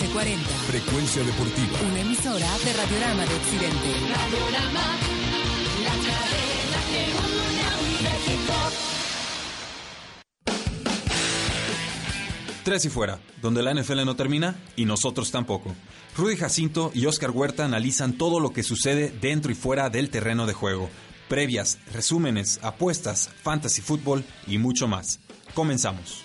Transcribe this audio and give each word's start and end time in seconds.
1340. 0.00 0.48
Frecuencia 0.66 1.22
deportiva. 1.22 1.78
Una 1.90 2.00
emisora 2.00 2.58
de 2.64 2.72
Radiorama 2.72 3.26
de 3.26 3.34
Occidente. 3.34 3.88
Radiorama, 4.08 4.96
la 5.84 5.94
cadena 6.06 6.80
que 6.90 7.02
une 7.20 7.62
a 7.62 7.76
México. 8.10 8.54
Tres 12.64 12.84
y 12.86 12.88
fuera, 12.88 13.18
donde 13.42 13.62
la 13.62 13.74
NFL 13.74 14.04
no 14.04 14.16
termina 14.16 14.56
y 14.76 14.86
nosotros 14.86 15.30
tampoco. 15.30 15.74
Rudy 16.16 16.36
Jacinto 16.36 16.92
y 16.94 17.06
Oscar 17.06 17.30
Huerta 17.30 17.64
analizan 17.64 18.14
todo 18.14 18.40
lo 18.40 18.52
que 18.52 18.62
sucede 18.62 19.12
dentro 19.20 19.52
y 19.52 19.54
fuera 19.54 19.90
del 19.90 20.08
terreno 20.08 20.46
de 20.46 20.54
juego. 20.54 20.88
Previas, 21.28 21.78
resúmenes, 21.92 22.58
apuestas, 22.62 23.30
fantasy 23.42 23.82
fútbol 23.82 24.24
y 24.46 24.58
mucho 24.58 24.88
más. 24.88 25.20
Comenzamos. 25.54 26.24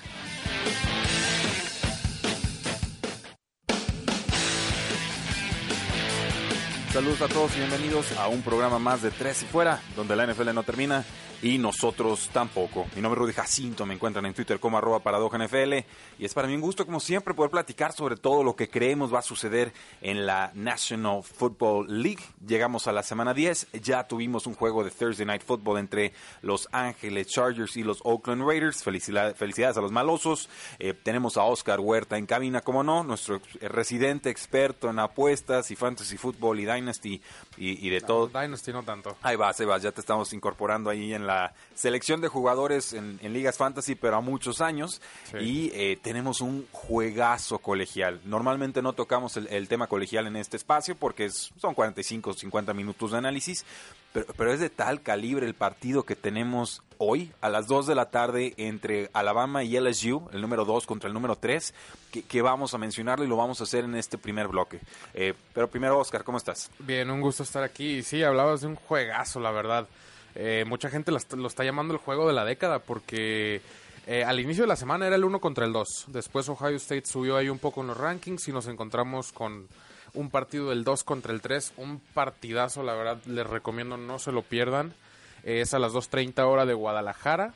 Saludos 6.96 7.22
a 7.24 7.28
todos 7.28 7.54
y 7.58 7.60
bienvenidos 7.60 8.14
a 8.18 8.30
un 8.30 8.42
programa 8.42 8.80
más 8.80 9.02
de 9.02 9.12
Tres 9.12 9.44
y 9.44 9.46
Fuera, 9.48 9.82
donde 9.98 10.16
la 10.16 10.28
NFL 10.28 10.54
no 10.54 10.64
termina 10.64 11.04
y 11.42 11.58
nosotros 11.58 12.30
tampoco. 12.32 12.88
Mi 12.96 13.02
nombre 13.02 13.20
es 13.20 13.24
Rudy 13.26 13.34
Jacinto, 13.34 13.86
me 13.86 13.94
encuentran 13.94 14.26
en 14.26 14.34
Twitter 14.34 14.62
como 14.62 14.78
arroba 14.78 15.00
paradoja 15.00 15.38
NFL 15.38 15.74
y 16.18 16.26
es 16.26 16.34
para 16.34 16.48
mí 16.48 16.56
un 16.56 16.62
gusto 16.62 16.86
como 16.86 17.02
siempre 17.02 17.34
poder 17.34 17.52
platicar 17.52 17.92
sobre 17.92 18.16
todo 18.16 18.46
lo 18.46 18.56
que 18.56 18.70
creemos 18.70 19.14
va 19.14 19.20
a 19.20 19.24
suceder 19.24 19.74
en 20.02 20.26
la 20.26 20.52
National 20.54 21.22
Football 21.22 22.02
League. 22.02 22.24
Llegamos 22.48 22.88
a 22.88 22.94
la 22.94 23.04
semana 23.04 23.34
10, 23.34 23.74
ya 23.84 24.08
tuvimos 24.08 24.48
un 24.48 24.56
juego 24.56 24.86
de 24.86 24.92
Thursday 24.92 25.26
Night 25.26 25.44
Football 25.44 25.80
entre 25.80 26.14
Los 26.42 26.70
Ángeles 26.72 27.28
Chargers 27.28 27.76
y 27.76 27.84
los 27.84 28.00
Oakland 28.06 28.42
Raiders. 28.48 28.84
Felicidades, 28.84 29.78
a 29.78 29.82
los 29.82 29.92
malosos. 29.92 30.50
Eh, 30.80 30.94
tenemos 30.94 31.36
a 31.36 31.44
Oscar 31.44 31.82
Huerta 31.82 32.18
en 32.18 32.26
cabina, 32.26 32.62
como 32.62 32.84
no, 32.84 33.04
nuestro 33.04 33.42
residente 33.60 34.30
experto 34.30 34.90
en 34.90 35.00
apuestas 35.00 35.70
y 35.72 35.76
fantasy 35.76 36.16
football 36.16 36.60
y 36.60 36.66
dynasty 36.66 36.85
y, 37.06 37.22
y 37.58 37.90
de 37.90 38.02
todo. 38.02 38.28
Dynasty 38.28 38.72
no 38.74 38.84
tanto. 38.84 39.18
Ahí 39.22 39.36
vas, 39.36 39.60
ahí 39.60 39.66
vas, 39.66 39.82
ya 39.82 39.92
te 39.92 40.02
estamos 40.02 40.32
incorporando 40.34 40.90
ahí 40.90 41.14
en 41.14 41.26
la 41.28 41.54
selección 41.74 42.22
de 42.22 42.28
jugadores 42.28 42.94
en, 42.94 43.20
en 43.22 43.34
ligas 43.34 43.58
fantasy, 43.58 43.96
pero 43.96 44.18
a 44.18 44.22
muchos 44.22 44.62
años. 44.62 45.02
Sí. 45.32 45.38
Y 45.38 45.72
eh, 45.74 45.98
tenemos 46.02 46.42
un 46.42 46.68
juegazo 46.72 47.60
colegial. 47.60 48.20
Normalmente 48.26 48.82
no 48.82 48.94
tocamos 48.94 49.38
el, 49.38 49.48
el 49.48 49.68
tema 49.68 49.88
colegial 49.88 50.28
en 50.28 50.36
este 50.36 50.58
espacio 50.58 50.96
porque 50.96 51.26
es- 51.26 51.52
son 51.60 51.74
45 51.74 52.30
o 52.30 52.34
50 52.34 52.74
minutos 52.74 53.12
de 53.12 53.18
análisis, 53.18 53.66
pero, 54.16 54.28
pero 54.38 54.54
es 54.54 54.62
de 54.62 54.70
tal 54.70 55.02
calibre 55.02 55.46
el 55.46 55.56
partido 55.56 56.04
que 56.04 56.16
tenemos 56.16 56.82
hoy 57.00 57.34
a 57.42 57.50
las 57.50 57.68
2 57.68 57.86
de 57.88 57.96
la 57.96 58.10
tarde 58.10 58.54
entre 58.56 59.10
Alabama 59.12 59.66
y 59.66 59.78
LSU, 59.78 60.30
el 60.32 60.40
número 60.40 60.64
2 60.64 60.86
contra 60.86 61.10
el 61.10 61.14
número 61.14 61.36
3, 61.36 61.74
que, 62.26 62.42
vamos 62.42 62.74
a 62.74 62.78
mencionarlo 62.78 63.26
y 63.26 63.28
lo 63.28 63.36
vamos 63.36 63.60
a 63.60 63.66
hacer 63.66 63.84
en 63.84 63.96
este 63.96 64.18
primer 64.18 64.48
bloque. 64.48 64.80
Eh, 65.14 65.34
pero 65.54 65.70
primero, 65.70 66.00
Oscar, 66.00 66.24
¿cómo 66.24 66.38
estás? 66.38 66.72
Bien, 66.80 67.12
un 67.12 67.20
gusto 67.20 67.44
estar 67.44 67.62
aquí. 67.62 68.04
Sí, 68.04 68.24
hablabas 68.24 68.62
de 68.62 68.68
un 68.68 68.76
juegazo, 68.76 69.42
la 69.42 69.52
verdad. 69.52 69.86
Eh, 70.34 70.64
mucha 70.66 70.90
gente 70.90 71.12
lo 71.12 71.48
está 71.48 71.64
llamando 71.66 71.94
el 71.94 72.00
juego 72.00 72.26
de 72.26 72.34
la 72.34 72.46
década 72.46 72.80
porque 72.80 73.62
eh, 74.08 74.24
al 74.24 74.40
inicio 74.40 74.64
de 74.64 74.68
la 74.68 74.76
semana 74.78 75.08
era 75.08 75.18
el 75.18 75.26
1 75.26 75.42
contra 75.42 75.66
el 75.66 75.74
2. 75.74 76.06
Después 76.08 76.48
Ohio 76.48 76.78
State 76.78 77.06
subió 77.06 77.36
ahí 77.36 77.50
un 77.50 77.60
poco 77.60 77.82
en 77.82 77.88
los 77.88 77.98
rankings 77.98 78.48
y 78.48 78.52
nos 78.54 78.68
encontramos 78.68 79.34
con 79.34 79.68
un 80.16 80.30
partido 80.30 80.70
del 80.70 80.84
2 80.84 81.04
contra 81.04 81.32
el 81.34 81.42
3. 81.42 81.74
Un 81.78 82.00
partidazo, 82.14 82.84
la 82.84 82.94
verdad, 82.94 83.18
les 83.26 83.46
recomiendo 83.48 83.98
no 83.98 84.18
se 84.20 84.32
lo 84.32 84.42
pierdan. 84.42 84.94
Eh, 85.44 85.62
es 85.62 85.74
a 85.74 85.80
las 85.80 85.94
2.30 85.94 86.40
hora 86.48 86.66
de 86.66 86.74
Guadalajara. 86.74 87.54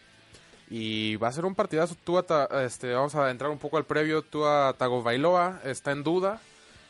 Y 0.69 1.15
va 1.15 1.29
a 1.29 1.31
ser 1.31 1.45
un 1.45 1.55
partidazo. 1.55 1.95
Ta- 2.27 2.47
este, 2.63 2.93
vamos 2.93 3.15
a 3.15 3.31
entrar 3.31 3.49
un 3.49 3.57
poco 3.57 3.77
al 3.77 3.85
previo. 3.85 4.21
Tua 4.21 4.75
Tagovailoa 4.77 5.61
está 5.65 5.91
en 5.91 6.03
duda. 6.03 6.39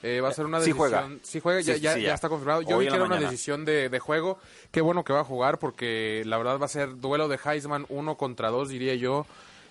Eh, 0.03 0.21
va 0.21 0.29
a 0.29 0.33
ser 0.33 0.45
una 0.45 0.59
Sí 0.59 0.71
decisión. 0.71 0.77
juega. 0.77 1.09
Sí 1.23 1.39
juega, 1.39 1.61
ya, 1.61 1.75
Sí, 1.75 1.81
ya, 1.81 1.93
sí, 1.93 2.01
ya 2.01 2.07
ya. 2.09 2.13
está 2.13 2.29
confirmado. 2.29 2.61
Yo 2.61 2.77
Hoy 2.77 2.85
vi 2.85 2.89
que 2.89 2.95
era 2.97 3.05
una 3.05 3.19
decisión 3.19 3.65
de, 3.65 3.89
de 3.89 3.99
juego. 3.99 4.37
Qué 4.71 4.81
bueno 4.81 5.03
que 5.03 5.13
va 5.13 5.21
a 5.21 5.25
jugar 5.25 5.59
porque 5.59 6.23
la 6.25 6.37
verdad 6.37 6.57
va 6.59 6.65
a 6.65 6.69
ser 6.69 6.99
duelo 6.99 7.27
de 7.27 7.39
Heisman 7.43 7.85
uno 7.89 8.15
contra 8.15 8.49
dos, 8.49 8.69
diría 8.69 8.95
yo. 8.95 9.25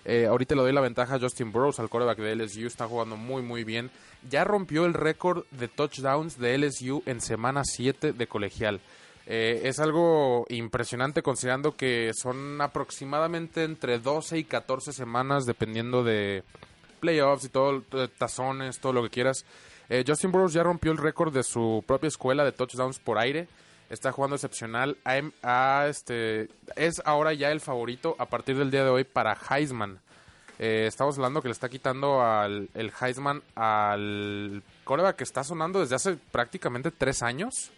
Eh, 0.09 0.25
ahorita 0.25 0.55
le 0.55 0.61
doy 0.61 0.73
la 0.73 0.81
ventaja 0.81 1.15
a 1.15 1.19
Justin 1.19 1.51
Burrows, 1.51 1.79
al 1.79 1.87
quarterback 1.87 2.17
de 2.17 2.35
LSU. 2.35 2.65
Está 2.65 2.87
jugando 2.87 3.15
muy, 3.15 3.43
muy 3.43 3.63
bien. 3.63 3.91
Ya 4.27 4.43
rompió 4.43 4.85
el 4.85 4.95
récord 4.95 5.45
de 5.51 5.67
touchdowns 5.67 6.39
de 6.39 6.57
LSU 6.57 7.03
en 7.05 7.21
semana 7.21 7.61
7 7.63 8.13
de 8.13 8.25
colegial. 8.27 8.81
Eh, 9.27 9.61
es 9.65 9.77
algo 9.77 10.47
impresionante 10.49 11.21
considerando 11.21 11.75
que 11.75 12.09
son 12.15 12.59
aproximadamente 12.59 13.63
entre 13.63 13.99
12 13.99 14.39
y 14.39 14.43
14 14.45 14.93
semanas 14.93 15.45
dependiendo 15.45 16.03
de 16.03 16.43
playoffs 16.99 17.45
y 17.45 17.49
todo, 17.49 17.83
eh, 17.91 18.07
tazones, 18.17 18.79
todo 18.79 18.93
lo 18.93 19.03
que 19.03 19.11
quieras. 19.11 19.45
Justin 20.05 20.31
Burrows 20.31 20.53
ya 20.53 20.61
rompió 20.61 20.91
el 20.91 20.99
récord 20.99 21.33
de 21.33 21.41
su 21.41 21.83
propia 21.85 22.09
escuela 22.09 22.43
de 22.43 22.51
touchdowns 22.51 22.99
por 22.99 23.17
aire. 23.17 23.47
Está 23.89 24.11
jugando 24.11 24.35
excepcional. 24.35 24.97
Ha- 25.03 25.31
ha, 25.43 25.87
este, 25.87 26.47
es 26.75 27.01
ahora 27.05 27.33
ya 27.33 27.51
el 27.51 27.59
favorito 27.59 28.15
a 28.19 28.25
partir 28.27 28.57
del 28.57 28.69
día 28.71 28.83
de 28.83 28.89
hoy 28.89 29.03
para 29.03 29.35
Heisman. 29.49 29.99
Eh, 30.59 30.85
estamos 30.87 31.15
hablando 31.17 31.41
que 31.41 31.47
le 31.47 31.53
está 31.53 31.69
quitando 31.69 32.21
al, 32.21 32.69
el 32.75 32.91
Heisman 33.01 33.41
al 33.55 34.61
coreback 34.83 35.15
que 35.15 35.23
está 35.23 35.43
sonando 35.43 35.79
desde 35.79 35.95
hace 35.95 36.17
prácticamente 36.31 36.91
tres 36.91 37.23
años 37.23 37.71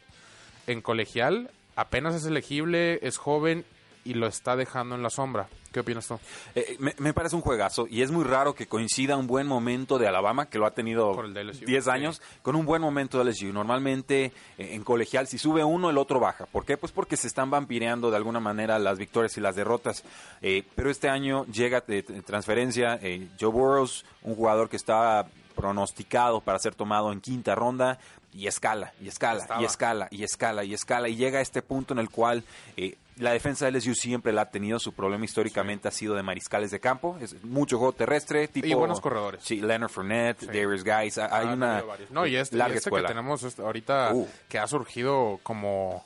en 0.67 0.81
colegial. 0.81 1.49
Apenas 1.75 2.15
es 2.15 2.25
elegible, 2.25 2.99
es 3.03 3.17
joven 3.17 3.63
y 4.03 4.13
lo 4.13 4.27
está 4.27 4.55
dejando 4.55 4.95
en 4.95 5.03
la 5.03 5.09
sombra. 5.09 5.47
¿Qué 5.71 5.79
opinas 5.79 6.05
tú? 6.05 6.19
Eh, 6.53 6.75
me, 6.79 6.93
me 6.97 7.13
parece 7.13 7.35
un 7.35 7.41
juegazo 7.41 7.87
y 7.89 8.01
es 8.01 8.11
muy 8.11 8.25
raro 8.25 8.53
que 8.53 8.67
coincida 8.67 9.15
un 9.15 9.27
buen 9.27 9.47
momento 9.47 9.97
de 9.97 10.07
Alabama, 10.07 10.47
que 10.47 10.59
lo 10.59 10.65
ha 10.65 10.71
tenido 10.71 11.13
Con 11.13 11.27
el 11.27 11.33
de 11.33 11.45
LSU, 11.45 11.65
10 11.65 11.83
sí. 11.83 11.89
años, 11.89 12.21
con 12.41 12.55
un 12.55 12.65
buen 12.65 12.81
momento 12.81 13.23
de 13.23 13.31
LSU. 13.31 13.53
Normalmente 13.53 14.25
eh, 14.25 14.31
en 14.57 14.83
colegial, 14.83 15.27
si 15.27 15.37
sube 15.37 15.63
uno, 15.63 15.89
el 15.89 15.97
otro 15.97 16.19
baja. 16.19 16.45
¿Por 16.45 16.65
qué? 16.65 16.77
Pues 16.77 16.91
porque 16.91 17.15
se 17.15 17.27
están 17.27 17.49
vampireando 17.49 18.11
de 18.11 18.17
alguna 18.17 18.39
manera 18.39 18.79
las 18.79 18.97
victorias 18.97 19.37
y 19.37 19.41
las 19.41 19.55
derrotas. 19.55 20.03
Eh, 20.41 20.63
pero 20.75 20.89
este 20.89 21.07
año 21.09 21.45
llega 21.45 21.81
de, 21.81 22.03
transferencia 22.03 22.99
eh, 23.01 23.29
Joe 23.39 23.51
Burrows, 23.51 24.05
un 24.23 24.35
jugador 24.35 24.69
que 24.69 24.75
estaba 24.75 25.27
pronosticado 25.61 26.41
para 26.41 26.59
ser 26.59 26.75
tomado 26.75 27.11
en 27.11 27.21
quinta 27.21 27.55
ronda. 27.55 27.99
Y 28.33 28.47
escala, 28.47 28.93
y 29.01 29.09
escala, 29.09 29.41
Estaba. 29.41 29.61
y 29.61 29.65
escala, 29.65 30.07
y 30.09 30.23
escala, 30.23 30.63
y 30.63 30.73
escala, 30.73 31.09
y 31.09 31.17
llega 31.17 31.39
a 31.39 31.41
este 31.41 31.61
punto 31.61 31.93
en 31.93 31.99
el 31.99 32.09
cual 32.09 32.45
eh, 32.77 32.95
la 33.17 33.31
defensa 33.33 33.65
de 33.65 33.71
LSU 33.73 33.93
siempre 33.93 34.31
la 34.31 34.43
ha 34.43 34.49
tenido. 34.49 34.79
Su 34.79 34.93
problema 34.93 35.25
históricamente 35.25 35.89
ha 35.89 35.91
sido 35.91 36.15
de 36.15 36.23
mariscales 36.23 36.71
de 36.71 36.79
campo. 36.79 37.17
Es 37.19 37.43
mucho 37.43 37.77
juego 37.77 37.91
terrestre. 37.91 38.47
Tipo, 38.47 38.67
Y 38.67 38.73
buenos 38.73 39.01
corredores. 39.01 39.43
Sí, 39.43 39.59
Leonard 39.59 39.89
Fournette, 39.89 40.39
Sí. 40.39 40.45
Darius 40.47 40.83
Guys. 40.85 41.17
Hay 41.17 41.47
Ah, 41.47 41.53
una. 41.53 41.83
No, 42.09 42.25
y 42.25 42.37
este, 42.37 42.55
y 42.55 42.59
larga 42.59 42.77
este 42.77 42.89
que 42.89 43.01
tenemos 43.01 43.43
este- 43.43 43.61
ahorita 43.61 44.11
Uh. 44.13 44.27
que 44.47 44.57
ha 44.59 44.67
surgido 44.67 45.39
como, 45.43 46.05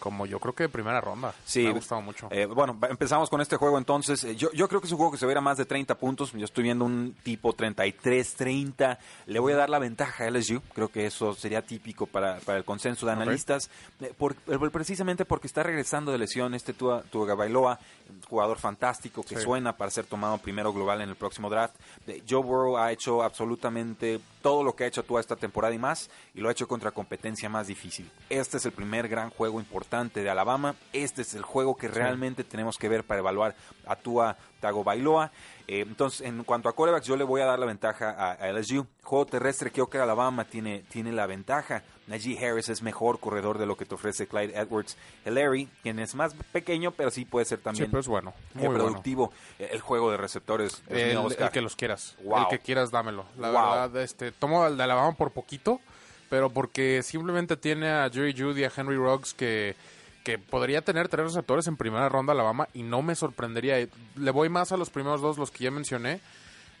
como 0.00 0.26
yo 0.26 0.40
creo 0.40 0.54
que 0.54 0.64
de 0.64 0.68
primera 0.68 1.00
ronda. 1.00 1.32
Sí, 1.44 1.62
Me 1.62 1.68
ha 1.68 1.72
gustado 1.74 2.00
mucho. 2.00 2.26
Eh, 2.32 2.46
bueno, 2.46 2.76
empezamos 2.88 3.30
con 3.30 3.40
este 3.40 3.56
juego 3.56 3.78
entonces. 3.78 4.24
Eh, 4.24 4.34
yo, 4.34 4.50
yo 4.52 4.66
creo 4.68 4.80
que 4.80 4.86
es 4.88 4.92
un 4.92 4.96
juego 4.98 5.12
que 5.12 5.18
se 5.18 5.26
verá 5.26 5.40
más 5.40 5.58
de 5.58 5.64
30 5.66 5.94
puntos. 5.96 6.32
Yo 6.32 6.44
estoy 6.44 6.64
viendo 6.64 6.84
un 6.84 7.14
tipo 7.22 7.54
33-30. 7.54 8.98
Le 9.26 9.38
voy 9.38 9.52
a 9.52 9.56
dar 9.56 9.70
la 9.70 9.78
ventaja 9.78 10.24
a 10.24 10.30
LSU. 10.30 10.60
Creo 10.74 10.88
que 10.88 11.06
eso 11.06 11.34
sería 11.34 11.62
típico 11.62 12.06
para, 12.06 12.38
para 12.40 12.58
el 12.58 12.64
consenso 12.64 13.06
de 13.06 13.12
analistas. 13.12 13.70
Eh, 14.00 14.12
por- 14.16 14.34
eh, 14.48 14.58
precisamente 14.72 15.24
porque 15.24 15.46
está 15.46 15.62
regresando 15.62 16.10
de 16.12 16.18
lesión 16.18 16.54
este 16.54 16.72
Tua, 16.72 17.02
Tua 17.02 17.34
Bailoa, 17.34 17.78
jugador 18.28 18.58
fantástico 18.58 19.22
que 19.22 19.36
Sí. 19.36 19.42
suena 19.42 19.76
para 19.76 19.90
ser 19.90 20.06
tomado 20.06 20.38
primero 20.38 20.72
global 20.72 21.00
en 21.02 21.08
el 21.10 21.16
próximo 21.16 21.48
draft. 21.50 21.74
Joe 22.28 22.42
Burrow 22.42 22.76
ha 22.78 22.90
hecho 22.92 23.22
absolutamente 23.22 24.20
todo 24.42 24.64
lo 24.64 24.74
que 24.74 24.84
ha 24.84 24.86
hecho 24.86 25.04
Tua 25.04 25.20
esta 25.20 25.36
temporada 25.36 25.74
y 25.74 25.78
más, 25.78 26.10
y 26.34 26.40
lo 26.40 26.48
ha 26.48 26.52
hecho 26.52 26.68
contra 26.68 26.90
competencia 26.90 27.48
más 27.48 27.66
difícil. 27.66 28.10
Este 28.28 28.56
es 28.56 28.66
el 28.66 28.72
primer 28.72 29.08
gran 29.08 29.30
juego 29.30 29.60
importante 29.60 30.22
de 30.22 30.30
Alabama. 30.30 30.74
Este 30.92 31.22
es 31.22 31.34
el 31.34 31.42
juego 31.42 31.76
que 31.76 31.88
realmente 31.88 32.44
tenemos 32.44 32.76
que 32.78 32.88
ver 32.88 33.04
para 33.04 33.20
evaluar 33.20 33.54
a 33.86 33.96
Tua 33.96 34.36
Tagovailoa. 34.60 35.30
Eh, 35.66 35.80
entonces, 35.80 36.20
en 36.22 36.42
cuanto 36.44 36.68
a 36.68 36.74
corebacks, 36.74 37.06
yo 37.06 37.16
le 37.16 37.24
voy 37.24 37.40
a 37.40 37.46
dar 37.46 37.58
la 37.58 37.66
ventaja 37.66 38.10
a, 38.10 38.32
a 38.32 38.52
LSU. 38.52 38.86
Juego 39.02 39.26
terrestre, 39.26 39.70
creo 39.70 39.88
que 39.88 39.98
Alabama 39.98 40.44
tiene, 40.44 40.84
tiene 40.90 41.12
la 41.12 41.26
ventaja. 41.26 41.82
Najee 42.06 42.36
Harris 42.44 42.68
es 42.68 42.82
mejor 42.82 43.20
corredor 43.20 43.58
de 43.58 43.66
lo 43.66 43.76
que 43.76 43.84
te 43.86 43.94
ofrece 43.94 44.26
Clyde 44.26 44.58
Edwards 44.58 44.96
Hillary, 45.24 45.68
quien 45.82 46.00
es 46.00 46.14
más 46.16 46.34
pequeño, 46.52 46.90
pero 46.90 47.10
sí 47.12 47.24
puede 47.24 47.44
ser 47.46 47.58
sí, 47.58 47.64
también 47.64 47.88
pero 47.90 48.00
es 48.00 48.08
bueno. 48.08 48.34
eh, 48.56 48.66
Muy 48.66 48.74
productivo. 48.74 49.32
Eh, 49.60 49.68
El 49.72 49.80
juego 49.80 50.10
de 50.10 50.16
receptores, 50.16 50.82
El, 50.88 50.96
mío, 51.10 51.20
el 51.20 51.26
Oscar. 51.26 51.52
que 51.52 51.60
los 51.60 51.76
quieras. 51.76 52.16
Wow. 52.24 52.38
El 52.42 52.48
que 52.48 52.58
quieras, 52.58 52.90
dámelo. 52.90 53.24
La 53.38 53.50
Wow. 53.52 53.60
verdad, 53.70 53.96
este, 54.02 54.32
tomo 54.32 54.64
al 54.64 54.76
de 54.76 54.82
Alabama 54.82 55.12
por 55.12 55.30
poquito, 55.30 55.80
pero 56.28 56.50
porque 56.50 57.02
simplemente 57.04 57.56
tiene 57.56 57.88
a 57.90 58.10
Jerry 58.10 58.34
Judy 58.36 58.62
y 58.62 58.64
a 58.64 58.72
Henry 58.76 58.96
Ruggs 58.96 59.32
que, 59.32 59.76
que 60.24 60.38
podría 60.38 60.82
tener 60.82 61.08
tres 61.08 61.26
receptores 61.26 61.66
en 61.66 61.76
primera 61.76 62.08
ronda 62.08 62.32
Alabama 62.32 62.68
y 62.72 62.82
no 62.82 63.02
me 63.02 63.14
sorprendería. 63.14 63.76
Le 64.16 64.30
voy 64.30 64.48
más 64.48 64.72
a 64.72 64.76
los 64.76 64.90
primeros 64.90 65.20
dos, 65.20 65.38
los 65.38 65.50
que 65.50 65.64
ya 65.64 65.70
mencioné. 65.70 66.20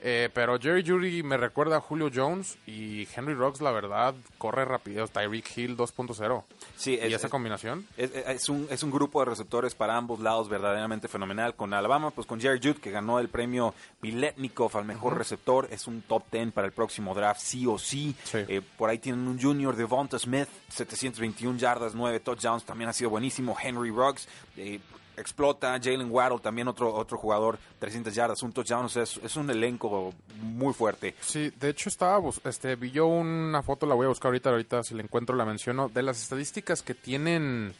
Eh, 0.02 0.30
pero 0.32 0.58
Jerry 0.58 0.82
Judy 0.86 1.22
me 1.22 1.36
recuerda 1.36 1.76
a 1.76 1.80
Julio 1.80 2.10
Jones 2.14 2.56
y 2.66 3.06
Henry 3.14 3.34
Ruggs, 3.34 3.60
la 3.60 3.70
verdad, 3.70 4.14
corre 4.38 4.64
rápido. 4.64 5.06
Tyreek 5.08 5.56
Hill 5.58 5.76
2.0. 5.76 6.44
Sí, 6.76 6.92
¿Y 6.92 6.94
es- 6.94 7.12
esa 7.14 7.26
es- 7.26 7.30
combinación? 7.30 7.86
Es, 7.98 8.10
es 8.14 8.48
un, 8.48 8.66
es 8.70 8.82
un 8.82 8.90
grupo 8.90 9.20
de 9.20 9.26
receptores 9.26 9.74
para 9.74 9.96
ambos 9.98 10.20
lados 10.20 10.48
verdaderamente 10.48 11.06
fenomenal. 11.08 11.54
Con 11.54 11.74
Alabama, 11.74 12.10
pues 12.12 12.26
con 12.26 12.40
Jerry 12.40 12.58
Jude, 12.62 12.80
que 12.80 12.90
ganó 12.90 13.18
el 13.18 13.28
premio 13.28 13.74
Miletnikov 14.00 14.74
al 14.78 14.86
mejor 14.86 15.18
receptor. 15.18 15.68
Es 15.70 15.86
un 15.86 16.00
top 16.02 16.24
10 16.32 16.52
para 16.52 16.66
el 16.66 16.72
próximo 16.72 17.14
draft, 17.14 17.40
sí 17.42 17.66
o 17.66 17.78
sí. 17.78 18.14
Sí. 18.24 18.38
Eh, 18.48 18.62
por 18.78 18.88
ahí 18.88 18.98
tienen 18.98 19.28
un 19.28 19.38
junior, 19.40 19.76
Devonta 19.76 20.18
Smith, 20.18 20.48
721 20.68 21.58
yardas, 21.58 21.94
9 21.94 22.20
touchdowns. 22.20 22.64
También 22.64 22.88
ha 22.88 22.92
sido 22.94 23.10
buenísimo. 23.10 23.54
Henry 23.62 23.90
Ruggs. 23.90 24.26
eh, 24.56 24.80
Explota, 25.20 25.78
Jalen 25.82 26.10
Waddle, 26.10 26.40
también 26.40 26.68
otro 26.68 26.94
otro 26.94 27.18
jugador, 27.18 27.58
300 27.78 28.14
yardas, 28.14 28.42
un 28.42 28.52
touchdown, 28.52 28.86
o 28.86 28.88
sea, 28.88 29.02
es, 29.02 29.18
es 29.22 29.36
un 29.36 29.50
elenco 29.50 30.12
muy 30.40 30.74
fuerte. 30.74 31.14
Sí, 31.20 31.52
de 31.60 31.70
hecho 31.70 31.88
estaba, 31.88 32.20
este, 32.44 32.76
vi 32.76 32.90
yo 32.90 33.06
una 33.06 33.62
foto, 33.62 33.86
la 33.86 33.94
voy 33.94 34.06
a 34.06 34.08
buscar 34.08 34.28
ahorita, 34.28 34.50
ahorita 34.50 34.82
si 34.82 34.94
la 34.94 35.02
encuentro 35.02 35.36
la 35.36 35.44
menciono, 35.44 35.88
de 35.88 36.02
las 36.02 36.22
estadísticas 36.22 36.82
que 36.82 36.94
tienen 36.94 37.74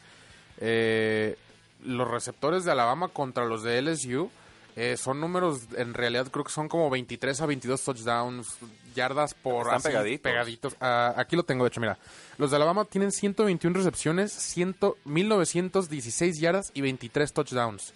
eh, 0.59 1.37
los 1.85 2.09
receptores 2.09 2.65
de 2.65 2.73
Alabama 2.73 3.09
contra 3.09 3.45
los 3.47 3.63
de 3.63 3.81
LSU. 3.81 4.31
Eh, 4.77 4.97
son 4.97 5.21
números, 5.21 5.63
en 5.77 5.95
realidad 5.95 6.29
creo 6.31 6.45
que 6.45 6.53
son 6.53 6.69
como 6.69 6.91
23 6.91 7.41
a 7.41 7.47
22 7.47 7.83
touchdowns, 7.85 8.59
yardas 8.95 9.35
por 9.35 9.63
Están 9.67 9.77
así, 9.77 9.89
pegaditos. 9.89 10.23
pegaditos. 10.23 10.77
Ah, 10.81 11.15
aquí 11.17 11.37
lo 11.37 11.43
tengo, 11.45 11.65
de 11.65 11.69
hecho, 11.69 11.81
mira. 11.81 11.99
Los 12.39 12.51
de 12.51 12.57
Alabama 12.57 12.85
tienen 12.85 13.13
121 13.13 13.77
recepciones, 13.77 14.33
100, 14.33 14.77
1916 15.05 16.39
yardas 16.41 16.71
y 16.75 16.81
23 16.81 17.33
touchdowns. 17.33 17.95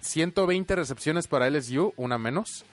120 0.00 0.74
recepciones 0.76 1.26
para 1.28 1.48
LSU, 1.48 1.92
una 1.96 2.18
menos. 2.18 2.64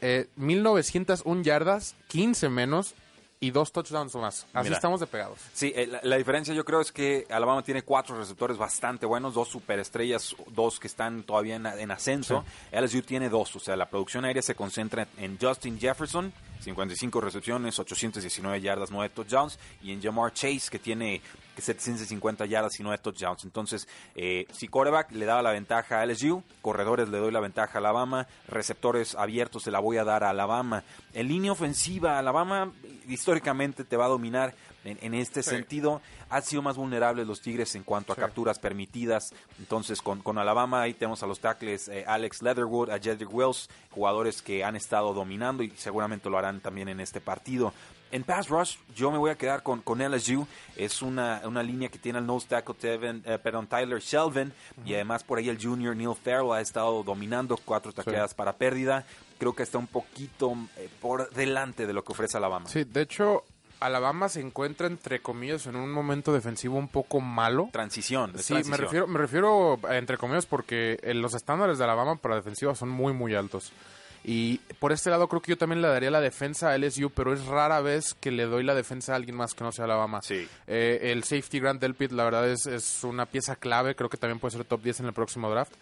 Eh, 0.00 0.28
1901 0.36 1.42
yardas, 1.42 1.96
15 2.08 2.48
menos 2.48 2.94
y 3.40 3.50
dos 3.50 3.72
touchdowns 3.72 4.14
más. 4.16 4.46
Así 4.52 4.64
Mira. 4.64 4.76
estamos 4.76 5.00
de 5.00 5.06
pegados. 5.06 5.38
Sí, 5.52 5.72
eh, 5.74 5.86
la, 5.86 6.00
la 6.02 6.16
diferencia 6.16 6.52
yo 6.54 6.64
creo 6.64 6.80
es 6.80 6.90
que 6.90 7.26
Alabama 7.30 7.62
tiene 7.62 7.82
cuatro 7.82 8.18
receptores 8.18 8.58
bastante 8.58 9.06
buenos, 9.06 9.34
dos 9.34 9.48
superestrellas, 9.48 10.34
dos 10.48 10.80
que 10.80 10.88
están 10.88 11.22
todavía 11.22 11.56
en, 11.56 11.66
en 11.66 11.90
ascenso. 11.90 12.44
LSU 12.72 13.02
tiene 13.02 13.28
dos, 13.28 13.54
o 13.54 13.60
sea, 13.60 13.76
la 13.76 13.88
producción 13.88 14.24
aérea 14.24 14.42
se 14.42 14.54
concentra 14.54 15.06
en 15.18 15.38
Justin 15.40 15.78
Jefferson, 15.78 16.32
55 16.60 17.20
recepciones, 17.20 17.78
819 17.78 18.60
yardas, 18.60 18.90
9 18.90 19.10
touchdowns, 19.14 19.58
y 19.82 19.92
en 19.92 20.02
Jamar 20.02 20.32
Chase, 20.32 20.68
que 20.70 20.78
tiene 20.78 21.22
750 21.62 22.46
yardas 22.46 22.78
y 22.80 22.82
9 22.82 22.98
touchdowns. 23.02 23.44
Entonces, 23.44 23.88
eh, 24.14 24.46
si 24.52 24.68
quarterback 24.68 25.12
le 25.12 25.26
daba 25.26 25.42
la 25.42 25.50
ventaja 25.52 26.00
a 26.00 26.04
LSU, 26.06 26.42
corredores 26.62 27.08
le 27.08 27.18
doy 27.18 27.32
la 27.32 27.40
ventaja 27.40 27.74
a 27.74 27.78
Alabama, 27.78 28.26
receptores 28.48 29.14
abiertos 29.14 29.62
se 29.64 29.70
la 29.70 29.80
voy 29.80 29.96
a 29.98 30.04
dar 30.04 30.24
a 30.24 30.30
Alabama. 30.30 30.84
En 31.14 31.28
línea 31.28 31.52
ofensiva, 31.52 32.18
Alabama 32.18 32.72
históricamente 33.08 33.84
te 33.84 33.96
va 33.96 34.04
a 34.06 34.08
dominar 34.08 34.54
en, 34.84 34.98
en 35.02 35.14
este 35.14 35.42
Sí. 35.42 35.50
sentido. 35.50 36.00
Han 36.30 36.42
sido 36.42 36.62
más 36.62 36.76
vulnerables 36.76 37.26
los 37.26 37.40
Tigres 37.40 37.74
en 37.74 37.82
cuanto 37.82 38.12
a 38.12 38.14
Sí. 38.16 38.20
capturas 38.20 38.58
permitidas. 38.58 39.32
Entonces, 39.58 40.00
con, 40.02 40.22
con 40.22 40.38
Alabama 40.38 40.82
ahí 40.82 40.94
tenemos 40.94 41.22
a 41.22 41.26
los 41.26 41.40
tackles 41.40 41.88
eh, 41.88 42.04
Alex 42.06 42.42
Leatherwood, 42.42 42.90
a 42.90 42.98
Jedrick 42.98 43.32
Wells, 43.32 43.68
jugadores 43.90 44.40
que 44.42 44.62
han 44.64 44.76
estado 44.76 45.12
dominando 45.14 45.62
y 45.62 45.70
seguramente 45.76 46.30
lo 46.30 46.38
harán 46.38 46.60
también 46.60 46.88
en 46.88 47.00
este 47.00 47.20
partido. 47.20 47.72
En 48.10 48.24
pass 48.24 48.48
rush, 48.48 48.76
yo 48.94 49.10
me 49.10 49.18
voy 49.18 49.30
a 49.30 49.36
quedar 49.36 49.62
con, 49.62 49.82
con 49.82 49.98
LSU. 50.00 50.46
Es 50.76 51.02
una, 51.02 51.42
una 51.44 51.62
línea 51.62 51.88
que 51.88 51.98
tiene 51.98 52.18
al 52.18 52.26
nose 52.26 52.46
tackle 52.48 52.74
Tevin, 52.74 53.22
eh, 53.26 53.38
perdón, 53.42 53.66
Tyler 53.66 54.00
Shelvin. 54.00 54.52
Y 54.84 54.94
además 54.94 55.24
por 55.24 55.38
ahí 55.38 55.48
el 55.48 55.62
junior 55.62 55.94
Neil 55.94 56.14
Farrell 56.14 56.52
ha 56.52 56.60
estado 56.60 57.02
dominando 57.02 57.58
cuatro 57.62 57.92
tacleadas 57.92 58.34
para 58.34 58.54
pérdida. 58.54 59.04
Creo 59.38 59.54
que 59.54 59.62
está 59.62 59.78
un 59.78 59.86
poquito 59.86 60.56
eh, 60.76 60.88
por 61.00 61.30
delante 61.30 61.86
de 61.86 61.92
lo 61.92 62.02
que 62.02 62.12
ofrece 62.12 62.36
Alabama. 62.36 62.68
Sí, 62.68 62.84
de 62.84 63.02
hecho, 63.02 63.44
Alabama 63.80 64.28
se 64.28 64.40
encuentra, 64.40 64.86
entre 64.86 65.20
comillas, 65.20 65.66
en 65.66 65.76
un 65.76 65.92
momento 65.92 66.32
defensivo 66.32 66.76
un 66.78 66.88
poco 66.88 67.20
malo. 67.20 67.68
Transición. 67.72 68.32
Sí, 68.38 68.54
me 68.66 68.76
refiero, 68.76 69.06
me 69.06 69.18
refiero 69.18 69.78
a 69.88 69.96
entre 69.96 70.16
comillas 70.16 70.46
porque 70.46 70.98
eh, 71.02 71.14
los 71.14 71.34
estándares 71.34 71.78
de 71.78 71.84
Alabama 71.84 72.16
para 72.16 72.36
defensiva 72.36 72.74
son 72.74 72.88
muy, 72.88 73.12
muy 73.12 73.34
altos. 73.34 73.72
Y 74.30 74.58
por 74.78 74.92
este 74.92 75.08
lado 75.08 75.26
creo 75.26 75.40
que 75.40 75.52
yo 75.52 75.56
también 75.56 75.80
le 75.80 75.88
daría 75.88 76.10
la 76.10 76.20
defensa 76.20 76.70
a 76.70 76.76
LSU, 76.76 77.08
pero 77.08 77.32
es 77.32 77.46
rara 77.46 77.80
vez 77.80 78.12
que 78.12 78.30
le 78.30 78.44
doy 78.44 78.62
la 78.62 78.74
defensa 78.74 79.14
a 79.14 79.16
alguien 79.16 79.34
más 79.34 79.54
que 79.54 79.64
no 79.64 79.72
sea 79.72 79.86
Alabama. 79.86 80.20
Sí. 80.22 80.46
Eh, 80.66 80.98
el 81.12 81.24
safety 81.24 81.60
Grant 81.60 81.80
Delpit, 81.80 82.12
la 82.12 82.24
verdad, 82.24 82.46
es, 82.46 82.66
es 82.66 83.04
una 83.04 83.24
pieza 83.24 83.56
clave. 83.56 83.94
Creo 83.94 84.10
que 84.10 84.18
también 84.18 84.38
puede 84.38 84.54
ser 84.54 84.66
top 84.66 84.82
10 84.82 85.00
en 85.00 85.06
el 85.06 85.12
próximo 85.14 85.50
draft 85.50 85.72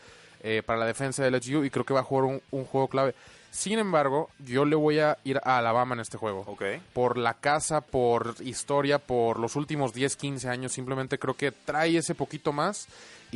eh, 0.45 0.63
para 0.65 0.79
la 0.79 0.87
defensa 0.87 1.25
de 1.25 1.31
LSU 1.33 1.65
y 1.65 1.71
creo 1.71 1.85
que 1.85 1.93
va 1.93 2.01
a 2.01 2.05
jugar 2.05 2.27
un, 2.27 2.41
un 2.53 2.65
juego 2.67 2.87
clave. 2.87 3.17
Sin 3.51 3.79
embargo, 3.81 4.29
yo 4.39 4.65
le 4.65 4.77
voy 4.77 5.01
a 5.01 5.19
ir 5.25 5.41
a 5.43 5.59
Alabama 5.59 5.95
en 5.95 6.01
este 6.03 6.19
juego 6.19 6.45
Ok. 6.47 6.63
por 6.93 7.17
la 7.19 7.35
casa, 7.35 7.81
por 7.81 8.35
historia, 8.45 8.99
por 8.99 9.41
los 9.41 9.57
últimos 9.57 9.93
10, 9.93 10.15
15 10.15 10.49
años. 10.49 10.73
Simplemente 10.73 11.19
creo 11.19 11.35
que 11.35 11.51
trae 11.53 11.97
ese 11.97 12.15
poquito 12.15 12.53
más. 12.53 12.87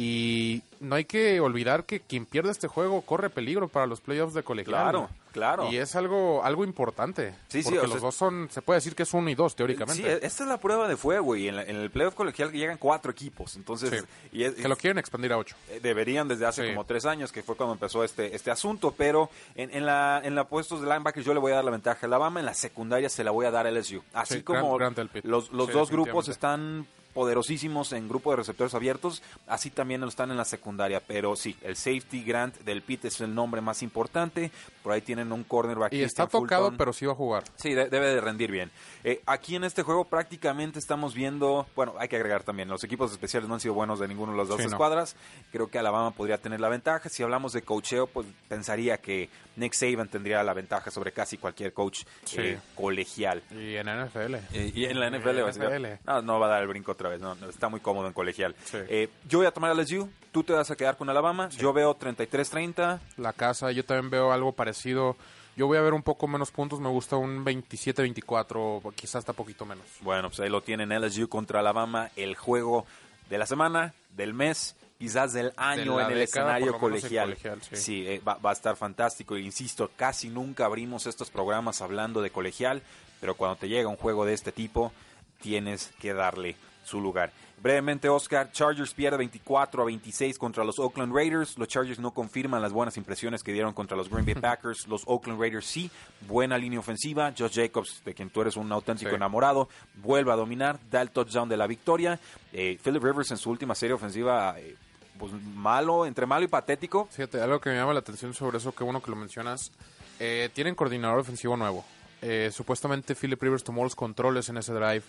Y 0.02 0.62
no 0.80 0.94
hay 0.94 1.04
que 1.04 1.40
olvidar 1.40 1.84
que 1.84 2.00
quien 2.00 2.24
pierde 2.24 2.50
este 2.52 2.68
juego 2.68 3.02
corre 3.02 3.28
peligro 3.28 3.68
para 3.68 3.86
los 3.86 4.00
playoffs 4.00 4.32
de 4.32 4.42
colegial. 4.42 4.80
Claro, 4.82 5.10
claro. 5.30 5.70
Y 5.70 5.76
es 5.76 5.94
algo 5.94 6.42
algo 6.42 6.64
importante. 6.64 7.34
Sí, 7.48 7.62
sí, 7.62 7.64
porque 7.64 7.80
o 7.80 7.82
los 7.82 7.92
sea- 7.92 8.00
dos 8.00 8.14
son, 8.14 8.48
se 8.50 8.62
puede 8.62 8.78
decir 8.78 8.94
que 8.94 9.02
es 9.02 9.12
uno 9.12 9.28
y 9.28 9.34
dos, 9.34 9.54
teóricamente. 9.54 10.02
Sí, 10.02 10.08
e- 10.08 10.26
esta 10.26 10.44
es 10.44 10.48
la 10.48 10.56
prueba 10.56 10.88
de 10.88 10.96
fuego 10.96 11.36
y 11.36 11.48
en, 11.48 11.56
la- 11.56 11.64
en 11.64 11.76
el 11.76 11.90
playoff 11.90 12.14
colegial 12.14 12.50
llegan 12.50 12.78
cuatro 12.78 13.12
equipos. 13.12 13.56
Entonces, 13.56 13.90
Sí. 14.00 14.06
y 14.38 14.44
es- 14.44 14.54
que 14.54 14.68
lo 14.68 14.76
quieren 14.76 14.96
expandir 14.98 15.34
a 15.34 15.36
ocho. 15.38 15.54
eh, 15.68 15.80
deberían 15.82 16.28
desde 16.28 16.46
hace 16.46 16.62
Sí. 16.62 16.68
como 16.70 16.86
tres 16.86 17.04
años, 17.04 17.30
que 17.30 17.42
fue 17.42 17.56
cuando 17.56 17.74
empezó 17.74 18.02
este, 18.02 18.34
este 18.34 18.50
asunto. 18.50 18.94
Pero 18.96 19.28
en, 19.56 19.70
en 19.74 19.84
la 19.84 20.22
en 20.24 20.34
la 20.34 20.44
puestos 20.44 20.80
de 20.80 20.86
linebackers 20.86 21.26
yo 21.26 21.34
le 21.34 21.40
voy 21.40 21.52
a 21.52 21.56
dar 21.56 21.64
la 21.64 21.72
ventaja 21.72 21.98
a 22.02 22.06
Alabama. 22.06 22.40
En 22.40 22.46
la 22.46 22.54
secundaria 22.54 23.10
se 23.10 23.22
la 23.22 23.32
voy 23.32 23.44
a 23.44 23.50
dar 23.50 23.66
a 23.66 23.70
LSU. 23.70 24.02
Así 24.14 24.36
Sí, 24.36 24.42
como 24.44 24.78
los, 24.78 25.52
los 25.52 25.66
Sí, 25.66 25.72
dos 25.72 25.90
grupos 25.90 26.28
están 26.28 26.86
poderosísimos 27.20 27.92
en 27.92 28.08
grupo 28.08 28.30
de 28.30 28.36
receptores 28.38 28.74
abiertos, 28.74 29.22
así 29.46 29.68
también 29.68 30.00
lo 30.00 30.08
están 30.08 30.30
en 30.30 30.38
la 30.38 30.46
secundaria. 30.46 31.00
Pero 31.06 31.36
sí, 31.36 31.54
el 31.60 31.76
safety 31.76 32.24
Grant 32.24 32.56
del 32.60 32.80
Pit 32.80 33.04
es 33.04 33.20
el 33.20 33.34
nombre 33.34 33.60
más 33.60 33.82
importante. 33.82 34.50
Por 34.82 34.94
ahí 34.94 35.02
tienen 35.02 35.30
un 35.32 35.44
cornerback. 35.44 35.92
Y 35.92 36.02
está 36.02 36.26
tocado, 36.26 36.62
Fulton. 36.62 36.78
pero 36.78 36.94
sí 36.94 37.04
va 37.04 37.12
a 37.12 37.16
jugar. 37.16 37.44
Sí, 37.56 37.74
de- 37.74 37.90
debe 37.90 38.06
de 38.14 38.22
rendir 38.22 38.50
bien. 38.50 38.70
Eh, 39.04 39.20
aquí 39.26 39.54
en 39.54 39.64
este 39.64 39.82
juego 39.82 40.06
prácticamente 40.06 40.78
estamos 40.78 41.14
viendo, 41.14 41.66
bueno, 41.76 41.92
hay 41.98 42.08
que 42.08 42.16
agregar 42.16 42.42
también, 42.42 42.68
los 42.70 42.82
equipos 42.84 43.12
especiales 43.12 43.46
no 43.46 43.54
han 43.54 43.60
sido 43.60 43.74
buenos 43.74 43.98
de 44.00 44.08
ninguno 44.08 44.32
de 44.32 44.38
las 44.38 44.48
dos 44.48 44.56
Sí, 44.56 44.62
no. 44.64 44.70
escuadras. 44.70 45.14
Creo 45.52 45.68
que 45.68 45.78
Alabama 45.78 46.12
podría 46.12 46.38
tener 46.38 46.58
la 46.58 46.70
ventaja. 46.70 47.10
Si 47.10 47.22
hablamos 47.22 47.52
de 47.52 47.60
coacheo, 47.60 48.06
pues 48.06 48.26
pensaría 48.48 48.96
que 48.96 49.28
Nick 49.56 49.74
Saban 49.74 50.08
tendría 50.08 50.42
la 50.42 50.54
ventaja 50.54 50.90
sobre 50.90 51.12
casi 51.12 51.36
cualquier 51.36 51.74
coach 51.74 52.04
Sí. 52.24 52.36
eh, 52.40 52.58
colegial. 52.74 53.42
Y 53.50 53.76
en 53.76 53.88
NFL. 53.88 54.36
Eh, 54.54 54.72
y 54.74 54.86
en 54.86 54.98
la 54.98 55.08
NFL, 55.10 55.40
va 55.42 55.48
a 55.50 55.52
decir, 55.52 55.62
NFL. 55.64 55.98
no, 56.06 56.22
no 56.22 56.40
va 56.40 56.46
a 56.46 56.50
dar 56.50 56.62
el 56.62 56.68
brinco 56.68 56.92
otra 56.92 57.09
vez, 57.10 57.20
no, 57.20 57.34
no, 57.34 57.48
está 57.48 57.68
muy 57.68 57.80
cómodo 57.80 58.06
en 58.06 58.12
colegial. 58.12 58.54
Sí. 58.64 58.78
Eh, 58.88 59.08
yo 59.28 59.38
voy 59.38 59.46
a 59.46 59.52
tomar 59.52 59.70
a 59.70 59.74
LSU, 59.74 60.08
tú 60.32 60.42
te 60.42 60.52
vas 60.52 60.70
a 60.70 60.76
quedar 60.76 60.96
con 60.96 61.08
Alabama, 61.10 61.48
yo 61.50 61.72
veo 61.72 61.98
33-30, 61.98 62.98
La 63.18 63.32
casa, 63.32 63.70
yo 63.72 63.84
también 63.84 64.10
veo 64.10 64.32
algo 64.32 64.52
parecido. 64.52 65.16
Yo 65.56 65.66
voy 65.66 65.76
a 65.76 65.82
ver 65.82 65.92
un 65.92 66.02
poco 66.02 66.26
menos 66.26 66.50
puntos, 66.52 66.80
me 66.80 66.88
gusta 66.88 67.16
un 67.16 67.44
27-24, 67.44 68.54
o 68.56 68.92
quizás 68.94 69.16
hasta 69.16 69.32
poquito 69.32 69.66
menos. 69.66 69.84
Bueno, 70.00 70.28
pues 70.28 70.40
ahí 70.40 70.48
lo 70.48 70.62
tienen 70.62 70.90
LSU 70.90 71.28
contra 71.28 71.60
Alabama, 71.60 72.10
el 72.16 72.34
juego 72.34 72.86
de 73.28 73.36
la 73.36 73.46
semana, 73.46 73.92
del 74.16 74.32
mes, 74.32 74.76
quizás 74.98 75.32
del 75.32 75.52
año 75.56 76.00
en 76.00 76.12
el 76.12 76.18
década, 76.18 76.56
escenario 76.56 76.78
colegial, 76.78 77.36
sí. 77.72 78.06
eh, 78.06 78.22
va, 78.26 78.34
va 78.34 78.50
a 78.50 78.52
estar 78.52 78.76
fantástico. 78.76 79.36
E 79.36 79.40
insisto, 79.40 79.90
casi 79.96 80.28
nunca 80.28 80.66
abrimos 80.66 81.06
estos 81.06 81.30
programas 81.30 81.82
hablando 81.82 82.22
de 82.22 82.30
colegial, 82.30 82.82
pero 83.20 83.34
cuando 83.34 83.56
te 83.56 83.68
llega 83.68 83.88
un 83.88 83.96
juego 83.96 84.24
de 84.24 84.34
este 84.34 84.52
tipo, 84.52 84.92
tienes 85.40 85.92
que 86.00 86.14
darle 86.14 86.56
su 86.90 87.00
lugar. 87.00 87.32
Brevemente, 87.62 88.08
Oscar, 88.08 88.50
Chargers 88.52 88.94
pierde 88.94 89.18
24 89.18 89.82
a 89.82 89.84
26 89.86 90.38
contra 90.38 90.64
los 90.64 90.78
Oakland 90.78 91.14
Raiders. 91.14 91.58
Los 91.58 91.68
Chargers 91.68 91.98
no 91.98 92.12
confirman 92.12 92.62
las 92.62 92.72
buenas 92.72 92.96
impresiones 92.96 93.42
que 93.42 93.52
dieron 93.52 93.72
contra 93.74 93.96
los 93.96 94.08
Green 94.08 94.24
Bay 94.24 94.34
Packers. 94.40 94.86
Los 94.88 95.02
Oakland 95.06 95.38
Raiders 95.40 95.66
sí, 95.66 95.90
buena 96.26 96.56
línea 96.56 96.78
ofensiva. 96.78 97.32
Josh 97.38 97.54
Jacobs, 97.56 98.02
de 98.04 98.14
quien 98.14 98.30
tú 98.30 98.40
eres 98.40 98.56
un 98.56 98.70
auténtico 98.72 99.10
Sí. 99.10 99.16
enamorado, 99.16 99.68
vuelve 100.02 100.32
a 100.32 100.36
dominar, 100.36 100.78
da 100.90 101.02
el 101.02 101.10
touchdown 101.10 101.48
de 101.48 101.56
la 101.56 101.66
victoria. 101.66 102.18
Eh, 102.52 102.78
Philip 102.82 103.02
Rivers 103.02 103.30
en 103.30 103.36
su 103.36 103.50
última 103.50 103.74
serie 103.74 103.94
ofensiva, 103.94 104.58
eh, 104.58 104.74
pues 105.18 105.32
malo, 105.54 106.06
entre 106.06 106.24
malo 106.24 106.44
y 106.44 106.48
patético. 106.48 107.08
Fíjate, 107.10 107.40
algo 107.42 107.60
que 107.60 107.68
me 107.70 107.76
llama 107.76 107.92
la 107.92 108.00
atención 108.00 108.32
sobre 108.32 108.56
eso, 108.56 108.72
que 108.74 108.84
bueno 108.84 109.02
que 109.02 109.10
lo 109.10 109.16
mencionas. 109.18 109.70
Eh, 110.18 110.48
tienen 110.54 110.74
coordinador 110.74 111.18
ofensivo 111.18 111.56
nuevo. 111.58 111.84
Eh, 112.22 112.50
supuestamente 112.52 113.14
Philip 113.14 113.42
Rivers 113.42 113.64
tomó 113.64 113.82
los 113.82 113.94
controles 113.94 114.48
en 114.50 114.58
ese 114.58 114.72
drive 114.74 115.02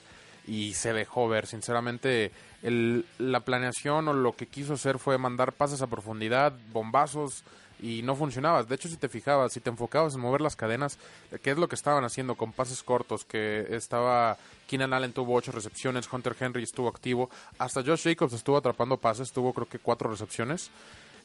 y 0.47 0.73
se 0.73 0.93
dejó 0.93 1.27
ver. 1.27 1.47
Sinceramente, 1.47 2.31
el- 2.63 3.05
la 3.19 3.41
planeación 3.41 4.07
o 4.07 4.13
lo 4.13 4.35
que 4.35 4.47
quiso 4.47 4.73
hacer 4.73 4.99
fue 4.99 5.17
mandar 5.17 5.53
pases 5.53 5.81
a 5.81 5.87
profundidad, 5.87 6.53
bombazos 6.71 7.43
y 7.81 8.03
no 8.03 8.15
funcionaba. 8.15 8.63
De 8.63 8.75
hecho, 8.75 8.87
si 8.89 8.97
te 8.97 9.09
fijabas, 9.09 9.53
si 9.53 9.59
te 9.59 9.69
enfocabas 9.71 10.13
en 10.13 10.21
mover 10.21 10.41
las 10.41 10.55
cadenas, 10.55 10.99
que 11.41 11.51
es 11.51 11.57
lo 11.57 11.67
que 11.67 11.75
estaban 11.75 12.03
haciendo 12.03 12.35
con 12.35 12.53
pases 12.53 12.83
cortos, 12.83 13.25
que 13.25 13.65
estaba 13.75 14.37
Keenan 14.67 14.93
Allen 14.93 15.13
tuvo 15.13 15.33
ocho 15.35 15.51
recepciones, 15.51 16.07
Hunter 16.11 16.35
Henry 16.39 16.63
estuvo 16.63 16.87
activo, 16.87 17.29
hasta 17.57 17.83
Josh 17.83 18.03
Jacobs 18.03 18.33
estuvo 18.33 18.57
atrapando 18.57 18.97
pases, 18.97 19.31
tuvo 19.31 19.51
creo 19.53 19.67
que 19.67 19.79
cuatro 19.79 20.09
recepciones. 20.11 20.69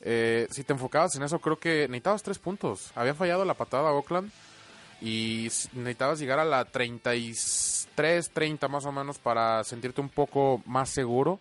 Eh, 0.03 0.47
si 0.51 0.63
te 0.65 0.73
enfocabas 0.73 1.15
en 1.17 1.23
eso, 1.25 1.39
creo 1.41 1.59
que 1.59 1.89
necesitabas 1.89 2.23
tres 2.23 2.39
puntos. 2.39 2.91
Había 2.95 3.15
fallado 3.15 3.45
la 3.45 3.55
patada 3.55 3.89
a 3.89 3.93
Oakland 3.93 4.31
y 5.01 5.49
necesitabas 5.75 6.19
llegar 6.19 6.39
a 6.39 6.45
la 6.45 6.65
33, 6.65 8.31
30 8.33 8.69
más 8.69 8.85
o 8.87 8.93
menos 8.93 9.19
para 9.19 9.63
sentirte 9.65 10.01
un 10.01 10.09
poco 10.09 10.63
más 10.67 10.91
seguro 10.91 11.41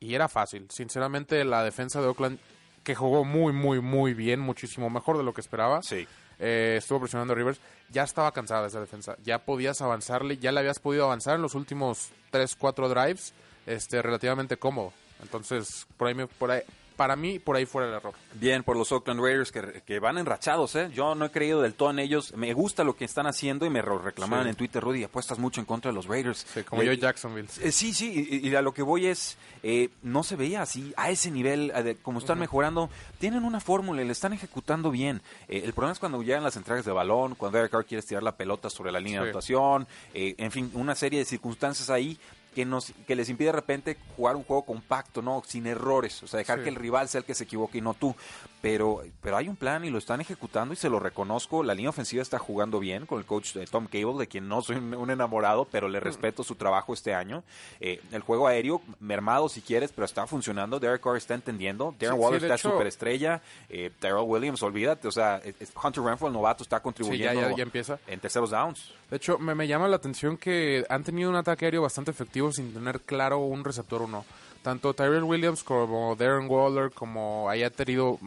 y 0.00 0.14
era 0.14 0.28
fácil. 0.28 0.66
Sinceramente, 0.70 1.44
la 1.44 1.62
defensa 1.62 2.00
de 2.00 2.08
Oakland, 2.08 2.38
que 2.82 2.94
jugó 2.94 3.24
muy, 3.24 3.52
muy, 3.52 3.80
muy 3.80 4.14
bien, 4.14 4.40
muchísimo 4.40 4.90
mejor 4.90 5.16
de 5.16 5.24
lo 5.24 5.32
que 5.32 5.40
esperaba, 5.40 5.80
Sí. 5.82 6.06
eh, 6.38 6.76
estuvo 6.78 7.00
presionando 7.00 7.32
a 7.32 7.36
Rivers, 7.36 7.60
ya 7.90 8.02
estaba 8.02 8.32
cansada 8.32 8.66
esa 8.66 8.80
defensa. 8.80 9.16
Ya 9.24 9.38
podías 9.38 9.80
avanzarle, 9.80 10.36
ya 10.38 10.52
le 10.52 10.60
habías 10.60 10.78
podido 10.80 11.04
avanzar 11.04 11.36
en 11.36 11.42
los 11.42 11.54
últimos 11.54 12.10
3, 12.30 12.56
4 12.56 12.88
drives 12.88 13.32
este, 13.66 14.02
relativamente 14.02 14.56
cómodo. 14.56 14.92
Entonces, 15.22 15.86
por 15.96 16.08
ahí, 16.08 16.14
me- 16.14 16.26
por 16.26 16.50
ahí, 16.50 16.62
para 16.96 17.16
mí, 17.16 17.38
por 17.38 17.56
ahí 17.56 17.66
fuera 17.66 17.88
el 17.88 17.94
error. 17.94 18.14
Bien 18.34 18.62
por 18.62 18.76
los 18.76 18.90
Oakland 18.92 19.20
Raiders 19.20 19.52
que, 19.52 19.82
que 19.86 19.98
van 19.98 20.18
enrachados, 20.18 20.74
¿eh? 20.76 20.90
Yo 20.94 21.14
no 21.14 21.24
he 21.26 21.30
creído 21.30 21.60
del 21.62 21.74
todo 21.74 21.90
en 21.90 21.98
ellos. 21.98 22.32
Me 22.36 22.52
gusta 22.54 22.84
lo 22.84 22.96
que 22.96 23.04
están 23.04 23.26
haciendo 23.26 23.66
y 23.66 23.70
me 23.70 23.82
lo 23.82 23.98
reclamaban 23.98 24.44
Sí. 24.46 24.50
en 24.50 24.56
Twitter, 24.56 24.82
Rudy, 24.82 25.04
apuestas 25.04 25.38
mucho 25.38 25.60
en 25.60 25.66
contra 25.66 25.90
de 25.90 25.94
los 25.94 26.06
Raiders. 26.06 26.46
Sí, 26.52 26.62
como 26.62 26.82
Eh, 26.82 26.86
yo 26.86 26.92
Jacksonville. 26.92 27.48
Eh, 27.60 27.72
Sí, 27.72 27.92
sí, 27.94 28.28
y, 28.42 28.48
y 28.48 28.54
a 28.54 28.62
lo 28.62 28.72
que 28.72 28.82
voy 28.82 29.06
es, 29.06 29.36
eh, 29.62 29.88
no 30.02 30.22
se 30.22 30.36
veía 30.36 30.62
así, 30.62 30.92
a 30.96 31.10
ese 31.10 31.30
nivel, 31.30 31.68
de 31.84 31.96
como 31.96 32.18
están 32.18 32.38
mejorando, 32.38 32.88
tienen 33.18 33.44
una 33.44 33.60
fórmula 33.60 34.02
y 34.02 34.04
le 34.04 34.12
están 34.12 34.32
ejecutando 34.32 34.90
bien. 34.90 35.20
Eh, 35.48 35.62
el 35.64 35.72
problema 35.72 35.92
es 35.92 35.98
cuando 35.98 36.22
llegan 36.22 36.42
las 36.44 36.56
entregas 36.56 36.84
de 36.84 36.92
balón, 36.92 37.34
cuando 37.34 37.58
Derek 37.58 37.72
Carr 37.72 37.84
quiere 37.84 38.02
tirar 38.02 38.22
la 38.22 38.36
pelota 38.36 38.70
sobre 38.70 38.92
la 38.92 39.00
línea 39.00 39.20
de 39.20 39.26
Sí. 39.26 39.30
anotación, 39.30 39.86
eh, 40.14 40.34
en 40.38 40.50
fin, 40.50 40.70
una 40.74 40.94
serie 40.94 41.18
de 41.18 41.24
circunstancias 41.24 41.90
ahí 41.90 42.18
que 42.54 42.64
nos 42.64 42.92
que 43.06 43.14
les 43.16 43.28
impide 43.28 43.48
de 43.48 43.52
repente 43.52 43.96
jugar 44.16 44.36
un 44.36 44.44
juego 44.44 44.64
compacto, 44.64 45.20
no, 45.22 45.42
sin 45.46 45.66
errores, 45.66 46.22
o 46.22 46.26
sea, 46.26 46.38
dejar 46.38 46.58
Sí. 46.58 46.64
que 46.64 46.70
el 46.70 46.76
rival 46.76 47.08
sea 47.08 47.18
el 47.20 47.24
que 47.24 47.34
se 47.34 47.44
equivoque 47.44 47.78
y 47.78 47.80
no 47.80 47.94
tú. 47.94 48.14
Pero 48.62 49.02
pero 49.20 49.36
hay 49.36 49.48
un 49.48 49.56
plan 49.56 49.84
y 49.84 49.90
lo 49.90 49.98
están 49.98 50.20
ejecutando 50.22 50.72
y 50.72 50.76
se 50.76 50.88
lo 50.88 50.98
reconozco, 50.98 51.62
la 51.62 51.74
línea 51.74 51.90
ofensiva 51.90 52.22
está 52.22 52.38
jugando 52.38 52.78
bien 52.80 53.04
con 53.04 53.18
el 53.18 53.26
coach 53.26 53.52
de 53.52 53.66
Tom 53.66 53.86
Cable, 53.86 54.18
de 54.18 54.26
quien 54.26 54.48
no 54.48 54.62
soy 54.62 54.76
un, 54.76 54.94
un 54.94 55.10
enamorado, 55.10 55.66
pero 55.70 55.88
Mm. 55.88 55.92
le 55.92 56.00
respeto 56.00 56.42
su 56.44 56.54
trabajo 56.54 56.94
este 56.94 57.12
año. 57.14 57.42
Eh, 57.80 58.00
el 58.12 58.22
juego 58.22 58.46
aéreo 58.46 58.80
mermado 59.00 59.48
si 59.50 59.60
quieres, 59.60 59.92
pero 59.92 60.04
está 60.06 60.26
funcionando, 60.26 60.80
Derek 60.80 61.02
Carr 61.02 61.16
está 61.16 61.34
entendiendo, 61.34 61.94
Darren 61.98 62.16
Sí, 62.16 62.22
Waller 62.22 62.40
sí, 62.40 62.46
está 62.46 62.54
hecho- 62.54 62.70
superestrella, 62.70 63.42
eh, 63.68 63.90
Terrell 64.00 64.24
Williams, 64.26 64.62
olvídate, 64.62 65.08
o 65.08 65.12
sea, 65.12 65.42
Hunter 65.82 66.02
Renfro, 66.02 66.28
el 66.28 66.32
novato, 66.32 66.62
está 66.62 66.76
ya, 66.78 66.82
contribuyendo 66.82 67.40
ya, 67.50 67.54
ya 67.56 67.62
empieza. 67.62 67.98
en 68.06 68.20
terceros 68.20 68.50
downs. 68.50 68.92
De 69.14 69.18
hecho, 69.18 69.38
me, 69.38 69.68
llama 69.68 69.86
la 69.86 69.94
atención 69.94 70.36
que 70.36 70.84
han 70.88 71.04
tenido 71.04 71.30
un 71.30 71.36
ataque 71.36 71.66
aéreo 71.66 71.82
bastante 71.82 72.10
efectivo 72.10 72.50
sin 72.50 72.74
tener 72.74 73.00
claro 73.02 73.38
un 73.38 73.62
receptor 73.62 74.02
uno. 74.02 74.24
Tanto 74.60 74.92
Tyrell 74.92 75.22
Williams 75.22 75.62
como 75.62 76.16
Darren 76.16 76.50
Waller, 76.50 76.90
como 76.90 77.48
haya 77.48 77.70
tenido 77.70 78.18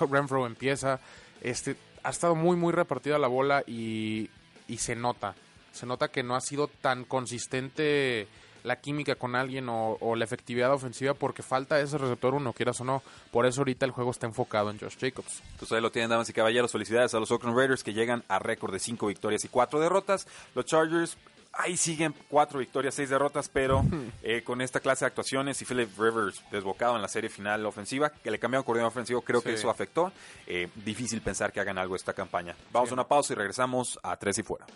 Renfro 0.00 0.46
empieza, 0.46 0.98
este, 1.42 1.76
ha 2.02 2.08
estado 2.08 2.34
muy, 2.34 2.56
muy 2.56 2.72
repartida 2.72 3.18
la 3.18 3.28
bola 3.28 3.62
y, 3.66 4.30
y 4.66 4.78
se 4.78 4.96
nota. 4.96 5.34
Se 5.72 5.84
nota 5.84 6.08
que 6.08 6.22
no 6.22 6.34
ha 6.34 6.40
sido 6.40 6.68
tan 6.68 7.04
consistente 7.04 8.26
la 8.64 8.80
química 8.80 9.14
con 9.14 9.34
alguien 9.34 9.68
o, 9.68 9.96
o 10.00 10.16
la 10.16 10.24
efectividad 10.24 10.72
ofensiva 10.72 11.14
porque 11.14 11.42
falta 11.42 11.80
ese 11.80 11.98
receptor 11.98 12.34
uno, 12.34 12.52
quieras 12.52 12.80
o 12.80 12.84
no. 12.84 13.02
Por 13.30 13.46
eso 13.46 13.60
ahorita 13.60 13.86
el 13.86 13.92
juego 13.92 14.10
está 14.10 14.26
enfocado 14.26 14.70
en 14.70 14.78
Josh 14.78 14.96
Jacobs. 14.98 15.42
Pues 15.58 15.70
ahí 15.72 15.80
lo 15.80 15.90
tienen, 15.90 16.10
damas 16.10 16.28
y 16.28 16.32
caballeros. 16.32 16.72
Felicidades 16.72 17.14
a 17.14 17.20
los 17.20 17.30
Oakland 17.30 17.56
Raiders 17.56 17.82
que 17.82 17.92
llegan 17.92 18.24
a 18.28 18.38
récord 18.38 18.72
de 18.72 18.78
5 18.78 19.06
victorias 19.06 19.44
y 19.44 19.48
4 19.48 19.80
derrotas. 19.80 20.26
Los 20.54 20.66
Chargers, 20.66 21.16
ahí 21.52 21.76
siguen 21.76 22.14
4 22.28 22.58
victorias, 22.58 22.94
6 22.94 23.10
derrotas, 23.10 23.48
pero 23.48 23.84
eh, 24.22 24.42
con 24.42 24.60
esta 24.60 24.80
clase 24.80 25.04
de 25.04 25.08
actuaciones 25.08 25.60
y 25.62 25.64
Philip 25.64 25.90
Rivers 25.98 26.42
desbocado 26.50 26.96
en 26.96 27.02
la 27.02 27.08
serie 27.08 27.30
final 27.30 27.64
ofensiva, 27.66 28.10
que 28.10 28.30
le 28.30 28.38
cambiaron 28.38 28.64
coordinador 28.64 28.92
ofensivo, 28.92 29.22
creo 29.22 29.42
que 29.42 29.54
eso 29.54 29.70
afectó. 29.70 30.12
Eh, 30.46 30.68
difícil 30.74 31.20
pensar 31.20 31.52
que 31.52 31.60
hagan 31.60 31.78
algo 31.78 31.96
esta 31.96 32.12
campaña. 32.12 32.54
Vamos 32.72 32.90
a 32.90 32.94
una 32.94 33.04
pausa 33.04 33.32
y 33.32 33.36
regresamos 33.36 33.98
a 34.02 34.16
3 34.16 34.38
y 34.38 34.42
fuera. 34.42 34.66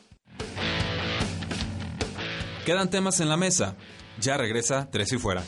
Quedan 2.64 2.88
temas 2.88 3.20
en 3.20 3.28
la 3.28 3.36
mesa. 3.36 3.76
Ya 4.20 4.36
regresa 4.36 4.88
Tres 4.90 5.12
y 5.12 5.18
Fuera. 5.18 5.42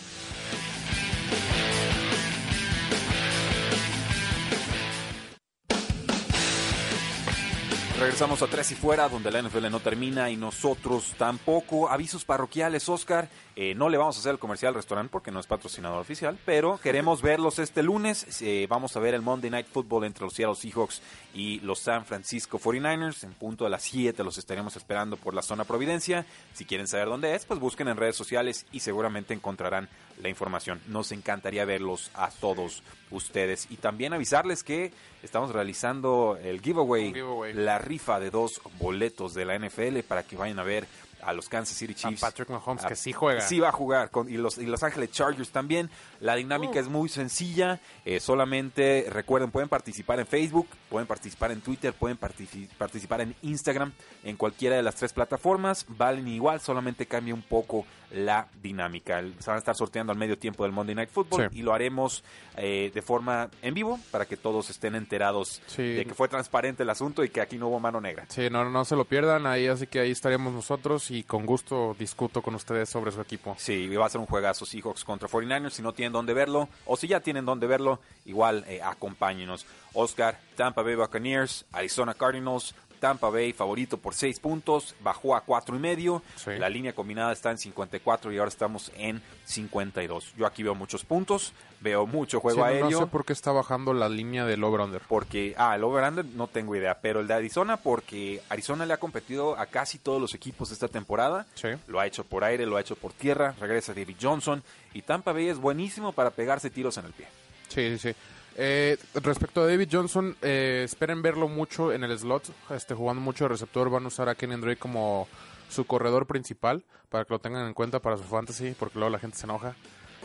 Regresamos 7.99 8.43
a 8.43 8.47
Tres 8.47 8.73
y 8.73 8.75
Fuera, 8.75 9.09
donde 9.09 9.31
la 9.31 9.41
NFL 9.41 9.71
no 9.71 9.81
termina 9.81 10.29
y 10.29 10.37
nosotros 10.37 11.15
tampoco. 11.17 11.88
Avisos 11.88 12.26
parroquiales, 12.26 12.91
Oscar. 12.91 13.31
Eh, 13.57 13.75
no 13.75 13.88
le 13.88 13.97
vamos 13.97 14.17
a 14.17 14.21
hacer 14.21 14.33
el 14.33 14.38
comercial 14.38 14.69
al 14.69 14.75
restaurante 14.75 15.11
porque 15.11 15.31
no 15.31 15.41
es 15.41 15.47
patrocinador 15.47 15.99
oficial, 15.99 16.38
pero 16.45 16.79
queremos 16.79 17.23
verlos 17.23 17.59
este 17.59 17.83
lunes. 17.83 18.43
Eh, 18.43 18.67
vamos 18.69 18.95
a 18.97 19.00
ver 19.00 19.15
el 19.15 19.23
Monday 19.23 19.50
Night 19.50 19.69
Football 19.73 20.05
entre 20.05 20.25
los 20.25 20.35
Seattle 20.35 20.57
Seahawks 20.57 21.00
y 21.33 21.61
los 21.61 21.79
San 21.79 22.05
Francisco 22.05 22.59
49ers. 22.59 23.25
En 23.25 23.33
punto 23.33 23.65
de 23.65 23.71
las 23.71 23.83
7 23.85 24.23
los 24.23 24.37
estaremos 24.37 24.76
esperando 24.76 25.17
por 25.17 25.33
la 25.33 25.41
zona 25.41 25.65
Providencia. 25.65 26.26
Si 26.53 26.67
quieren 26.67 26.88
saber 26.88 27.09
dónde 27.09 27.35
es, 27.35 27.47
pues 27.47 27.59
busquen 27.59 27.88
en 27.88 27.97
redes 27.97 28.15
sociales 28.15 28.67
y 28.73 28.81
seguramente 28.81 29.33
encontrarán 29.33 29.88
la 30.23 30.28
información. 30.28 30.80
Nos 30.88 31.12
encantaría 31.12 31.64
verlos 31.64 32.11
a 32.14 32.30
todos 32.30 32.82
ustedes. 33.11 33.66
Y 33.70 33.76
también 33.76 34.12
avisarles 34.12 34.62
que 34.62 34.92
estamos 35.23 35.52
realizando 35.52 36.38
el 36.42 36.61
giveaway, 36.61 37.14
la 37.54 37.78
rifa 37.78 38.20
de 38.20 38.30
dos 38.30 38.61
boletos 38.78 39.35
de 39.35 39.44
la 39.44 39.58
NFL 39.58 40.00
para 40.00 40.23
que 40.23 40.37
vayan 40.37 40.58
a 40.58 40.64
ver 40.64 40.87
a 41.26 41.33
los 41.33 41.49
Kansas 41.49 41.76
City 41.76 41.92
A 41.92 41.97
Chiefs. 41.97 42.21
Patrick 42.21 42.49
Mahomes, 42.49 42.85
Ah, 42.85 42.88
que 42.88 42.97
sí 42.97 43.12
juega. 43.12 43.40
Sí 43.40 43.61
va 43.61 43.68
a 43.68 43.73
jugar 43.73 44.11
con, 44.11 44.28
y, 44.28 44.37
los, 44.37 44.59
y 44.59 44.66
Los 44.66 44.83
Ángeles 44.83 45.11
Chargers 45.11 45.50
también. 45.50 45.90
La 46.21 46.35
dinámica 46.37 46.80
es 46.80 46.88
muy 46.88 47.09
sencilla. 47.09 47.80
eh, 48.04 48.21
solamente 48.21 49.06
recuerden, 49.11 49.50
pueden 49.50 49.68
participar 49.68 50.21
en 50.21 50.26
Facebook, 50.26 50.68
pueden 50.88 51.06
participar 51.09 51.50
en 51.50 51.61
Twitter, 51.61 51.92
pueden 51.92 52.18
partici- 52.18 52.68
participar 52.78 53.21
en 53.21 53.35
Instagram, 53.42 53.92
en 54.25 54.37
cualquiera 54.37 54.76
de 54.76 54.83
las 54.83 54.95
tres 54.95 55.12
plataformas. 55.12 55.85
Valen 55.88 56.28
igual, 56.28 56.61
solamente 56.61 57.06
cambia 57.06 57.35
un 57.35 57.42
poco 57.42 57.85
la 58.12 58.47
dinámica. 58.62 59.18
El- 59.18 59.35
Se 59.40 59.50
van 59.50 59.56
a 59.56 59.59
estar 59.59 59.75
sorteando 59.75 60.12
al 60.12 60.18
medio 60.18 60.38
tiempo 60.38 60.62
del 60.62 60.71
Monday 60.73 60.95
Night 60.95 61.11
Football 61.11 61.50
Sí. 61.50 61.59
y 61.59 61.62
lo 61.62 61.75
haremos 61.75 62.23
eh, 62.56 62.90
de 62.95 63.02
forma 63.02 63.50
en 63.62 63.75
vivo 63.75 63.99
para 64.12 64.25
que 64.26 64.37
todos 64.37 64.71
estén 64.71 64.95
enterados 64.95 65.61
Sí. 65.66 65.83
de 65.83 66.06
que 66.06 66.14
fue 66.14 66.28
transparente 66.28 66.85
el 66.85 66.90
asunto 66.90 67.25
y 67.25 67.28
que 67.28 67.40
aquí 67.40 67.59
no 67.59 67.68
hubo 67.68 67.80
mano 67.80 68.00
negra. 68.00 68.25
Sí, 68.28 68.49
no, 68.50 68.71
no 68.71 68.85
se 68.85 68.95
lo 68.97 69.04
pierdan, 69.04 69.47
ahí 69.47 69.66
así 69.66 69.87
que 69.88 69.99
ahí 70.00 70.11
estaremos 70.12 70.52
nosotros 70.54 71.11
y 71.11 71.15
con 71.25 71.46
gusto 71.46 71.94
discuto 71.99 72.42
con 72.42 72.54
ustedes 72.54 72.88
sobre 72.88 73.12
su 73.12 73.20
equipo. 73.20 73.54
Sí, 73.58 73.88
va 73.96 74.06
a 74.06 74.08
ser 74.11 74.20
un 74.20 74.26
juegazo 74.26 74.66
Seahawks 74.66 75.04
contra 75.04 75.28
49ers. 75.28 75.70
Si 75.70 75.82
no 75.82 75.92
tienen 75.92 76.12
dónde 76.12 76.35
verlo, 76.35 76.68
o 76.85 76.96
si 76.96 77.08
ya 77.08 77.20
tienen 77.20 77.44
dónde 77.44 77.66
verlo, 77.66 78.00
igual 78.25 78.64
eh, 78.68 78.80
acompáñenos. 78.82 79.66
Oscar, 79.92 80.38
Tampa 80.56 80.82
Bay 80.82 80.94
Buccaneers, 80.94 81.64
Arizona 81.73 82.14
Cardinals, 82.14 82.75
Tampa 83.07 83.31
Bay 83.31 83.53
favorito 83.53 83.99
por 83.99 84.15
6 84.15 84.41
puntos, 84.41 84.97
bajó 85.01 85.37
a 85.37 85.43
cuatro 85.43 85.77
y 85.77 85.79
medio. 85.79 86.23
Sí. 86.35 86.51
La 86.59 86.69
línea 86.69 86.93
combinada 86.93 87.33
está 87.33 87.53
en 87.53 87.59
54 87.59 88.33
y 88.33 88.39
ahora 88.39 88.49
estamos 88.49 88.91
en 88.97 89.23
52. 89.45 90.35
Yo 90.37 90.45
aquí 90.45 90.63
veo 90.65 90.75
muchos 90.75 91.05
puntos, 91.05 91.53
veo 91.81 92.05
mucho 92.07 92.41
juego 92.41 92.57
Sí, 92.57 92.61
no- 92.61 92.67
aéreo. 92.67 92.91
No 92.91 92.99
sé 92.99 93.07
por 93.07 93.25
qué 93.25 93.33
está 93.33 93.53
bajando 93.53 93.93
la 93.95 94.09
línea 94.09 94.45
del 94.45 94.65
over-under. 94.65 95.03
Porque, 95.09 95.55
ah, 95.57 95.77
el 95.77 95.85
over-under 95.85 96.25
no 96.25 96.49
tengo 96.49 96.75
idea, 96.75 96.99
pero 97.01 97.21
el 97.21 97.29
de 97.29 97.35
Arizona, 97.35 97.77
porque 97.77 98.43
Arizona 98.49 98.85
le 98.87 98.93
ha 98.95 98.99
competido 98.99 99.57
a 99.57 99.67
casi 99.67 99.99
todos 99.99 100.21
los 100.21 100.35
equipos 100.35 100.73
esta 100.73 100.89
temporada. 100.89 101.47
Sí. 101.55 101.69
Lo 101.87 102.01
ha 102.01 102.07
hecho 102.07 102.25
por 102.25 102.43
aire, 102.43 102.67
lo 102.67 102.77
ha 102.77 102.81
hecho 102.81 102.97
por 102.97 103.13
tierra, 103.13 103.55
regresa 103.61 103.95
David 103.95 104.17
Johnson 104.21 104.63
y 104.95 105.03
Tampa 105.03 105.33
Bay 105.33 105.49
es 105.49 105.59
buenísimo 105.59 106.13
para 106.13 106.31
pegarse 106.31 106.71
tiros 106.71 106.97
en 106.99 107.05
el 107.07 107.13
pie. 107.13 107.29
Sí, 107.69 107.97
sí, 107.97 108.11
sí. 108.11 108.17
Eh, 108.59 108.97
respecto 109.15 109.63
a 109.63 109.67
David 109.67 109.89
Johnson, 109.93 110.35
eh, 110.43 110.83
esperen 110.85 111.21
verlo 111.23 111.47
mucho 111.49 111.93
en 111.93 112.05
el 112.05 112.19
slot, 112.19 112.45
este, 112.71 112.95
jugando 112.95 113.21
mucho 113.21 113.45
de 113.45 113.49
receptor. 113.51 113.91
Van 113.91 114.05
a 114.05 114.09
usar 114.09 114.29
a 114.29 114.35
Kenny 114.35 114.57
Drake 114.57 114.79
como 114.79 115.29
su 115.69 115.85
corredor 115.87 116.27
principal 116.27 116.83
para 117.11 117.25
que 117.25 117.35
lo 117.35 117.39
tengan 117.39 117.67
en 117.67 117.75
cuenta 117.75 118.01
para 118.01 118.17
su 118.17 118.25
fantasy, 118.25 118.75
porque 118.79 118.99
luego 118.99 119.11
la 119.11 119.19
gente 119.19 119.37
se 119.37 119.45
enoja. 119.47 119.75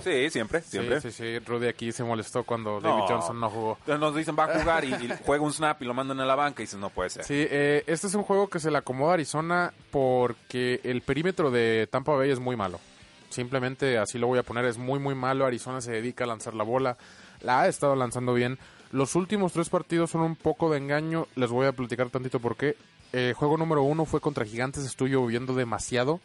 Sí, 0.02 0.30
siempre, 0.30 0.62
siempre. 0.62 1.00
Sí, 1.02 1.12
sí, 1.12 1.18
sí. 1.18 1.40
Rudy 1.40 1.68
aquí 1.68 1.92
se 1.92 2.04
molestó 2.04 2.44
cuando 2.44 2.80
No. 2.80 2.90
David 2.90 3.04
Johnson 3.08 3.40
no 3.40 3.50
jugó. 3.50 3.78
Entonces 3.82 4.00
nos 4.00 4.16
dicen 4.16 4.36
va 4.40 4.46
a 4.46 4.60
jugar 4.60 4.84
y, 4.84 4.94
y 4.94 5.10
juega 5.26 5.44
un 5.44 5.54
snap 5.54 5.82
y 5.82 5.86
lo 5.86 5.94
mandan 5.94 6.20
a 6.22 6.26
la 6.26 6.36
banca 6.36 6.62
y 6.62 6.66
dices 6.66 6.80
no 6.80 6.90
puede 6.90 7.10
ser. 7.12 7.24
Sí, 7.24 7.46
eh, 7.50 7.84
este 7.86 8.08
es 8.08 8.16
un 8.16 8.24
juego 8.24 8.48
que 8.50 8.60
se 8.60 8.72
le 8.72 8.78
acomoda 8.78 9.12
a 9.12 9.14
Arizona 9.16 9.74
porque 9.92 10.80
el 10.84 11.02
perímetro 11.02 11.52
de 11.52 11.88
Tampa 11.92 12.14
Bay 12.14 12.32
es 12.32 12.40
muy 12.40 12.56
malo. 12.56 12.80
Simplemente 13.30 13.98
así 13.98 14.18
lo 14.18 14.28
voy 14.28 14.40
a 14.40 14.44
poner, 14.44 14.66
es 14.66 14.78
muy 14.78 14.98
muy 15.00 15.14
malo. 15.14 15.46
Arizona 15.46 15.82
se 15.82 15.92
dedica 15.92 16.24
a 16.24 16.28
lanzar 16.28 16.54
la 16.54 16.64
bola, 16.64 16.98
la 17.44 17.62
ha 17.62 17.68
estado 17.68 17.96
lanzando 17.96 18.34
bien. 18.34 18.58
Los 18.92 19.16
últimos 19.16 19.54
tres 19.54 19.70
partidos 19.70 20.12
son 20.12 20.22
un 20.22 20.36
poco 20.36 20.70
de 20.70 20.78
engaño, 20.78 21.28
les 21.36 21.50
voy 21.50 21.66
a 21.68 21.72
platicar 21.72 22.10
tantito 22.10 22.40
por 22.40 22.56
qué. 22.58 22.76
Eh, 23.14 23.34
juego 23.36 23.58
número 23.58 23.84
uno 23.84 24.06
fue 24.06 24.20
contra 24.22 24.46
Gigantes, 24.46 24.86
estuvo 24.86 25.08
lloviendo 25.08 25.54
demasiado. 25.54 26.20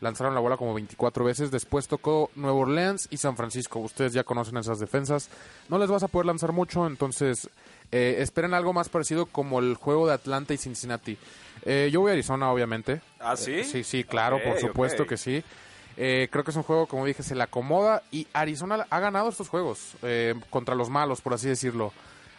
lanzaron 0.00 0.34
la 0.34 0.40
bola 0.40 0.58
como 0.58 0.74
24 0.74 1.24
veces. 1.24 1.50
Después 1.50 1.88
tocó 1.88 2.30
Nueva 2.34 2.58
Orleans 2.58 3.08
y 3.10 3.16
San 3.16 3.34
Francisco. 3.36 3.78
Ustedes 3.78 4.12
ya 4.12 4.24
conocen 4.24 4.58
esas 4.58 4.78
defensas. 4.78 5.30
No 5.70 5.78
les 5.78 5.88
vas 5.88 6.02
a 6.02 6.08
poder 6.08 6.26
lanzar 6.26 6.52
mucho, 6.52 6.86
entonces 6.86 7.48
eh, 7.92 8.16
esperen 8.18 8.52
algo 8.52 8.74
más 8.74 8.90
parecido 8.90 9.24
como 9.26 9.58
el 9.58 9.74
juego 9.74 10.06
de 10.06 10.12
Atlanta 10.12 10.52
y 10.52 10.58
Cincinnati. 10.58 11.16
Eh, 11.64 11.88
yo 11.90 12.00
voy 12.00 12.10
a 12.10 12.12
Arizona, 12.12 12.50
obviamente. 12.52 13.00
¿Ah, 13.18 13.36
sí? 13.36 13.52
Eh, 13.60 13.64
sí, 13.64 13.84
sí, 13.84 14.04
claro, 14.04 14.38
por 14.42 14.60
supuesto 14.60 15.06
que 15.06 15.16
sí. 15.16 15.42
Eh, 15.96 16.28
creo 16.30 16.44
que 16.44 16.50
es 16.50 16.56
un 16.56 16.62
juego, 16.62 16.86
como 16.86 17.06
dije, 17.06 17.22
se 17.22 17.34
le 17.34 17.42
acomoda 17.42 18.02
y 18.10 18.26
Arizona 18.32 18.86
ha 18.90 19.00
ganado 19.00 19.28
estos 19.28 19.48
juegos 19.48 19.96
eh, 20.02 20.34
contra 20.50 20.74
los 20.74 20.90
malos, 20.90 21.20
por 21.20 21.34
así 21.34 21.48
decirlo. 21.48 21.92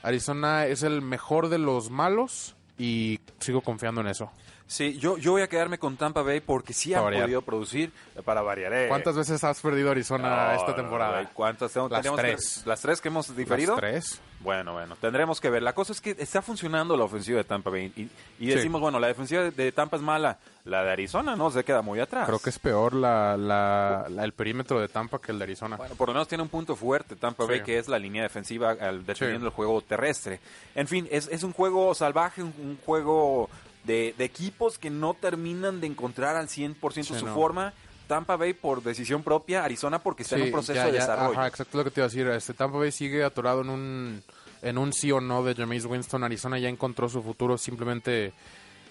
Arizona 0.04 0.68
es 0.68 0.84
el 0.84 1.02
mejor 1.02 1.50
de 1.50 1.58
los 1.58 1.90
malos 1.90 2.56
y 2.78 3.20
sigo 3.40 3.62
confiando 3.62 4.02
en 4.02 4.08
eso. 4.08 4.32
Sí, 4.70 4.98
yo, 5.00 5.18
yo 5.18 5.32
voy 5.32 5.42
a 5.44 5.48
quedarme 5.48 5.78
con 5.80 5.96
Tampa 5.96 6.22
Bay 6.24 6.42
porque 6.42 6.74
sí 6.74 6.94
han 6.94 7.02
variar. 7.04 7.24
podido 7.24 7.42
producir 7.42 7.90
eh, 8.18 8.22
para 8.22 8.42
variar. 8.42 8.74
eh. 8.74 8.88
¿Cuántas 8.90 9.16
veces 9.16 9.42
has 9.46 9.62
perdido 9.62 9.90
Arizona 9.92 10.48
No, 10.54 10.60
esta 10.60 10.76
temporada? 10.76 11.22
no, 11.24 11.30
¿Cuántas 11.34 11.72
tenemos? 11.72 11.92
Las 11.92 12.02
que- 12.06 12.18
tres. 12.18 12.64
¿Las 12.66 12.82
tres 12.82 13.00
que 13.00 13.08
hemos 13.08 13.34
diferido? 13.34 13.72
¿Las 13.76 13.80
tres? 13.80 14.22
Bueno, 14.42 14.74
bueno, 14.74 14.96
tendremos 15.00 15.40
que 15.40 15.50
ver. 15.50 15.64
La 15.64 15.74
cosa 15.74 15.94
es 15.94 16.02
que 16.02 16.16
está 16.20 16.42
funcionando 16.42 16.98
la 16.98 17.06
ofensiva 17.06 17.38
de 17.38 17.44
Tampa 17.46 17.70
Bay. 17.70 17.92
Y, 17.96 18.02
y 18.02 18.10
Sí. 18.40 18.56
decimos, 18.56 18.82
bueno, 18.82 19.00
la 19.00 19.08
defensiva 19.08 19.42
de- 19.44 19.52
de 19.52 19.72
Tampa 19.72 19.96
es 19.96 20.04
mala. 20.04 20.38
La 20.66 20.84
de 20.84 20.92
Arizona 20.92 21.36
no 21.38 21.50
se 21.50 21.64
queda 21.64 21.82
muy 21.82 22.02
atrás. 22.02 22.28
Creo 22.28 22.40
que 22.40 22.50
es 22.50 22.60
peor 22.60 22.94
la, 22.94 23.38
la- 23.38 24.06
la- 24.10 24.24
el 24.26 24.34
perímetro 24.34 24.82
de 24.82 24.90
Tampa 24.90 25.20
que 25.20 25.32
el 25.32 25.40
de 25.40 25.46
Arizona. 25.46 25.78
Bueno, 25.78 25.96
por 25.96 26.10
lo 26.10 26.14
menos 26.14 26.28
tiene 26.28 26.44
un 26.44 26.50
punto 26.50 26.76
fuerte 26.76 27.16
Tampa 27.16 27.46
Bay, 27.46 27.60
Sí. 27.60 27.64
que 27.64 27.78
es 27.80 27.88
la 27.88 27.98
línea 27.98 28.22
defensiva 28.24 28.72
al 28.72 29.06
defendiendo 29.06 29.46
Sí. 29.48 29.52
el 29.52 29.56
juego 29.56 29.82
terrestre. 29.82 30.42
En 30.76 30.88
fin, 30.90 31.08
es, 31.10 31.30
es 31.30 31.44
un 31.44 31.54
juego 31.54 31.96
salvaje, 31.96 32.44
un, 32.44 32.54
un 32.60 32.78
juego 32.86 33.50
de, 33.88 34.13
de 34.17 34.24
equipos 34.25 34.77
que 34.77 34.91
no 34.91 35.15
terminan 35.15 35.82
de 35.82 35.88
encontrar 35.88 36.36
al 36.36 36.48
100% 36.48 36.91
Sí, 36.94 37.03
su 37.03 37.25
no. 37.25 37.34
forma. 37.34 37.74
Tampa 38.08 38.38
Bay 38.38 38.53
por 38.53 38.84
decisión 38.84 39.22
propia, 39.24 39.65
Arizona 39.65 40.00
porque 40.00 40.24
está 40.24 40.38
en 40.38 40.44
un 40.44 40.51
proceso 40.51 40.75
ya, 40.75 40.86
de 40.86 40.94
ya, 40.94 41.00
desarrollo. 41.00 41.38
Ajá, 41.39 41.48
exacto 41.48 41.77
lo 41.77 41.84
que 41.84 41.91
te 41.91 42.00
iba 42.00 42.06
a 42.06 42.10
decir. 42.10 42.27
Este 42.27 42.53
Tampa 42.53 42.77
Bay 42.77 42.91
sigue 42.91 43.24
atorado 43.24 43.62
en 43.62 43.70
un 43.70 44.24
en 44.62 44.77
un 44.77 44.94
sí 44.94 45.12
o 45.12 45.20
no 45.20 45.44
de 45.44 45.56
Jameis 45.56 45.86
Winston. 45.86 46.24
Arizona 46.24 46.58
ya 46.58 46.70
encontró 46.70 47.10
su 47.10 47.22
futuro. 47.22 47.58
Simplemente 47.58 48.32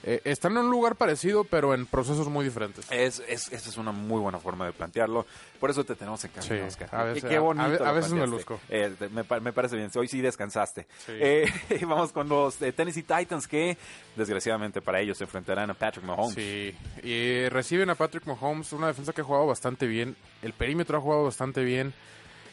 eh, 0.09 0.21
están 0.25 0.53
en 0.53 0.59
un 0.59 0.71
lugar 0.71 0.95
parecido, 0.95 1.43
pero 1.45 1.75
en 1.75 1.85
procesos 1.85 2.29
muy 2.29 2.45
diferentes. 2.45 2.87
Es, 2.93 3.21
es, 3.29 3.53
esa 3.53 3.69
es 3.69 3.77
una 3.77 3.91
muy 3.93 4.21
buena 4.21 4.39
forma 4.39 4.65
de 4.65 4.73
plantearlo. 4.73 5.27
Por 5.59 5.69
eso 5.71 5.83
te 5.85 5.97
tenemos 5.97 6.25
en 6.25 6.31
casa, 6.31 6.49
Sí, 6.49 6.55
Oscar. 6.61 6.89
a 6.95 7.03
veces- 7.05 7.25
Qué- 7.25 7.39
bonito 7.41 7.85
a 7.85 7.91
veces 7.93 8.13
me 8.13 8.27
luzco. 8.27 8.61
Eh, 8.69 8.95
me, 9.13 9.25
pa- 9.25 9.41
me 9.41 9.53
parece 9.53 9.75
bien. 9.77 9.91
Hoy 9.97 10.07
sí 10.07 10.21
descansaste. 10.21 10.87
Sí. 11.05 11.13
Eh, 11.15 11.47
vamos 11.89 12.13
con 12.13 12.29
los 12.29 12.63
eh, 12.63 12.73
Tennessee 12.73 13.03
Titans 13.03 13.49
que, 13.49 13.77
desgraciadamente 14.15 14.81
para 14.81 15.01
ellos, 15.01 15.19
se 15.19 15.25
enfrentarán 15.25 15.71
a 15.71 15.75
Patrick 15.75 16.05
Mahomes. 16.07 16.35
Sí, 16.35 16.75
y 17.03 17.49
reciben 17.49 17.91
a 17.91 17.95
Patrick 17.97 18.25
Mahomes, 18.27 18.73
una 18.73 18.87
defensa 18.87 19.13
que 19.13 19.23
ha 19.23 19.25
jugado 19.25 19.47
bastante 19.47 19.87
bien. 19.87 20.17
El 20.43 20.53
perímetro 20.53 20.99
ha 20.99 21.01
jugado 21.01 21.25
bastante 21.25 21.65
bien, 21.65 21.93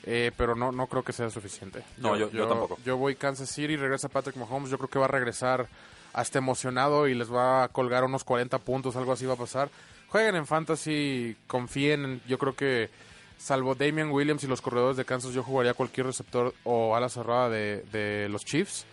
eh, 0.06 0.32
pero 0.36 0.56
no, 0.56 0.72
no 0.72 0.88
creo 0.88 1.04
que 1.04 1.14
sea 1.14 1.30
suficiente. 1.30 1.84
No, 1.98 2.18
yo- 2.18 2.32
yo 2.32 2.48
tampoco. 2.48 2.78
Yo 2.84 2.98
voy 2.98 3.16
Kansas 3.16 3.50
City, 3.50 3.76
regresa 3.76 4.10
Patrick 4.10 4.36
Mahomes. 4.38 4.70
Yo 4.72 4.78
creo 4.78 4.90
que 4.90 4.98
va 5.00 5.06
a 5.06 5.10
regresar 5.10 5.68
hasta 6.14 6.38
emocionado 6.40 7.08
y 7.08 7.16
les 7.16 7.32
va 7.34 7.64
a 7.64 7.68
colgar 7.70 8.04
unos 8.04 8.24
40 8.24 8.60
puntos, 8.60 8.96
algo 8.96 9.12
así 9.12 9.26
va 9.26 9.34
a 9.34 9.38
pasar. 9.38 9.70
Jueguen 10.10 10.36
en 10.36 10.46
fantasy, 10.46 11.36
confíen. 11.48 12.06
en- 12.06 12.22
Yo 12.28 12.38
creo 12.38 12.56
que, 12.56 12.90
salvo 13.38 13.76
Damian 13.76 14.12
Williams 14.12 14.44
y 14.44 14.48
los 14.48 14.62
corredores 14.62 14.96
de 14.96 15.06
Kansas, 15.06 15.34
yo 15.34 15.44
jugaría 15.44 15.74
cualquier 15.74 16.06
receptor 16.06 16.54
o 16.64 16.96
ala 16.96 17.10
cerrada 17.10 17.50
de, 17.50 17.84
de 17.92 18.30
los 18.30 18.46
Chiefs. 18.46 18.86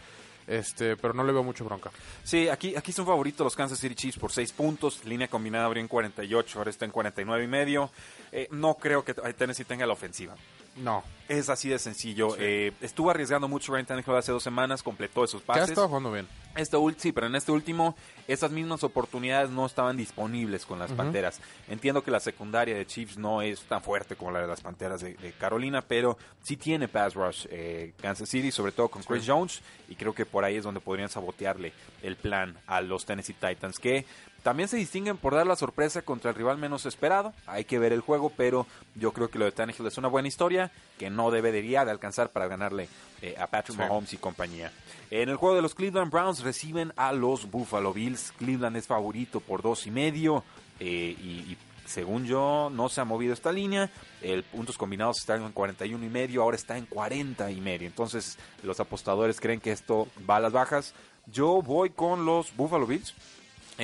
Este, 0.47 0.97
pero 0.97 1.15
no 1.15 1.23
le 1.23 1.33
veo 1.33 1.45
mucho 1.45 1.65
bronca. 1.65 1.93
Sí, 2.25 2.49
aquí, 2.49 2.75
aquí 2.75 2.91
son 2.91 3.07
favoritos 3.07 3.45
los 3.45 3.55
Kansas 3.55 3.79
City 3.79 3.95
Chiefs 3.95 4.19
por 4.19 4.33
6 4.33 4.51
puntos. 4.51 5.05
Línea 5.05 5.29
combinada 5.29 5.67
abrió 5.67 5.81
en 5.81 5.87
48, 5.87 6.59
ahora 6.59 6.71
está 6.71 6.85
en 6.87 6.91
49 6.91 7.45
y 7.45 7.47
medio. 7.47 7.91
Eh, 8.33 8.49
no 8.51 8.75
creo 8.75 9.05
que 9.05 9.15
Tennessee 9.15 9.65
tenga 9.65 9.87
la 9.87 9.93
ofensiva. 9.93 10.35
No. 10.77 11.05
Es 11.29 11.51
así 11.51 11.69
de 11.69 11.79
sencillo. 11.79 12.35
Eh, 12.39 12.73
estuvo 12.81 13.11
arriesgando 13.13 13.47
mucho 13.47 13.73
Ryan 13.73 13.87
Tannehill 13.87 14.17
hace 14.17 14.33
dos 14.33 14.43
semanas, 14.43 14.83
completó 14.83 15.23
esos 15.23 15.41
pases. 15.43 15.69
estado 15.69 15.87
jugando 15.87 16.11
bien. 16.11 16.27
Este 16.57 16.77
ul- 16.77 16.97
sí, 16.99 17.13
pero 17.13 17.29
en 17.29 17.37
este 17.37 17.53
último, 17.53 17.97
esas 18.27 18.51
mismas 18.51 18.83
oportunidades 18.83 19.51
no 19.51 19.65
estaban 19.67 19.97
disponibles 19.97 20.67
con 20.67 20.81
las 20.81 20.91
Panteras. 20.91 21.41
Entiendo 21.69 22.03
que 22.03 22.11
la 22.11 22.19
secundaria 22.19 22.77
de 22.77 22.87
Chiefs 22.87 23.17
no 23.19 23.41
es 23.41 23.61
tan 23.63 23.81
fuerte 23.83 24.17
como 24.17 24.33
la 24.33 24.41
de 24.41 24.49
las 24.49 24.61
Panteras 24.61 25.01
de, 25.01 25.15
de 25.15 25.33
Carolina, 25.33 25.81
pero 25.83 26.19
sí 26.43 26.57
tiene 26.57 26.89
pass 26.89 27.15
rush 27.15 27.47
eh, 27.51 27.93
Kansas 28.03 28.29
City, 28.29 28.51
sobre 28.51 28.73
todo 28.73 28.89
con 28.89 29.03
Chris 29.05 29.25
Jones, 29.27 29.63
y 29.89 29.95
creo 29.95 30.13
que 30.13 30.27
por 30.27 30.45
ahí 30.45 30.57
es 30.57 30.65
donde 30.65 30.81
podrían 30.81 31.09
sabotearle 31.09 31.73
el 32.03 32.17
plan 32.17 32.59
a 32.67 32.81
los 32.81 33.07
Tennessee 33.07 33.35
Titans, 33.35 33.79
que 33.79 34.05
también 34.43 34.69
se 34.69 34.77
distinguen 34.77 35.17
por 35.17 35.35
dar 35.35 35.47
la 35.47 35.57
sorpresa 35.57 36.03
contra 36.03 36.31
el 36.31 36.37
rival 36.37 36.59
menos 36.59 36.87
esperado. 36.87 37.33
Hay 37.47 37.65
que 37.65 37.79
ver 37.79 37.93
el 37.93 38.01
juego, 38.01 38.33
pero 38.37 38.67
yo 38.95 39.13
creo 39.13 39.31
que 39.31 39.39
lo 39.39 39.45
de 39.45 39.53
Tannehill 39.53 39.87
es 39.87 39.99
una 39.99 40.09
buena 40.09 40.29
historia 40.29 40.71
que 40.99 41.11
no 41.11 41.31
debería 41.31 41.85
de 41.85 41.91
alcanzar 41.91 42.31
para 42.31 42.49
ganarle 42.49 42.89
eh, 43.23 43.35
a 43.39 43.47
Patrick 43.47 43.77
Sí. 43.77 43.83
Mahomes 43.83 44.13
y 44.13 44.17
compañía. 44.17 44.73
En 45.11 45.29
el 45.29 45.37
juego 45.37 45.57
de 45.57 45.63
los 45.63 45.75
Cleveland 45.75 46.11
Browns 46.11 46.41
reciben 46.43 46.93
a 46.97 47.13
los 47.13 47.51
Buffalo 47.51 47.93
Bills. 47.93 48.33
Cleveland 48.39 48.77
es 48.77 48.87
favorito 48.87 49.41
por 49.41 49.63
dos 49.63 49.87
y 49.87 49.91
medio 49.91 50.45
eh, 50.79 51.17
y, 51.19 51.53
y 51.53 51.59
según 51.87 52.25
yo 52.25 52.71
no 52.73 52.89
se 52.89 53.01
ha 53.01 53.05
movido 53.05 53.35
esta 53.35 53.53
línea. 53.53 53.91
El 54.23 54.45
puntos 54.45 54.79
combinados 54.79 55.19
está 55.19 55.35
en 55.37 55.51
41 55.53 56.05
y 56.05 56.09
medio, 56.09 56.43
ahora 56.43 56.57
está 56.57 56.79
en 56.79 56.87
40 56.87 57.51
y 57.51 57.61
medio. 57.61 57.87
Entonces 57.89 58.39
los 58.63 58.79
apostadores 58.81 59.41
creen 59.41 59.61
que 59.61 59.73
esto 59.73 60.09
va 60.29 60.37
a 60.37 60.41
las 60.41 60.53
bajas. 60.53 60.95
Yo 61.27 61.61
voy 61.63 61.91
con 61.91 62.25
los 62.25 62.55
Buffalo 62.57 62.87
Bills. 62.87 63.15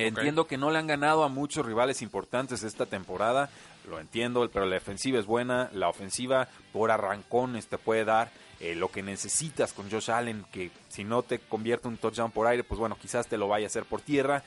Entiendo 0.05 0.47
que 0.47 0.57
no 0.57 0.69
le 0.71 0.79
han 0.79 0.87
ganado 0.87 1.23
a 1.23 1.29
muchos 1.29 1.65
rivales 1.65 2.01
importantes 2.01 2.63
esta 2.63 2.85
temporada, 2.85 3.49
lo 3.89 3.99
entiendo, 3.99 4.49
pero 4.51 4.65
la 4.65 4.75
defensiva 4.75 5.17
es 5.19 5.25
buena, 5.25 5.69
la 5.73 5.89
ofensiva 5.89 6.47
por 6.73 6.91
arrancones 6.91 7.67
te 7.67 7.77
puede 7.77 8.05
dar 8.05 8.29
eh, 8.59 8.75
lo 8.75 8.89
que 8.91 9.01
necesitas 9.03 9.73
con 9.73 9.89
Josh 9.89 10.11
Allen, 10.11 10.45
que 10.51 10.71
si 10.89 11.03
no 11.03 11.23
te 11.23 11.39
convierte 11.39 11.87
un 11.87 11.97
touchdown 11.97 12.31
por 12.31 12.47
aire, 12.47 12.63
pues 12.63 12.79
bueno, 12.79 12.97
quizás 12.99 13.27
te 13.27 13.37
lo 13.37 13.47
vaya 13.47 13.65
a 13.65 13.67
hacer 13.67 13.85
por 13.85 14.01
tierra. 14.01 14.43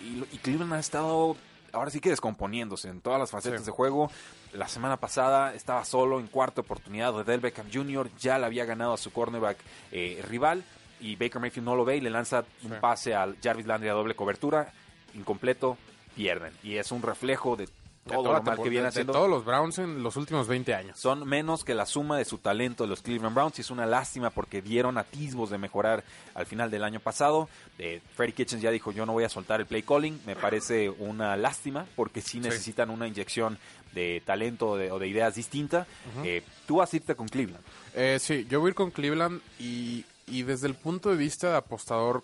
Y, 0.00 0.22
y 0.34 0.38
Cleveland 0.38 0.72
ha 0.74 0.78
estado 0.80 1.36
ahora 1.72 1.90
sí 1.90 2.00
que 2.00 2.10
descomponiéndose 2.10 2.88
en 2.88 3.00
todas 3.00 3.18
las 3.18 3.30
facetas 3.30 3.60
Sí. 3.60 3.66
de 3.66 3.72
juego. 3.72 4.10
La 4.52 4.68
semana 4.68 4.96
pasada 4.98 5.54
estaba 5.54 5.84
solo 5.84 6.20
en 6.20 6.26
cuarta 6.28 6.60
oportunidad. 6.60 7.14
Odell 7.14 7.40
Beckham 7.40 7.66
Jr. 7.72 8.10
ya 8.18 8.38
le 8.38 8.46
había 8.46 8.64
ganado 8.64 8.92
a 8.92 8.96
su 8.96 9.12
cornerback 9.12 9.58
eh, 9.90 10.22
rival 10.28 10.62
y 11.00 11.16
Baker 11.16 11.40
Mayfield 11.40 11.64
no 11.66 11.74
lo 11.74 11.84
ve 11.84 11.96
y 11.96 12.00
le 12.00 12.10
lanza 12.10 12.44
un 12.62 12.78
pase 12.80 13.14
al 13.14 13.36
Jarvis 13.42 13.66
Landry 13.66 13.88
a 13.88 13.92
doble 13.92 14.14
cobertura, 14.14 14.72
incompleto, 15.14 15.76
pierden. 16.16 16.52
Y 16.62 16.76
es 16.76 16.92
un 16.92 17.02
reflejo 17.02 17.56
de 17.56 17.68
todo 18.06 18.22
lo 18.34 18.42
mal 18.42 18.56
que 18.62 18.68
viene 18.68 18.88
haciendo. 18.88 19.12
De 19.14 19.18
todos 19.18 19.30
los 19.30 19.44
Browns 19.46 19.78
en 19.78 20.02
los 20.02 20.16
últimos 20.16 20.46
20 20.46 20.74
años. 20.74 20.98
Son 21.00 21.26
menos 21.26 21.64
que 21.64 21.74
la 21.74 21.86
suma 21.86 22.18
de 22.18 22.26
su 22.26 22.36
talento 22.36 22.84
de 22.84 22.90
los 22.90 23.00
Cleveland 23.00 23.34
Browns 23.34 23.58
y 23.58 23.62
es 23.62 23.70
una 23.70 23.86
lástima 23.86 24.28
porque 24.28 24.60
dieron 24.60 24.98
atisbos 24.98 25.48
de 25.48 25.56
mejorar 25.56 26.04
al 26.34 26.44
final 26.44 26.70
del 26.70 26.84
año 26.84 27.00
pasado. 27.00 27.48
Eh, 27.78 28.02
Freddie 28.14 28.34
Kitchens 28.34 28.60
ya 28.62 28.70
dijo 28.70 28.92
yo 28.92 29.06
no 29.06 29.12
voy 29.14 29.24
a 29.24 29.30
soltar 29.30 29.60
el 29.60 29.66
play 29.66 29.82
calling, 29.82 30.20
me 30.26 30.36
parece 30.36 30.90
una 30.90 31.34
lástima 31.38 31.86
porque 31.96 32.20
sí 32.20 32.40
necesitan 32.40 32.90
una 32.90 33.08
inyección 33.08 33.58
de 33.94 34.22
talento 34.26 34.76
de- 34.76 34.90
o 34.92 34.98
de 34.98 35.08
ideas 35.08 35.34
distintas. 35.36 35.86
Eh, 36.24 36.42
tú 36.66 36.76
vas 36.76 36.92
a 36.92 36.96
irte 36.96 37.14
con 37.14 37.26
Cleveland. 37.28 37.64
Eh, 37.94 38.18
sí, 38.20 38.44
yo 38.50 38.60
voy 38.60 38.68
a 38.68 38.70
ir 38.70 38.74
con 38.74 38.90
Cleveland 38.90 39.40
y, 39.58 40.04
y 40.26 40.42
desde 40.42 40.66
el 40.66 40.74
punto 40.74 41.10
de 41.10 41.16
vista 41.16 41.50
de 41.50 41.56
apostador, 41.56 42.22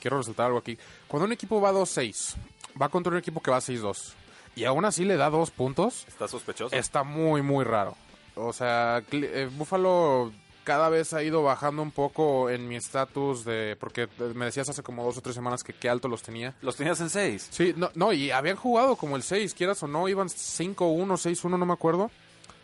quiero 0.00 0.18
resaltar 0.18 0.46
algo 0.46 0.58
aquí. 0.58 0.78
Cuando 1.08 1.26
un 1.26 1.32
equipo 1.32 1.60
va 1.60 1.72
2-6, 1.72 2.34
va 2.80 2.88
contra 2.88 3.12
un 3.12 3.18
equipo 3.18 3.40
que 3.40 3.50
va 3.50 3.58
6-2 3.58 4.14
y 4.56 4.64
aún 4.64 4.84
así 4.86 5.04
le 5.04 5.16
da 5.16 5.28
dos 5.30 5.50
puntos, 5.50 6.04
¿Estás 6.08 6.30
sospechoso? 6.30 6.74
está 6.74 7.02
muy, 7.04 7.42
muy 7.42 7.64
raro. 7.64 7.94
O 8.34 8.52
sea, 8.52 9.02
eh, 9.12 9.48
Buffalo 9.52 10.32
cada 10.64 10.88
vez 10.88 11.12
ha 11.12 11.22
ido 11.22 11.42
bajando 11.42 11.80
un 11.80 11.92
poco 11.92 12.50
en 12.50 12.66
mi 12.66 12.74
estatus 12.74 13.44
de... 13.44 13.76
Porque 13.78 14.02
eh, 14.02 14.32
me 14.34 14.46
decías 14.46 14.68
hace 14.68 14.82
como 14.82 15.04
dos 15.04 15.16
o 15.16 15.20
tres 15.20 15.34
semanas 15.34 15.62
que 15.62 15.72
qué 15.72 15.88
alto 15.88 16.08
los 16.08 16.22
tenía. 16.22 16.54
Los 16.60 16.74
tenías 16.76 17.00
en 17.00 17.08
seis. 17.08 17.46
Sí, 17.50 17.72
no, 17.76 17.90
no, 17.94 18.12
y 18.12 18.30
habían 18.30 18.56
jugado 18.56 18.96
como 18.96 19.16
el 19.16 19.22
6, 19.22 19.54
quieras 19.54 19.82
o 19.84 19.86
no, 19.86 20.08
iban 20.08 20.28
5-1, 20.28 20.74
6-1, 20.76 21.58
no 21.58 21.66
me 21.66 21.72
acuerdo. 21.72 22.10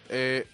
Eh, 0.09 0.47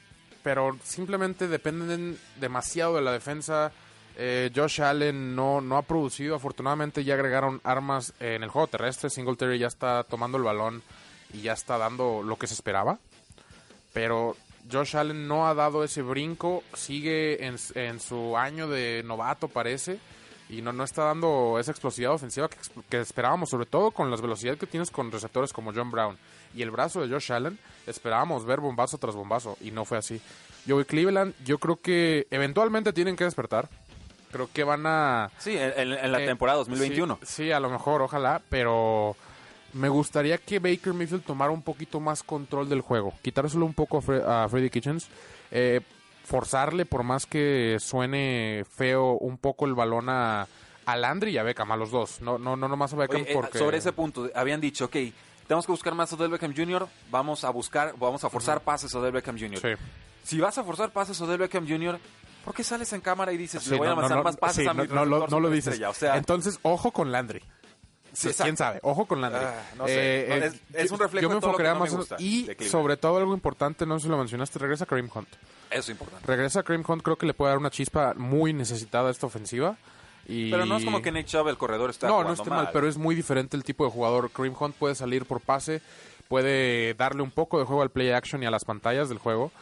pero 0.43 0.77
simplemente 0.85 1.49
dependen 1.49 2.19
demasiado 2.38 2.97
de 2.97 3.03
la 3.03 3.12
defensa. 3.12 3.73
Eh, 4.21 4.51
Josh 4.55 4.83
Allen 4.83 5.37
no, 5.37 5.61
no 5.61 5.77
ha 5.77 5.83
producido, 5.83 6.35
afortunadamente 6.35 7.05
ya 7.05 7.15
agregaron 7.15 7.61
armas 7.63 8.13
en 8.19 8.43
el 8.43 8.49
juego 8.49 8.67
terrestre. 8.67 9.11
Singletary 9.11 9.61
ya 9.61 9.69
está 9.69 10.03
tomando 10.03 10.39
el 10.39 10.45
balón 10.45 10.83
y 11.33 11.43
ya 11.43 11.53
está 11.53 11.79
dando 11.79 12.25
lo 12.25 12.37
que 12.37 12.49
se 12.49 12.55
esperaba. 12.55 12.99
Pero 13.93 14.37
Josh 14.71 14.97
Allen 14.97 15.29
no 15.29 15.47
ha 15.47 15.55
dado 15.55 15.85
ese 15.85 16.03
brinco, 16.03 16.65
sigue 16.75 17.47
en, 17.47 18.01
su 18.01 18.37
año 18.37 18.69
de 18.69 19.03
novato 19.05 19.47
parece 19.47 20.01
y 20.49 20.63
no, 20.63 20.73
no 20.73 20.83
está 20.83 21.05
dando 21.05 21.57
esa 21.61 21.71
explosividad 21.71 22.15
ofensiva 22.15 22.49
que, 22.49 22.57
que 22.89 23.01
esperábamos, 23.01 23.51
sobre 23.51 23.67
todo 23.67 23.93
con 23.93 24.11
las 24.11 24.21
velocidades 24.21 24.59
que 24.59 24.67
tienes 24.67 24.91
con 24.91 25.13
receptores 25.13 25.53
como 25.53 25.73
John 25.73 25.93
Brown 25.93 26.19
y 26.55 26.63
el 26.63 26.73
brazo 26.73 27.01
de 27.01 27.09
Josh 27.09 27.33
Allen, 27.33 27.57
esperábamos 27.87 28.45
ver 28.45 28.59
bombazo 28.61 28.99
tras 28.99 29.15
bombazo 29.15 29.57
y 29.61 29.71
no 29.71 29.85
fue 29.85 29.99
así. 29.99 30.21
Yo 30.67 30.75
voy 30.75 30.85
Cleveland, 30.85 31.35
yo 31.45 31.59
creo 31.59 31.81
que 31.81 32.27
eventualmente 32.31 32.93
tienen 32.93 33.15
que 33.15 33.25
despertar. 33.25 33.69
Creo 34.31 34.49
que 34.53 34.64
van 34.64 34.87
a 34.87 35.31
Sí, 35.38 35.57
en, 35.57 35.73
en- 35.93 36.12
la 36.12 36.23
eh, 36.23 36.27
temporada 36.27 36.59
2021. 36.59 37.19
Sí, 37.23 37.27
sí, 37.45 37.53
a 37.53 37.61
lo 37.61 37.71
mejor, 37.71 38.03
ojalá, 38.03 38.43
pero 38.49 39.17
me 39.73 39.88
gustaría 39.88 40.38
que 40.38 40.59
Baker 40.59 40.93
Mayfield 40.95 41.25
tomara 41.25 41.51
un 41.51 41.62
poquito 41.62 42.01
más 42.01 42.23
control 42.23 42.69
del 42.69 42.81
juego, 42.81 43.14
quitárselo 43.23 43.64
un 43.67 43.75
poco 43.75 43.99
a, 43.99 44.03
Fre- 44.03 44.25
a 44.27 44.49
Freddy 44.49 44.71
Kitchens, 44.71 45.09
eh, 45.51 45.81
forzarle 46.25 46.85
por 46.85 47.03
más 47.05 47.27
que 47.27 47.77
suene 47.81 48.64
feo 48.71 49.12
un 49.12 49.38
poco 49.38 49.64
el 49.67 49.75
balón 49.75 50.09
a, 50.11 50.47
a 50.87 50.97
Landry 50.97 51.33
y 51.33 51.38
a 51.38 51.43
Beckham, 51.43 51.73
a 51.73 51.77
los 51.77 51.91
dos, 51.91 52.21
no 52.21 52.38
no 52.38 52.57
no 52.57 52.69
nomás 52.69 52.93
a 52.93 52.97
Beckham 52.97 53.23
Oye, 53.23 53.31
eh, 53.31 53.35
porque 53.35 53.59
sobre 53.59 53.79
ese 53.79 53.93
punto, 53.93 54.29
habían 54.35 54.61
dicho, 54.61 54.87
ok, 54.87 54.97
tenemos 55.47 55.64
que 55.64 55.73
buscar 55.73 55.95
más 55.95 56.12
a 56.12 56.17
Odell 56.17 56.31
Beckham 56.31 56.55
Jr., 56.55 56.87
vamos 57.11 57.45
a 57.45 57.51
buscar, 57.51 57.95
vamos 57.99 58.25
a 58.25 58.29
forzar 58.31 58.61
pases 58.61 58.95
a 58.95 58.99
Odell 58.99 59.12
Beckham 59.12 59.38
Jr. 59.38 59.59
Sí. 59.59 59.69
Si 60.25 60.38
vas 60.41 60.59
a 60.59 60.64
forzar 60.64 60.91
pases 60.91 61.19
a 61.21 61.25
Odell 61.25 61.38
Beckham 61.38 61.67
Jr., 61.67 61.99
¿por 62.49 62.57
qué 62.57 62.65
sales 62.65 62.91
en 62.95 63.03
cámara 63.03 63.31
y 63.33 63.37
dices, 63.37 63.63
Sí, 63.63 63.71
le 63.71 63.77
voy 63.77 63.89
a 63.89 63.95
no, 63.95 64.09
no, 64.09 64.23
más 64.23 64.37
pases 64.39 64.65
sí, 64.65 64.69
a 64.69 64.73
mi 64.73 64.87
no, 64.89 65.05
lo, 65.05 65.17
receptor 65.17 65.31
no 65.31 65.41
lo 65.41 65.51
dices. 65.51 65.79
O 65.87 65.93
sea, 65.93 66.17
Entonces, 66.17 66.59
ojo 66.63 66.91
con 66.93 67.13
Landry. 67.13 67.43
sí, 68.15 68.31
¿Quién 68.43 68.57
sabe? 68.57 68.81
Ojo 68.83 69.05
con 69.07 69.21
Landry. 69.21 69.45
Ah, 69.45 69.63
no 69.77 69.87
sé. 69.87 70.27
No, 70.29 70.35
es- 70.37 70.55
es 70.87 70.91
un 70.91 70.99
reflejo 70.99 71.23
yo 71.23 71.29
me 71.29 71.35
de 71.35 71.41
todo 71.43 71.53
lo 71.53 71.59
que 71.59 71.63
me 71.65 71.75
más 71.75 71.91
en- 71.91 71.97
gusta 71.99 72.17
Y 72.19 72.49
sobre 72.69 72.97
todo 72.97 73.19
algo 73.19 73.35
importante, 73.35 73.85
no 73.85 73.99
sé 73.99 74.05
si 74.05 74.09
lo 74.09 74.17
mencionaste, 74.17 74.59
regresa 74.59 74.87
Kareem 74.87 75.11
Hunt. 75.15 75.29
Eso 75.71 75.81
es 75.81 75.89
importante. 75.91 76.27
Regresa 76.27 76.63
Kareem 76.63 76.85
Hunt, 76.89 77.03
creo 77.03 77.17
que 77.17 77.27
le 77.27 77.35
puede 77.35 77.51
dar 77.51 77.59
una 77.59 77.71
chispa 77.71 78.15
muy 78.17 78.55
necesitada 78.55 79.09
a 79.09 79.11
esta 79.11 79.27
ofensiva. 79.27 79.77
Y... 80.27 80.51
Pero 80.51 80.65
no 80.67 80.77
es 80.79 80.85
como 80.85 81.01
que 81.03 81.13
Nick 81.13 81.27
Chubb, 81.27 81.49
el 81.49 81.59
corredor, 81.59 81.91
está 81.91 82.07
No, 82.09 82.23
no 82.25 82.33
está 82.33 82.49
mal, 82.49 82.71
pero 82.73 82.89
es 82.89 82.97
muy 82.97 83.15
diferente 83.15 83.57
el 83.59 83.65
tipo 83.65 83.85
de 83.85 83.91
jugador. 83.91 84.31
Kareem 84.31 84.55
Hunt 84.59 84.75
puede 84.75 84.95
salir 84.95 85.27
por 85.27 85.41
pase, 85.41 85.83
puede 86.29 86.95
darle 86.95 87.23
un 87.23 87.31
poco 87.31 87.59
de 87.59 87.65
juego 87.67 87.83
al 87.83 87.91
play 87.91 88.11
action 88.11 88.43
y 88.43 88.47
a 88.47 88.51
las 88.51 88.65
pantallas 88.65 89.09
del 89.11 89.19
juego. 89.19 89.53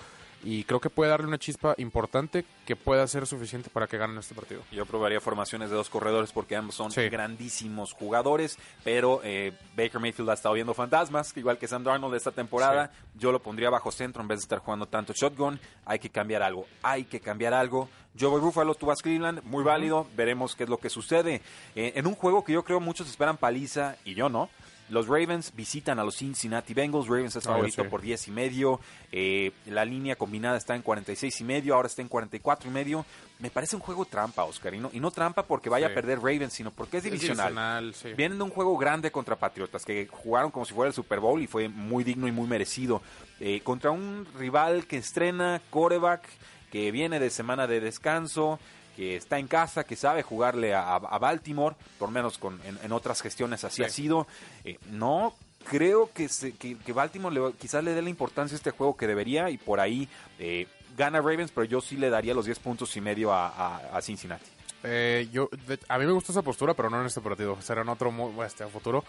Y 0.49 0.63
creo 0.63 0.79
que 0.79 0.91
puede 0.91 1.11
darle 1.11 1.27
una 1.27 1.39
chispa 1.39 1.75
importante 1.77 2.45
que 2.67 2.77
pueda 2.77 3.05
ser 3.09 3.27
suficiente 3.27 3.69
para 3.69 3.89
que 3.89 3.99
ganen 3.99 4.17
este 4.19 4.33
partido. 4.33 4.63
Yo 4.71 4.87
probaría 4.87 5.21
formaciones 5.21 5.71
de 5.71 5.75
dos 5.77 5.91
corredores 5.91 6.31
porque 6.31 6.55
ambos 6.55 6.77
son 6.77 6.93
Sí. 6.93 7.09
grandísimos 7.09 7.93
jugadores, 7.93 8.57
pero 8.85 9.21
eh, 9.25 9.53
Baker 9.77 9.99
Mayfield 10.01 10.31
ha 10.31 10.35
estado 10.35 10.55
viendo 10.55 10.73
fantasmas, 10.73 11.37
igual 11.37 11.59
que 11.59 11.67
Sam 11.67 11.83
Darnold 11.83 12.15
esta 12.15 12.31
temporada. 12.31 12.93
Yo 13.17 13.33
lo 13.33 13.43
pondría 13.43 13.71
bajo 13.71 13.91
centro 13.91 14.23
en 14.23 14.29
vez 14.29 14.39
de 14.39 14.43
estar 14.43 14.61
jugando 14.61 14.87
tanto 14.87 15.13
shotgun. 15.13 15.59
Hay 15.85 15.99
que 15.99 16.11
cambiar 16.11 16.45
algo, 16.45 16.65
hay 16.81 17.05
que 17.07 17.19
cambiar 17.19 17.53
algo. 17.53 17.89
Yo 18.15 18.31
voy 18.31 18.41
Buffalo, 18.41 18.77
tú 18.77 18.87
vas 18.87 19.03
Cleveland, 19.03 19.43
muy 19.43 19.65
válido, 19.65 20.07
veremos 20.17 20.55
qué 20.55 20.63
es 20.63 20.71
lo 20.71 20.79
que 20.79 20.91
sucede. 20.91 21.43
Eh, 21.75 21.93
en 21.97 22.07
un 22.07 22.15
juego 22.15 22.45
que 22.45 22.53
yo 22.53 22.63
creo 22.63 22.79
muchos 22.79 23.09
esperan 23.11 23.37
paliza 23.37 23.97
y 24.05 24.15
yo 24.15 24.29
no. 24.29 24.49
Los 24.89 25.09
Ravens 25.09 25.53
visitan 25.57 25.99
a 25.99 26.05
los 26.05 26.17
Cincinnati 26.17 26.73
Bengals. 26.75 27.09
Ravens 27.09 27.35
es 27.37 27.47
Ah, 27.47 27.51
favorito 27.53 27.83
sí. 27.83 27.89
por 27.89 28.01
10 28.01 28.29
y 28.29 28.31
medio. 28.31 28.81
Eh, 29.11 29.51
la 29.67 29.85
línea 29.85 30.15
combinada 30.17 30.57
está 30.57 30.77
en 30.77 30.83
46 30.83 31.41
y 31.41 31.45
medio. 31.45 31.75
Ahora 31.75 31.89
está 31.89 32.03
en 32.03 32.09
44 32.09 32.71
y 32.71 32.73
medio. 32.73 33.05
Me 33.41 33.51
parece 33.51 33.75
un 33.77 33.83
juego 33.83 34.05
trampa, 34.05 34.45
Oscar. 34.45 34.75
Y 34.75 34.79
no, 34.79 34.91
y 34.93 35.01
no 35.01 35.11
trampa 35.11 35.43
porque 35.45 35.69
vaya 35.69 35.89
Sí. 35.89 35.93
a 35.93 35.95
perder 35.95 36.19
Ravens, 36.19 36.53
sino 36.53 36.71
porque 36.71 36.99
es 36.99 37.03
divisional. 37.05 37.49
divisional, 37.49 37.95
sí. 37.95 38.13
Vienen 38.15 38.39
de 38.39 38.45
un 38.45 38.51
juego 38.51 38.77
grande 38.79 39.11
contra 39.11 39.37
Patriotas, 39.37 39.85
que 39.85 40.07
jugaron 40.11 40.51
como 40.51 40.65
si 40.65 40.73
fuera 40.73 40.89
el 40.89 40.95
Super 40.95 41.19
Bowl 41.21 41.43
y 41.43 41.47
fue 41.47 41.69
muy 41.69 42.05
digno 42.05 42.29
y 42.29 42.33
muy 42.33 42.47
merecido. 42.47 43.03
Eh, 43.41 43.61
contra 43.65 43.91
un 43.91 44.27
rival 44.39 44.87
que 44.87 44.99
estrena 44.99 45.61
coreback, 45.71 46.23
que 46.71 46.91
viene 46.93 47.19
de 47.21 47.31
semana 47.31 47.67
de 47.67 47.81
descanso, 47.81 48.59
que 48.97 49.17
está 49.17 49.39
en 49.39 49.47
casa, 49.47 49.85
que 49.85 49.95
sabe 49.97 50.23
jugarle 50.23 50.75
a, 50.75 50.95
a 50.97 51.19
Baltimore, 51.19 51.77
por 51.99 52.11
menos 52.11 52.39
con, 52.39 52.61
en, 52.65 52.79
en 52.83 52.93
otras 52.93 53.21
gestiones 53.23 53.63
así 53.65 53.77
Sí. 53.77 53.83
ha 53.85 53.89
sido. 53.91 54.27
Eh, 54.65 54.79
no 54.91 55.35
creo 55.69 56.11
que, 56.15 56.29
se- 56.29 56.53
que, 56.53 56.77
que 56.79 56.93
Baltimore 56.93 57.35
le- 57.35 57.53
quizás 57.55 57.85
le 57.85 57.93
dé 57.95 58.01
la 58.03 58.09
importancia 58.11 58.55
a 58.55 58.59
este 58.59 58.71
juego 58.71 58.97
que 58.97 59.07
debería 59.07 59.51
y 59.51 59.59
por 59.59 59.81
ahí 59.81 60.09
eh, 60.39 60.67
gana 60.97 61.19
Ravens, 61.21 61.51
pero 61.53 61.65
yo 61.65 61.81
sí 61.81 61.97
le 61.97 62.09
daría 62.09 62.33
los 62.35 62.47
10 62.47 62.59
puntos 62.61 62.97
y 62.97 63.01
medio 63.01 63.33
a, 63.33 63.49
a- 63.49 63.97
a 63.97 64.01
Cincinnati. 64.03 64.47
Eh, 64.83 65.29
yo, 65.33 65.49
de- 65.67 65.79
a 65.89 65.99
mí 65.99 66.07
me 66.07 66.13
gusta 66.13 66.33
esa 66.33 66.43
postura, 66.43 66.73
pero 66.75 66.89
no 66.89 67.01
en 67.01 67.07
este 67.07 67.21
partido. 67.21 67.61
Será 67.61 67.83
en 67.83 67.89
otro 67.89 68.13
este, 68.47 68.65
a 68.65 68.69
futuro. 68.69 69.05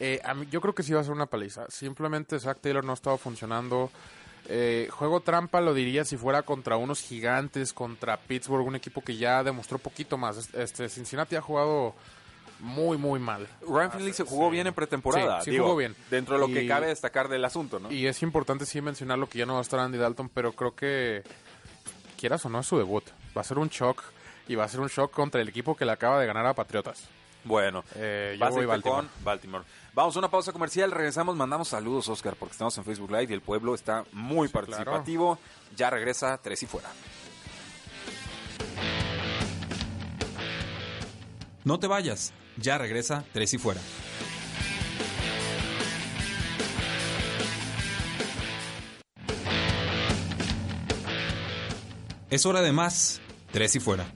Eh, 0.00 0.18
a 0.24 0.32
mí- 0.32 0.46
yo 0.50 0.60
creo 0.62 0.74
que 0.74 0.82
sí 0.82 0.92
va 0.94 1.00
a 1.00 1.04
ser 1.04 1.12
una 1.12 1.26
paliza. 1.26 1.66
Simplemente 1.68 2.40
Zach 2.40 2.58
Taylor 2.60 2.82
no 2.82 2.92
ha 2.92 2.94
estado 2.94 3.18
funcionando. 3.18 3.90
Eh, 4.46 4.88
juego 4.90 5.20
trampa 5.20 5.60
lo 5.60 5.74
diría 5.74 6.04
si 6.04 6.16
fuera 6.16 6.42
contra 6.42 6.76
unos 6.76 7.00
gigantes, 7.00 7.72
contra 7.72 8.16
Pittsburgh, 8.16 8.66
un 8.66 8.76
equipo 8.76 9.02
que 9.02 9.16
ya 9.16 9.42
demostró 9.42 9.78
poquito 9.78 10.18
más. 10.18 10.52
Este 10.54 10.88
Cincinnati 10.88 11.36
ha 11.36 11.40
jugado 11.40 11.94
muy, 12.58 12.98
muy 12.98 13.20
mal. 13.20 13.46
Ryan 13.66 13.92
Finley 13.92 14.12
se 14.12 14.24
jugó 14.24 14.48
sí. 14.48 14.52
bien 14.52 14.66
en 14.66 14.74
pretemporada. 14.74 15.38
Sí, 15.40 15.46
sí 15.46 15.50
digo, 15.52 15.64
jugó 15.64 15.76
bien. 15.76 15.94
Dentro 16.10 16.34
de 16.34 16.40
lo 16.40 16.52
que 16.52 16.66
cabe 16.66 16.88
destacar 16.88 17.28
del 17.28 17.44
asunto, 17.44 17.78
¿no? 17.80 17.90
Y 17.90 18.06
es 18.06 18.22
importante 18.22 18.66
sí 18.66 18.80
mencionar 18.80 19.18
lo 19.18 19.28
que 19.28 19.38
ya 19.38 19.46
no 19.46 19.54
va 19.54 19.60
a 19.60 19.62
estar 19.62 19.80
Andy 19.80 19.98
Dalton, 19.98 20.28
pero 20.28 20.52
creo 20.52 20.74
que, 20.74 21.22
quieras 22.18 22.44
o 22.44 22.48
no, 22.48 22.60
es 22.60 22.66
su 22.66 22.76
debut. 22.76 23.04
Va 23.36 23.40
a 23.40 23.44
ser 23.44 23.58
un 23.58 23.68
shock 23.68 24.02
y 24.48 24.54
va 24.56 24.64
a 24.64 24.68
ser 24.68 24.80
un 24.80 24.88
shock 24.88 25.10
contra 25.10 25.40
el 25.40 25.48
equipo 25.48 25.76
que 25.76 25.84
le 25.84 25.92
acaba 25.92 26.20
de 26.20 26.26
ganar 26.26 26.46
a 26.46 26.54
Patriotas. 26.54 27.08
Bueno, 27.44 27.84
Eh, 27.94 28.36
yo 28.38 28.50
voy 28.50 28.66
Baltimore. 28.66 29.06
con 29.08 29.24
Baltimore. 29.24 29.64
Vamos 29.92 30.14
a 30.14 30.18
una 30.20 30.30
pausa 30.30 30.52
comercial, 30.52 30.92
regresamos, 30.92 31.34
mandamos 31.36 31.68
saludos, 31.68 32.08
Oscar, 32.08 32.36
porque 32.36 32.52
estamos 32.52 32.76
en 32.78 32.84
Facebook 32.84 33.10
Live 33.10 33.26
y 33.30 33.32
el 33.32 33.42
pueblo 33.42 33.74
está 33.74 34.04
muy 34.12 34.48
participativo. 34.48 35.38
Ya 35.76 35.90
regresa 35.90 36.38
Tres 36.38 36.62
y 36.62 36.66
Fuera. 36.66 36.90
No 41.64 41.78
te 41.78 41.88
vayas, 41.88 42.32
ya 42.56 42.78
regresa 42.78 43.24
Tres 43.32 43.52
y 43.54 43.58
Fuera. 43.58 43.80
Es 52.30 52.46
hora 52.46 52.62
de 52.62 52.70
más, 52.70 53.20
Tres 53.50 53.74
y 53.74 53.80
Fuera. 53.80 54.06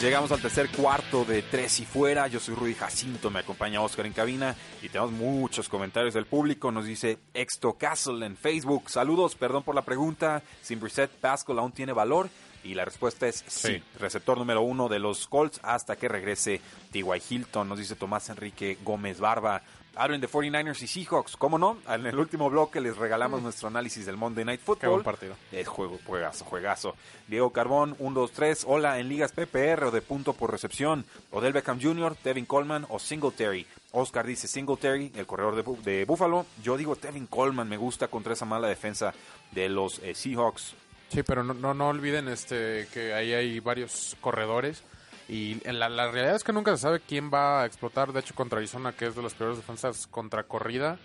Llegamos 0.00 0.32
al 0.32 0.40
tercer 0.40 0.70
cuarto 0.70 1.26
de 1.26 1.42
Tres 1.42 1.78
y 1.80 1.84
Fuera. 1.84 2.26
Yo 2.26 2.40
soy 2.40 2.54
Rudy 2.54 2.72
Jacinto, 2.72 3.30
me 3.30 3.40
acompaña 3.40 3.82
Oscar 3.82 4.06
en 4.06 4.14
cabina 4.14 4.56
y 4.80 4.88
tenemos 4.88 5.12
muchos 5.12 5.68
comentarios 5.68 6.14
del 6.14 6.24
público. 6.24 6.72
Nos 6.72 6.86
dice 6.86 7.18
Exto 7.34 7.74
Castle 7.74 8.24
en 8.24 8.38
Facebook. 8.38 8.88
Saludos, 8.88 9.34
perdón 9.34 9.62
por 9.62 9.74
la 9.74 9.82
pregunta. 9.82 10.42
Sin 10.62 10.80
Brissett, 10.80 11.10
Pascal 11.10 11.58
aún 11.58 11.72
tiene 11.72 11.92
valor. 11.92 12.30
Y 12.64 12.74
la 12.74 12.84
respuesta 12.84 13.26
es 13.26 13.44
sí. 13.46 13.74
Sí. 13.74 13.82
Receptor 13.98 14.38
número 14.38 14.62
uno 14.62 14.88
de 14.88 14.98
los 14.98 15.26
Colts 15.26 15.60
hasta 15.62 15.96
que 15.96 16.08
regrese 16.08 16.60
T.Y. 16.90 17.22
Hilton. 17.28 17.68
Nos 17.68 17.78
dice 17.78 17.96
Tomás 17.96 18.28
Enrique 18.28 18.78
Gómez 18.82 19.20
Barba. 19.20 19.62
Hablen 19.96 20.20
de 20.20 20.28
49ers 20.28 20.82
y 20.82 20.86
Seahawks. 20.86 21.36
¿Cómo 21.36 21.58
no? 21.58 21.78
En 21.88 22.06
el 22.06 22.18
último 22.18 22.48
bloque 22.48 22.80
les 22.80 22.96
regalamos 22.96 23.42
nuestro 23.42 23.68
análisis 23.68 24.06
del 24.06 24.16
Monday 24.16 24.44
Night 24.44 24.60
Football. 24.60 24.80
Qué 24.80 24.86
buen 24.86 25.02
partido. 25.02 25.34
Es 25.50 25.66
juego, 25.66 25.98
juegazo, 26.06 26.44
juegazo. 26.44 26.94
Diego 27.26 27.50
Carbón, 27.50 27.96
1, 27.98 28.20
2, 28.20 28.32
3. 28.32 28.64
Hola, 28.68 28.98
en 29.00 29.08
ligas 29.08 29.32
PPR 29.32 29.84
o 29.84 29.90
de 29.90 30.00
punto 30.00 30.32
por 30.32 30.52
recepción. 30.52 31.04
Odell 31.32 31.52
Beckham 31.52 31.80
Jr., 31.82 32.14
Tevin 32.14 32.46
Coleman 32.46 32.86
o 32.88 32.98
Singletary. 32.98 33.66
Oscar 33.92 34.26
dice 34.26 34.46
Singletary, 34.46 35.12
el 35.16 35.26
corredor 35.26 35.56
de, 35.56 35.90
de 35.90 36.04
Buffalo. 36.04 36.46
Yo 36.62 36.76
digo 36.76 36.94
Tevin 36.94 37.26
Coleman, 37.26 37.68
me 37.68 37.76
gusta 37.76 38.08
contra 38.08 38.34
esa 38.34 38.44
mala 38.44 38.68
defensa 38.68 39.12
de 39.50 39.68
los 39.68 39.98
eh, 39.98 40.14
Seahawks. 40.14 40.74
Sí, 41.10 41.22
pero 41.24 41.42
no, 41.42 41.54
no, 41.54 41.74
no 41.74 41.88
olviden 41.88 42.28
este 42.28 42.86
que 42.92 43.12
ahí 43.12 43.32
hay 43.32 43.60
varios 43.60 44.16
corredores 44.20 44.82
y 45.28 45.60
la, 45.64 45.88
la 45.88 46.10
realidad 46.10 46.36
es 46.36 46.44
que 46.44 46.52
nunca 46.52 46.72
se 46.76 46.82
sabe 46.82 47.00
quién 47.00 47.30
va 47.32 47.62
a 47.62 47.66
explotar. 47.66 48.12
De 48.12 48.20
hecho, 48.20 48.34
contra 48.34 48.58
Arizona, 48.58 48.92
que 48.92 49.06
es 49.06 49.14
de 49.14 49.22
las 49.22 49.34
peores 49.34 49.56
defensas 49.56 50.06
contra 50.08 50.42
corrida, 50.42 50.98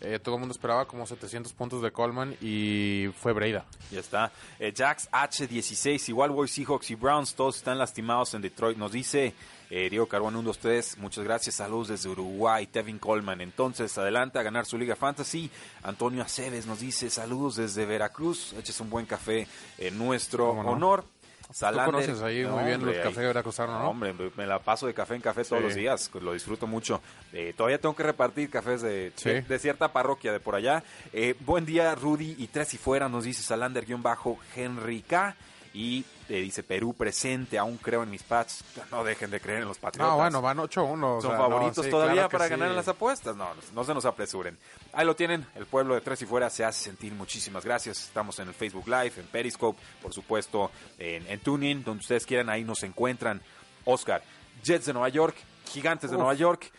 eh, 0.00 0.18
todo 0.20 0.36
el 0.36 0.40
mundo 0.40 0.52
esperaba 0.52 0.86
como 0.86 1.06
700 1.06 1.52
puntos 1.52 1.82
de 1.82 1.90
Coleman 1.90 2.36
y 2.40 3.08
fue 3.16 3.32
Breida. 3.32 3.64
Ya 3.90 4.00
está. 4.00 4.32
Eh, 4.58 4.72
Jax 4.76 5.10
H16, 5.10 6.08
igual 6.08 6.30
Boys, 6.30 6.52
Seahawks 6.52 6.90
y 6.90 6.94
Browns, 6.94 7.34
todos 7.34 7.56
están 7.56 7.78
lastimados 7.78 8.34
en 8.34 8.42
Detroit. 8.42 8.78
Nos 8.78 8.92
dice 8.92 9.34
eh, 9.70 9.88
Diego 9.90 10.06
Carbón 10.06 10.34
1, 10.36 10.42
2, 10.46 10.58
3. 10.58 10.98
Muchas 10.98 11.24
gracias. 11.24 11.56
Saludos 11.56 11.88
desde 11.88 12.08
Uruguay. 12.08 12.66
Tevin 12.66 12.98
Coleman. 12.98 13.40
Entonces, 13.40 13.96
adelante 13.98 14.38
a 14.38 14.42
ganar 14.42 14.64
su 14.66 14.78
Liga 14.78 14.96
Fantasy. 14.96 15.50
Antonio 15.82 16.22
Aceves 16.22 16.66
nos 16.66 16.80
dice 16.80 17.10
saludos 17.10 17.56
desde 17.56 17.84
Veracruz. 17.86 18.54
Eches 18.54 18.80
un 18.80 18.90
buen 18.90 19.06
café 19.06 19.46
en 19.78 19.98
nuestro 19.98 20.50
honor. 20.50 21.04
Tú 21.48 21.54
Salander- 21.54 21.86
conoces 21.86 22.20
ahí 22.20 22.44
muy 22.44 22.64
bien 22.64 22.74
hombre, 22.80 22.96
los 22.96 23.02
cafés 23.02 23.16
de 23.20 23.26
veracruzano, 23.28 23.78
¿no? 23.78 23.88
Hombre, 23.88 24.14
me 24.36 24.46
la 24.46 24.58
paso 24.58 24.86
de 24.86 24.92
café 24.92 25.14
en 25.14 25.22
café 25.22 25.44
todos 25.44 25.60
Sí. 25.62 25.64
los 25.68 25.74
días, 25.76 26.10
lo 26.20 26.34
disfruto 26.34 26.66
mucho. 26.66 27.00
Eh, 27.32 27.54
todavía 27.56 27.80
tengo 27.80 27.96
que 27.96 28.02
repartir 28.02 28.50
cafés 28.50 28.82
de, 28.82 29.12
Sí. 29.16 29.30
de, 29.30 29.40
de 29.40 29.58
cierta 29.58 29.90
parroquia 29.90 30.30
de 30.30 30.40
por 30.40 30.54
allá. 30.56 30.82
Eh, 31.10 31.34
buen 31.40 31.64
día, 31.64 31.94
Rudy 31.94 32.34
y 32.36 32.48
tres 32.48 32.74
y 32.74 32.76
fuera, 32.76 33.08
nos 33.08 33.24
dice 33.24 33.42
Salander-Henry 33.42 35.02
K. 35.02 35.36
Y 35.72 36.04
eh, 36.28 36.40
dice 36.42 36.62
Perú 36.62 36.94
presente, 36.94 37.58
aún 37.58 37.76
creo 37.78 38.02
en 38.02 38.10
mis 38.10 38.22
Pats. 38.22 38.64
No 38.90 39.02
dejen 39.04 39.30
de 39.30 39.40
creer 39.40 39.62
en 39.62 39.68
los 39.68 39.78
Patriotas. 39.78 40.12
No, 40.12 40.18
bueno, 40.18 40.42
van 40.42 40.58
8-1. 40.58 40.68
o 40.68 41.20
Son 41.20 41.30
sea, 41.30 41.38
favoritos 41.38 41.76
no, 41.78 41.82
sí, 41.84 41.90
todavía 41.90 42.14
claro 42.14 42.28
para 42.30 42.44
sí. 42.44 42.50
ganar 42.50 42.68
en 42.68 42.76
las 42.76 42.88
apuestas. 42.88 43.36
No, 43.36 43.48
no, 43.74 43.84
se 43.84 43.94
nos 43.94 44.04
apresuren. 44.04 44.58
Ahí 44.92 45.06
lo 45.06 45.16
tienen, 45.16 45.46
el 45.54 45.66
pueblo 45.66 45.94
de 45.94 46.00
Tres 46.00 46.22
y 46.22 46.26
Fuera 46.26 46.50
se 46.50 46.64
hace 46.64 46.84
sentir. 46.84 47.12
Muchísimas 47.14 47.64
gracias. 47.64 48.04
Estamos 48.04 48.38
en 48.38 48.48
el 48.48 48.54
Facebook 48.54 48.86
Live, 48.86 49.12
en 49.16 49.26
Periscope, 49.26 49.78
por 50.02 50.12
supuesto, 50.12 50.70
en, 50.98 51.26
en 51.26 51.40
TuneIn, 51.40 51.82
donde 51.84 52.00
ustedes 52.02 52.26
quieran, 52.26 52.48
ahí 52.50 52.64
nos 52.64 52.82
encuentran. 52.82 53.40
Oscar, 53.84 54.22
Jets 54.62 54.86
de 54.86 54.92
Nueva 54.92 55.08
York, 55.08 55.34
Gigantes 55.70 56.10
de 56.10 56.16
Uf. 56.16 56.20
Nueva 56.20 56.34
York. 56.34 56.70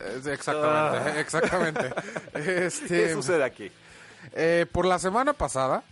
Eh, 0.00 0.22
Exactamente, 0.32 1.20
exactamente. 1.20 1.94
Este, 2.34 2.88
¿Qué 2.88 3.12
sucede 3.12 3.44
aquí? 3.44 3.70
Eh, 4.32 4.66
por 4.70 4.86
la 4.86 4.98
semana 4.98 5.32
pasada, 5.32 5.82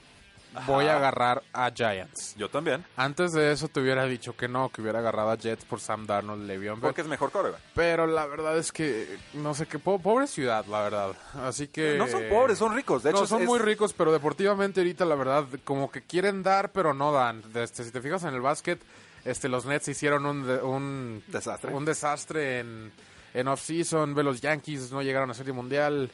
voy 0.66 0.86
a 0.86 0.96
agarrar 0.96 1.42
a 1.52 1.70
Giants. 1.74 2.34
Yo 2.36 2.48
también. 2.48 2.84
Antes 2.96 3.32
de 3.32 3.52
eso 3.52 3.68
te 3.68 3.80
hubiera 3.80 4.04
dicho 4.06 4.36
que 4.36 4.48
no, 4.48 4.68
que 4.68 4.82
hubiera 4.82 4.98
agarrado 4.98 5.30
a 5.30 5.36
Jets 5.36 5.64
por 5.64 5.80
Sam 5.80 6.06
Darnold, 6.06 6.46
Le'Veon. 6.46 6.80
Porque 6.80 7.00
es 7.02 7.06
mejor 7.06 7.30
coreback. 7.30 7.60
Pero 7.74 8.06
la 8.06 8.26
verdad 8.26 8.56
es 8.58 8.72
que 8.72 9.18
no 9.34 9.54
sé 9.54 9.66
qué 9.66 9.78
po- 9.78 9.98
pobre 10.00 10.26
ciudad, 10.26 10.64
la 10.66 10.82
verdad. 10.82 11.12
Así 11.44 11.68
que 11.68 11.96
No 11.96 12.06
son 12.08 12.22
pobres, 12.28 12.58
son 12.58 12.74
ricos. 12.74 13.02
De 13.02 13.10
hecho, 13.10 13.20
no, 13.20 13.26
son 13.26 13.42
es- 13.42 13.48
muy 13.48 13.58
ricos, 13.58 13.92
pero 13.92 14.12
deportivamente 14.12 14.80
ahorita 14.80 15.04
la 15.04 15.14
verdad 15.14 15.44
como 15.64 15.90
que 15.90 16.02
quieren 16.02 16.42
dar, 16.42 16.72
pero 16.72 16.94
no 16.94 17.12
dan. 17.12 17.42
Este, 17.54 17.84
si 17.84 17.90
te 17.90 18.00
fijas 18.00 18.24
en 18.24 18.34
el 18.34 18.40
básquet, 18.40 18.80
este 19.24 19.48
los 19.48 19.66
Nets 19.66 19.88
hicieron 19.88 20.26
un 20.26 20.46
de- 20.46 20.62
un 20.62 21.22
Desastre. 21.28 21.72
un 21.74 21.84
desastre 21.84 22.60
en 22.60 22.92
en 23.32 23.46
off-season, 23.46 24.12
ve 24.14 24.24
los 24.24 24.40
Yankees 24.40 24.90
no 24.90 25.02
llegaron 25.02 25.30
a 25.30 25.34
Serie 25.34 25.52
Mundial 25.52 26.10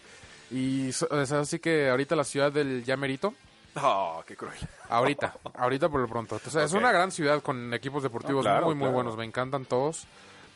y 0.50 0.90
así 0.90 1.58
que 1.58 1.88
ahorita 1.88 2.14
la 2.14 2.24
ciudad 2.24 2.52
del 2.52 2.84
Yamerito 2.84 3.32
Oh, 3.82 4.22
qué 4.26 4.36
cruel. 4.36 4.54
Ahorita, 4.88 5.36
ahorita 5.54 5.88
por 5.88 6.00
lo 6.00 6.08
pronto. 6.08 6.40
O 6.44 6.50
sea, 6.50 6.64
es 6.64 6.72
una 6.72 6.92
gran 6.92 7.10
ciudad 7.12 7.42
con 7.42 7.72
equipos 7.74 8.02
deportivos 8.02 8.44
No, 8.44 8.50
claro, 8.50 8.66
muy, 8.66 8.74
muy 8.74 8.84
claro. 8.84 8.94
buenos. 8.94 9.16
Me 9.16 9.24
encantan 9.24 9.64
todos. 9.64 10.06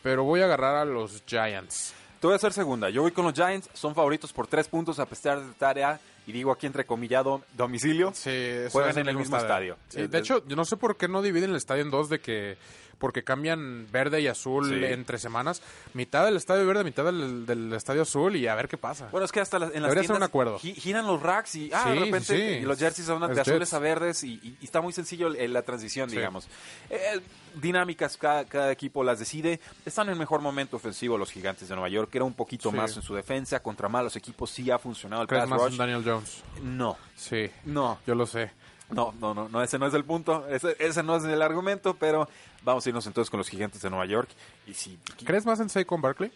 Pero 0.03 0.25
voy 0.25 0.41
a 0.41 0.45
agarrar 0.47 0.77
a 0.77 0.85
los 0.85 1.23
Giants. 1.27 1.93
Te 2.21 2.27
voy 2.27 2.35
a 2.35 2.37
hacer 2.37 2.53
segunda. 2.53 2.89
Yo 2.91 3.03
voy 3.03 3.13
con 3.13 3.25
los 3.27 3.35
Giants. 3.35 3.69
Son 3.75 3.95
favoritos 3.95 4.33
por 4.33 4.47
tres 4.47 4.69
puntos 4.69 4.99
a 4.99 5.07
pesar 5.07 5.41
de 5.41 5.53
tarea. 5.55 6.01
Y 6.27 6.33
digo 6.33 6.53
aquí 6.53 6.67
entrecomillado, 6.67 7.43
domicilio. 7.57 8.13
Sí, 8.15 8.31
eso 8.31 8.71
Juegan 8.71 8.99
en 8.99 9.09
el 9.09 9.17
mismo 9.17 9.37
estadio. 9.37 9.77
Sí, 9.89 10.07
de 10.07 10.19
hecho, 10.19 10.45
yo 10.47 10.55
no 10.55 10.65
sé 10.65 10.77
por 10.77 10.97
qué 10.97 11.09
no 11.09 11.23
dividen 11.23 11.51
el 11.51 11.57
estadio 11.57 11.83
en 11.83 11.91
dos 11.91 12.09
de 12.09 12.21
que 12.21 12.57
porque 13.01 13.25
cambian 13.25 13.89
verde 13.91 14.21
y 14.21 14.29
azul 14.29 14.69
Sí. 14.69 14.85
entre 14.85 15.19
semanas. 15.19 15.61
Mitad 15.95 16.25
del 16.25 16.37
estadio 16.37 16.65
verde, 16.67 16.85
mitad 16.85 17.05
del, 17.05 17.47
del 17.47 17.73
estadio 17.73 18.03
azul 18.03 18.37
y 18.37 18.47
a 18.47 18.55
ver 18.55 18.69
qué 18.69 18.77
pasa. 18.79 19.09
Bueno, 19.11 19.25
es 19.25 19.33
que 19.33 19.41
hasta 19.41 19.59
las- 19.59 19.71
en 19.75 19.83
las 19.83 19.91
Debería 19.91 20.03
tiendas 20.03 20.19
un 20.19 20.23
acuerdo. 20.23 20.59
gi- 20.61 20.75
giran 20.75 21.07
los 21.07 21.21
racks 21.21 21.57
y 21.57 21.71
ah, 21.75 21.91
de 21.91 21.99
repente 21.99 22.61
sí, 22.61 22.65
los 22.65 22.79
jerseys 22.79 23.07
son 23.09 23.21
de 23.27 23.33
Es 23.33 23.39
azules 23.41 23.61
Jets. 23.71 23.75
a 23.75 23.79
verdes 23.81 24.23
y, 24.23 24.35
y- 24.35 24.57
y 24.61 24.65
está 24.65 24.81
muy 24.81 24.93
sencillo 24.93 25.27
el- 25.29 25.53
la 25.53 25.63
transición, 25.63 26.09
digamos. 26.11 26.47
Eh, 26.91 27.21
dinámicas, 27.55 28.17
cada, 28.17 28.45
cada 28.45 28.71
equipo 28.71 29.03
las 29.03 29.19
decide. 29.19 29.59
Están 29.85 30.09
en 30.11 30.19
mejor 30.19 30.41
momento 30.41 30.77
ofensivo 30.77 31.19
los 31.19 31.33
gigantes 31.33 31.69
de 31.69 31.75
Nueva 31.75 31.89
York, 31.89 32.11
que 32.11 32.19
era 32.19 32.25
un 32.25 32.35
poquito 32.35 32.71
más 32.71 32.97
en 32.97 33.03
su 33.03 33.15
defensa. 33.15 33.61
Contra 33.61 33.89
malos 33.89 34.15
equipos 34.17 34.51
sí 34.51 34.71
ha 34.71 34.79
funcionado 34.79 35.23
el 35.23 35.29
¿Crees 35.29 35.43
pass 35.43 35.51
más 35.51 35.61
rush. 35.63 35.73
en 35.73 35.79
Daniel 35.79 36.03
Jones? 36.05 36.43
No, 36.63 36.97
Sí, 37.17 37.51
no, 37.65 37.99
yo 38.07 38.15
lo 38.15 38.27
sé. 38.27 38.51
No, 38.91 39.15
no, 39.21 39.35
no, 39.35 39.49
no, 39.49 39.63
ese 39.63 39.79
no 39.79 39.87
es 39.87 39.95
el 39.95 40.05
punto, 40.05 40.47
ese, 40.49 40.77
ese 40.79 41.03
no 41.03 41.17
es 41.17 41.25
el 41.25 41.41
argumento, 41.43 41.95
pero 41.95 42.29
vamos 42.63 42.85
a 42.85 42.89
irnos 42.89 43.07
entonces 43.07 43.31
con 43.31 43.39
los 43.39 43.49
gigantes 43.49 43.83
de 43.83 43.91
Nueva 43.91 44.07
York. 44.07 44.29
Y 44.67 44.75
si 44.75 44.99
¿Crees 45.25 45.47
más 45.47 45.61
en 45.61 45.69
Saquon 45.69 46.01
Barkley? 46.01 46.33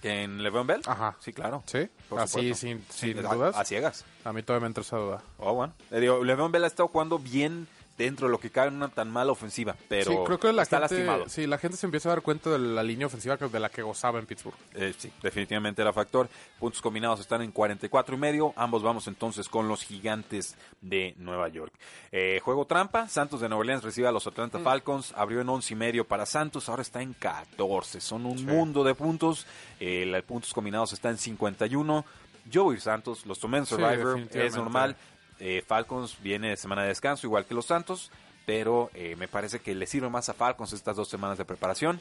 que 0.00 0.24
en 0.24 0.42
Le'Veon 0.42 0.66
Bell, 0.66 0.82
Ajá. 0.84 1.14
sí, 1.20 1.32
claro. 1.32 1.62
Sí, 1.64 1.88
Por 2.08 2.18
así 2.18 2.54
sin, 2.54 2.84
sin 2.90 3.24
a- 3.24 3.34
dudas. 3.34 3.56
A, 3.56 3.64
ciegas. 3.64 4.04
A 4.24 4.32
mí 4.32 4.42
todavía 4.42 4.62
me 4.62 4.66
entra 4.66 4.80
esa 4.82 4.96
duda. 4.96 5.22
Oh, 5.38 5.54
bueno. 5.54 5.74
Le 5.90 6.00
digo, 6.00 6.24
Le'Veon 6.24 6.50
Bell 6.50 6.64
ha 6.64 6.66
estado 6.66 6.88
jugando 6.88 7.20
bien 7.20 7.68
dentro 7.98 8.26
de 8.26 8.32
lo 8.32 8.38
que 8.40 8.50
cabe 8.50 8.68
en 8.68 8.74
una 8.76 8.88
tan 8.88 9.10
mala 9.10 9.32
ofensiva, 9.32 9.76
pero 9.88 10.10
sí, 10.10 10.16
creo 10.24 10.38
que 10.40 10.52
la 10.52 10.62
está 10.62 10.78
gente, 10.80 10.94
lastimado. 11.04 11.28
sí, 11.28 11.46
la 11.46 11.58
gente 11.58 11.76
se 11.76 11.86
empieza 11.86 12.08
a 12.08 12.12
dar 12.12 12.22
cuenta 12.22 12.50
de 12.50 12.58
la 12.58 12.82
línea 12.82 13.06
ofensiva 13.06 13.36
de 13.36 13.60
la 13.60 13.68
que 13.68 13.82
gozaba 13.82 14.18
en 14.18 14.26
Pittsburgh. 14.26 14.56
Eh, 14.74 14.94
sí, 14.96 15.12
definitivamente 15.22 15.82
era 15.82 15.92
factor. 15.92 16.28
Puntos 16.58 16.80
combinados 16.80 17.20
están 17.20 17.42
en 17.42 17.52
44 17.52 18.14
y 18.14 18.18
medio. 18.18 18.52
Ambos 18.56 18.82
vamos 18.82 19.06
entonces 19.08 19.48
con 19.48 19.68
los 19.68 19.82
gigantes 19.82 20.56
de 20.80 21.14
Nueva 21.18 21.48
York. 21.48 21.72
Eh, 22.10 22.40
juego 22.42 22.64
trampa. 22.66 23.08
Santos 23.08 23.40
de 23.40 23.48
Nueva 23.48 23.60
Orleans 23.60 23.84
recibe 23.84 24.08
a 24.08 24.12
los 24.12 24.26
Atlanta 24.26 24.58
Mm. 24.58 24.64
Falcons. 24.64 25.12
Abrió 25.16 25.40
en 25.40 25.48
11 25.48 25.74
y 25.74 25.76
medio 25.76 26.04
para 26.06 26.26
Santos. 26.26 26.68
Ahora 26.68 26.82
está 26.82 27.02
en 27.02 27.12
14. 27.14 28.00
Son 28.00 28.26
un 28.26 28.44
mundo 28.44 28.84
de 28.84 28.94
puntos. 28.94 29.46
Eh, 29.80 30.22
puntos 30.26 30.52
combinados 30.52 30.92
está 30.92 31.10
en 31.10 31.18
51. 31.18 32.04
Yo 32.50 32.64
voy 32.64 32.80
Santos. 32.80 33.24
Los 33.26 33.38
tomé 33.38 33.58
en 33.58 33.66
Sí, 33.66 33.70
Survivor. 33.70 33.96
definitivamente. 34.14 34.46
es 34.46 34.56
normal. 34.56 34.96
Eh, 35.44 35.62
Falcons 35.66 36.16
viene 36.22 36.50
de 36.50 36.56
semana 36.56 36.82
de 36.82 36.88
descanso, 36.88 37.26
igual 37.26 37.44
que 37.44 37.54
los 37.54 37.66
Santos. 37.66 38.10
Pero 38.46 38.90
eh, 38.94 39.14
me 39.16 39.28
parece 39.28 39.60
que 39.60 39.74
le 39.74 39.86
sirve 39.86 40.08
más 40.08 40.28
a 40.28 40.34
Falcons 40.34 40.72
estas 40.72 40.96
dos 40.96 41.08
semanas 41.08 41.36
de 41.38 41.44
preparación. 41.44 42.00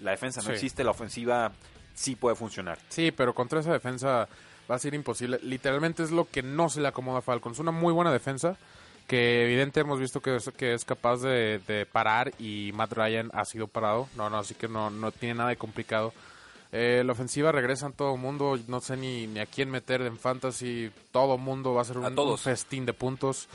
La 0.00 0.12
defensa 0.12 0.40
no 0.40 0.46
Sí. 0.48 0.52
existe. 0.52 0.82
La 0.84 0.92
ofensiva 0.92 1.52
sí 1.94 2.14
puede 2.16 2.36
funcionar. 2.36 2.78
Sí, 2.88 3.10
pero 3.10 3.34
contra 3.34 3.60
esa 3.60 3.72
defensa 3.72 4.28
va 4.70 4.74
a 4.76 4.78
ser 4.78 4.94
imposible. 4.94 5.38
Literalmente 5.42 6.02
es 6.02 6.10
lo 6.10 6.24
que 6.30 6.42
no 6.42 6.68
se 6.70 6.80
le 6.80 6.88
acomoda 6.88 7.18
a 7.18 7.22
Falcons. 7.22 7.58
Una 7.58 7.70
muy 7.70 7.92
buena 7.92 8.12
defensa 8.12 8.56
que 9.06 9.44
evidente 9.44 9.80
hemos 9.80 10.00
visto 10.00 10.22
que 10.22 10.36
es, 10.36 10.50
que 10.56 10.72
es 10.72 10.86
capaz 10.86 11.18
de, 11.18 11.60
de 11.66 11.84
parar 11.84 12.32
y 12.38 12.70
Matt 12.72 12.92
Ryan 12.94 13.30
ha 13.34 13.44
sido 13.44 13.66
parado. 13.68 14.08
No, 14.16 14.30
no, 14.30 14.38
así 14.38 14.54
que 14.54 14.68
no, 14.68 14.88
no 14.88 15.12
tiene 15.12 15.34
nada 15.34 15.50
de 15.50 15.56
complicado. 15.56 16.14
Eh, 16.76 17.04
la 17.06 17.12
ofensiva 17.12 17.52
regresa 17.52 17.86
en 17.86 17.92
todo 17.92 18.14
el 18.16 18.20
mundo. 18.20 18.58
No 18.66 18.80
sé 18.80 18.96
ni, 18.96 19.28
ni 19.28 19.38
a 19.38 19.46
quién 19.46 19.70
meter 19.70 20.02
en 20.02 20.18
fantasy. 20.18 20.90
Todo 21.12 21.38
mundo 21.38 21.72
va 21.72 21.82
a 21.82 21.84
ser 21.84 21.98
un, 21.98 22.04
A 22.04 22.14
todos. 22.14 22.32
un 22.32 22.38
festín 22.52 22.84
de 22.84 22.92
puntos. 22.92 23.48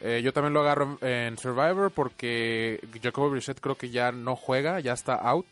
Eh, 0.00 0.20
yo 0.22 0.32
también 0.32 0.54
lo 0.54 0.60
agarro 0.60 0.96
en, 1.00 1.08
en 1.08 1.38
Survivor 1.38 1.90
porque 1.90 2.80
Jacoby 3.02 3.30
Brissett 3.32 3.60
creo 3.60 3.74
que 3.74 3.90
ya 3.90 4.12
no 4.12 4.36
juega, 4.36 4.78
ya 4.78 4.92
está 4.92 5.14
out. 5.16 5.46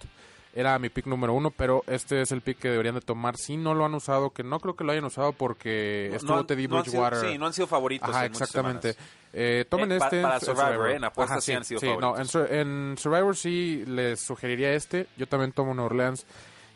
Era 0.54 0.78
mi 0.78 0.88
pick 0.88 1.06
número 1.06 1.34
uno, 1.34 1.50
pero 1.50 1.84
este 1.86 2.22
es 2.22 2.32
el 2.32 2.40
pick 2.40 2.58
que 2.58 2.68
deberían 2.70 2.94
de 2.94 3.00
tomar 3.00 3.36
si 3.36 3.56
no 3.56 3.74
lo 3.74 3.84
han 3.84 3.94
usado, 3.94 4.30
que 4.30 4.42
no 4.42 4.58
creo 4.60 4.74
que 4.76 4.82
lo 4.84 4.92
hayan 4.92 5.04
usado 5.04 5.32
porque 5.32 6.10
estuvo 6.14 6.46
Teddy 6.46 6.66
no 6.66 6.82
sido- 6.84 7.02
Bridgewater. 7.02 7.30
sí, 7.32 7.38
no 7.38 7.46
han 7.46 7.52
sido 7.52 7.66
favoritos. 7.66 8.08
Ajá, 8.08 8.24
en 8.26 8.32
exactamente. 8.32 8.96
Eh, 9.32 9.66
tomen 9.68 9.92
Eh, 9.92 9.96
este 9.96 10.22
para 10.22 10.34
en 10.36 10.40
Survivor, 10.40 10.90
¿eh? 10.90 10.96
En 10.96 11.04
apuestas 11.04 11.32
Ajá, 11.36 11.40
sí 11.42 11.52
han 11.52 11.64
sido 11.64 11.80
no, 11.82 11.86
en, 11.90 12.00
favoritos. 12.00 12.30
Sur- 12.30 12.52
en 12.52 12.94
Survivor 12.98 13.36
sí 13.36 13.84
les 13.86 14.20
sugeriría 14.20 14.72
este. 14.72 15.06
Yo 15.16 15.26
también 15.28 15.52
tomo 15.52 15.74
New 15.74 15.84
Orleans 15.84 16.24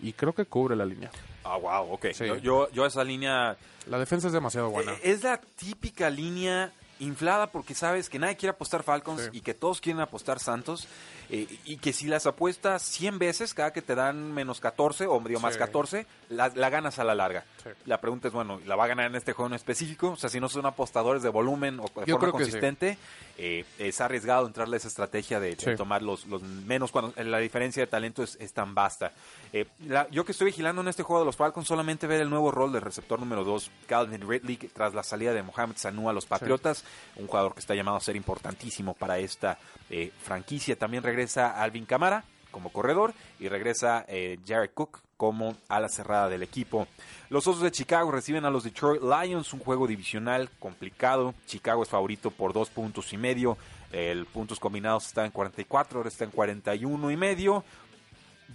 y 0.02 0.12
creo 0.12 0.34
que 0.34 0.44
cubre 0.44 0.76
la 0.76 0.84
línea. 0.84 1.10
Ah, 1.44 1.56
wow, 1.56 1.94
ok. 1.94 2.06
Sí. 2.12 2.26
Yo, 2.26 2.36
yo, 2.36 2.70
yo 2.72 2.84
esa 2.86 3.02
línea... 3.04 3.56
La 3.88 3.98
defensa 3.98 4.26
es 4.26 4.32
demasiado 4.32 4.68
buena. 4.70 4.92
eh, 4.92 5.00
Es 5.04 5.22
la 5.22 5.40
típica 5.40 6.10
línea 6.10 6.72
inflada 7.00 7.48
porque 7.48 7.74
sabes 7.74 8.08
que 8.08 8.18
nadie 8.18 8.36
quiere 8.36 8.50
apostar 8.50 8.82
Falcons 8.84 9.22
Sí. 9.22 9.38
y 9.38 9.40
que 9.40 9.54
todos 9.54 9.80
quieren 9.80 10.00
apostar 10.00 10.38
Santos 10.38 10.86
eh, 11.34 11.48
y 11.64 11.78
que 11.78 11.92
si 11.94 12.06
las 12.08 12.26
apuestas 12.26 12.82
100 12.82 13.18
veces 13.18 13.54
cada 13.54 13.72
que 13.72 13.80
te 13.82 13.94
dan 13.94 14.32
menos 14.32 14.60
14 14.60 15.06
o 15.06 15.18
medio 15.18 15.40
más 15.40 15.54
Sí. 15.54 15.58
14 15.58 16.06
la, 16.28 16.48
la 16.54 16.68
ganas 16.70 16.98
a 16.98 17.04
la 17.04 17.14
larga 17.14 17.44
Sí. 17.64 17.70
la 17.86 18.00
pregunta 18.00 18.28
es 18.28 18.34
bueno 18.34 18.60
¿la 18.66 18.76
va 18.76 18.84
a 18.84 18.88
ganar 18.88 19.06
en 19.06 19.14
este 19.14 19.32
juego 19.32 19.46
en 19.48 19.54
específico? 19.54 20.10
o 20.10 20.16
sea 20.16 20.28
si 20.28 20.40
no 20.40 20.48
son 20.48 20.66
apostadores 20.66 21.22
de 21.22 21.28
volumen 21.30 21.80
o 21.80 21.84
de 21.84 22.06
Yo 22.06 22.18
forma 22.18 22.26
que 22.38 22.44
sí. 22.44 22.50
consistente 22.50 22.98
eh, 23.38 23.64
es 23.78 24.00
arriesgado 24.00 24.46
entrarle 24.46 24.76
a 24.76 24.78
esa 24.78 24.88
estrategia 24.88 25.40
de, 25.40 25.56
tomar 25.76 26.02
los, 26.02 26.26
los 26.26 26.42
menos 26.42 26.90
cuando 26.92 27.14
la 27.22 27.38
diferencia 27.38 27.82
de 27.82 27.86
talento 27.86 28.22
es, 28.22 28.36
es 28.40 28.52
tan 28.52 28.74
vasta 28.74 29.12
Eh, 29.54 29.66
la- 29.86 30.08
yo 30.10 30.24
que 30.24 30.32
estoy 30.32 30.46
vigilando 30.46 30.82
en 30.82 30.88
este 30.88 31.02
juego 31.02 31.20
de 31.20 31.26
los 31.26 31.36
Falcons 31.36 31.66
solamente 31.68 32.06
ver 32.06 32.20
el 32.20 32.28
nuevo 32.30 32.50
rol 32.50 32.72
del 32.72 32.82
receptor 32.82 33.18
número 33.20 33.44
2 33.44 33.70
Calvin 33.86 34.28
Ridley 34.28 34.56
tras 34.56 34.92
la 34.92 35.02
salida 35.02 35.32
de 35.32 35.42
Mohamed 35.42 35.76
Sanu 35.76 36.10
a 36.10 36.12
los 36.12 36.26
Patriotas 36.26 36.84
un 37.16 37.26
jugador 37.26 37.54
que 37.54 37.60
está 37.60 37.74
llamado 37.74 37.96
a 37.96 38.00
ser 38.00 38.16
importantísimo 38.16 38.94
para 38.94 39.18
esta 39.18 39.58
eh, 39.92 40.10
franquicia. 40.22 40.76
También 40.76 41.04
regresa 41.04 41.62
Alvin 41.62 41.84
Camara 41.86 42.24
como 42.50 42.70
corredor 42.70 43.14
y 43.38 43.48
regresa 43.48 44.04
eh, 44.08 44.38
Jared 44.46 44.70
Cook 44.74 44.98
como 45.16 45.56
ala 45.68 45.88
cerrada 45.88 46.28
del 46.28 46.42
equipo. 46.42 46.88
Los 47.30 47.46
Osos 47.46 47.62
de 47.62 47.70
Chicago 47.70 48.10
reciben 48.10 48.44
a 48.44 48.50
los 48.50 48.64
Detroit 48.64 49.00
Lions, 49.02 49.52
un 49.52 49.60
juego 49.60 49.86
divisional 49.86 50.50
complicado. 50.58 51.32
Chicago 51.46 51.84
es 51.84 51.88
favorito 51.88 52.32
por 52.32 52.52
dos 52.52 52.68
puntos 52.70 53.12
y 53.12 53.16
medio. 53.16 53.56
El 53.92 54.26
puntos 54.26 54.58
combinados 54.58 55.06
está 55.06 55.24
en 55.24 55.30
44, 55.30 55.98
ahora 56.00 56.08
está 56.08 56.24
en 56.24 56.30
41 56.32 57.10
y 57.12 57.16
medio. 57.16 57.62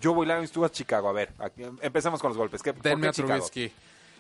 Yo 0.02 0.14
voy 0.14 0.28
Lions, 0.28 0.52
tú 0.52 0.62
vas 0.62 0.72
Chicago. 0.74 1.08
A 1.10 1.14
ver, 1.14 1.30
aquí- 1.40 1.64
empecemos 1.82 2.22
con 2.22 2.30
los 2.32 2.38
golpes. 2.38 2.62
¿Qué, 2.62 2.74
por 2.74 2.84
qué 2.84 2.90
Denme 2.90 3.08
a? 3.08 3.12
Trubisky. 3.12 3.72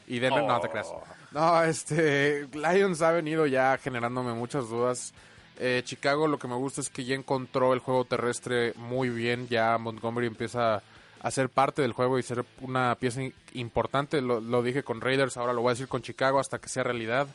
Y 0.08 0.20
denme, 0.20 0.46
no 0.48 0.60
te 0.62 0.68
Oh. 0.68 0.72
creas. 0.72 0.88
No, 1.32 1.64
este, 1.64 2.48
Lions 2.54 3.02
ha 3.02 3.12
venido 3.12 3.46
ya 3.46 3.78
generándome 3.78 4.34
muchas 4.34 4.70
dudas. 4.70 5.14
Eh, 5.60 5.82
Chicago 5.86 6.28
lo 6.28 6.38
que 6.40 6.48
me 6.48 6.56
gusta 6.56 6.82
es 6.82 6.90
que 6.90 7.04
ya 7.06 7.16
encontró 7.16 7.74
el 7.74 7.80
juego 7.80 8.06
terrestre 8.06 8.74
muy 8.76 9.10
bien. 9.10 9.48
Ya 9.50 9.78
Montgomery 9.78 10.28
empieza 10.28 10.82
a 11.20 11.32
ser 11.32 11.50
parte 11.50 11.82
del 11.82 11.94
juego 11.94 12.20
y 12.20 12.24
ser 12.24 12.46
una 12.62 12.96
pieza 13.00 13.22
importante. 13.54 14.22
Lo, 14.22 14.40
lo 14.40 14.62
dije 14.62 14.84
con 14.84 15.02
Raiders, 15.02 15.36
ahora 15.38 15.54
lo 15.54 15.62
voy 15.62 15.70
a 15.70 15.74
decir 15.74 15.88
con 15.88 16.02
Chicago 16.02 16.40
hasta 16.40 16.60
que 16.60 16.70
sea 16.70 16.84
realidad. 16.84 17.28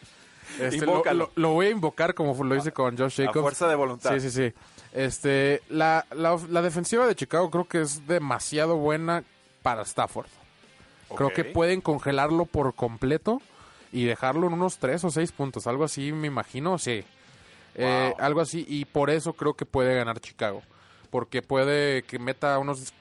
Este, 0.60 0.78
lo, 0.86 0.92
Invócalo. 0.92 1.30
lo- 1.34 1.42
lo 1.42 1.54
voy 1.54 1.66
a 1.66 1.70
invocar 1.70 2.14
como 2.14 2.42
lo 2.44 2.54
hice 2.56 2.72
con 2.72 2.96
Josh 2.96 3.22
A 3.22 3.26
Jacobs. 3.26 3.42
fuerza 3.42 3.68
de 3.68 3.74
voluntad. 3.74 4.12
Sí, 4.14 4.20
sí, 4.20 4.30
sí. 4.30 4.52
Este, 4.92 5.62
la, 5.68 6.04
la, 6.14 6.38
la 6.48 6.62
defensiva 6.62 7.06
de 7.06 7.14
Chicago 7.16 7.50
creo 7.50 7.66
que 7.66 7.80
es 7.80 8.06
demasiado 8.06 8.76
buena 8.76 9.24
para 9.62 9.82
Stafford. 9.82 10.26
Creo 11.16 11.30
que 11.32 11.44
pueden 11.44 11.80
congelarlo 11.80 12.46
por 12.46 12.74
completo 12.74 13.40
y 13.92 14.04
dejarlo 14.04 14.46
en 14.46 14.54
unos 14.54 14.78
3 14.78 15.04
o 15.04 15.10
6 15.10 15.30
puntos. 15.32 15.66
Algo 15.66 15.84
así, 15.84 16.10
me 16.12 16.26
imagino, 16.28 16.78
sí. 16.78 17.04
Eh, 17.74 18.12
algo 18.18 18.40
así, 18.40 18.64
y 18.68 18.84
por 18.84 19.10
eso 19.10 19.32
creo 19.32 19.54
que 19.54 19.66
puede 19.66 19.94
ganar 19.94 20.20
Chicago. 20.20 20.62
Porque 21.10 21.42
puede 21.42 22.02
que 22.02 22.18
meta 22.18 22.58
unos 22.58 22.92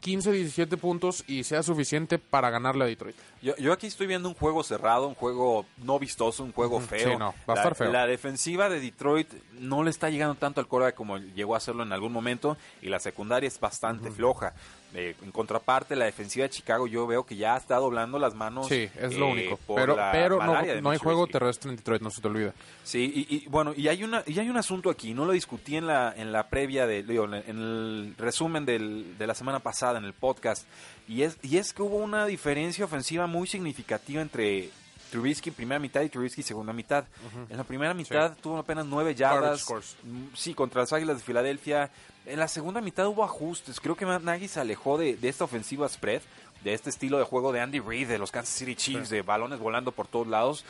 15, 0.00 0.32
17 0.32 0.76
puntos 0.76 1.24
y 1.26 1.44
sea 1.44 1.62
suficiente 1.62 2.18
para 2.18 2.50
ganarle 2.50 2.84
a 2.84 2.86
Detroit. 2.86 3.16
Yo, 3.40 3.56
yo 3.56 3.72
aquí 3.72 3.86
estoy 3.86 4.06
viendo 4.06 4.28
un 4.28 4.34
juego 4.34 4.62
cerrado, 4.62 5.06
un 5.08 5.14
juego 5.14 5.64
no 5.78 5.98
vistoso, 5.98 6.42
un 6.42 6.52
juego 6.52 6.80
feo. 6.80 7.12
sí, 7.12 7.16
no, 7.16 7.34
va 7.48 7.54
a 7.54 7.56
la, 7.56 7.62
estar 7.62 7.74
feo. 7.74 7.92
La 7.92 8.06
defensiva 8.06 8.68
de 8.68 8.80
Detroit 8.80 9.28
no 9.60 9.82
le 9.84 9.90
está 9.90 10.10
llegando 10.10 10.34
tanto 10.34 10.60
al 10.60 10.66
coreback 10.66 10.94
como 10.94 11.18
llegó 11.18 11.54
a 11.54 11.58
hacerlo 11.58 11.82
en 11.82 11.92
algún 11.92 12.12
momento 12.12 12.56
y 12.82 12.88
la 12.88 12.98
secundaria 12.98 13.46
es 13.46 13.60
bastante 13.60 14.10
floja. 14.10 14.54
Eh, 14.94 15.14
en 15.22 15.32
contraparte, 15.32 15.94
la 15.96 16.06
defensiva 16.06 16.44
de 16.44 16.50
Chicago 16.50 16.86
yo 16.86 17.06
veo 17.06 17.26
que 17.26 17.36
ya 17.36 17.56
está 17.58 17.76
doblando 17.76 18.18
las 18.18 18.34
manos. 18.34 18.68
Sí, 18.68 18.88
es 18.98 19.14
lo 19.18 19.26
eh, 19.26 19.32
único. 19.32 19.58
Pero, 19.74 20.42
no, 20.80 20.90
hay 20.90 20.98
juego 20.98 21.26
terrestre 21.26 21.70
en 21.70 21.76
Detroit, 21.76 22.00
no 22.00 22.10
se 22.10 22.22
te 22.22 22.28
olvida. 22.28 22.54
Sí, 22.84 23.26
y, 23.28 23.36
y, 23.36 23.46
bueno, 23.48 23.74
y 23.76 23.88
hay 23.88 24.02
una 24.02 24.22
y 24.26 24.38
hay 24.38 24.48
un 24.48 24.56
asunto 24.56 24.88
aquí, 24.88 25.12
no 25.12 25.26
lo 25.26 25.32
discutí 25.32 25.76
en 25.76 25.86
la 25.86 26.14
en 26.16 26.32
la 26.32 26.48
previa 26.48 26.86
de 26.86 27.02
digo, 27.02 27.24
en 27.26 27.34
el 27.34 28.14
resumen 28.16 28.64
del- 28.64 29.18
de 29.18 29.26
la 29.26 29.34
semana 29.34 29.58
pasada 29.58 29.98
en 29.98 30.06
el 30.06 30.14
podcast 30.14 30.66
y 31.08 31.22
es 31.22 31.36
y 31.42 31.56
es 31.56 31.72
que 31.72 31.82
hubo 31.82 31.96
una 31.96 32.26
diferencia 32.26 32.84
ofensiva 32.84 33.26
muy 33.26 33.46
significativa 33.48 34.20
entre 34.22 34.70
Trubisky 35.10 35.50
primera 35.50 35.80
mitad 35.80 36.02
y 36.02 36.08
Trubisky 36.10 36.42
segunda 36.42 36.72
mitad. 36.74 37.04
En 37.48 37.56
la 37.56 37.64
primera 37.64 37.94
mitad 37.94 38.36
tuvo 38.42 38.58
apenas 38.58 38.84
nueve 38.86 39.14
yardas. 39.14 39.66
Mm, 40.04 40.24
Sí, 40.34 40.52
contra 40.54 40.82
las 40.82 40.92
Águilas 40.92 41.16
de 41.16 41.22
Filadelfia. 41.22 41.90
En 42.26 42.38
la 42.38 42.46
segunda 42.46 42.80
mitad 42.82 43.06
hubo 43.08 43.24
ajustes. 43.24 43.80
Creo 43.80 43.96
que 43.96 44.04
Nagy 44.04 44.48
se 44.48 44.60
alejó 44.60 44.98
de, 44.98 45.16
de 45.16 45.28
esta 45.30 45.44
ofensiva 45.44 45.88
spread, 45.88 46.20
de 46.62 46.74
este 46.74 46.90
estilo 46.90 47.16
de 47.16 47.24
juego 47.24 47.52
de 47.52 47.60
Andy 47.60 47.80
Reid, 47.80 48.06
de 48.08 48.18
los 48.18 48.30
Kansas 48.30 48.54
City 48.54 48.74
Chiefs, 48.76 49.08
de 49.08 49.22
balones 49.22 49.58
volando 49.60 49.92
por 49.92 50.06
todos 50.08 50.26
lados. 50.26 50.66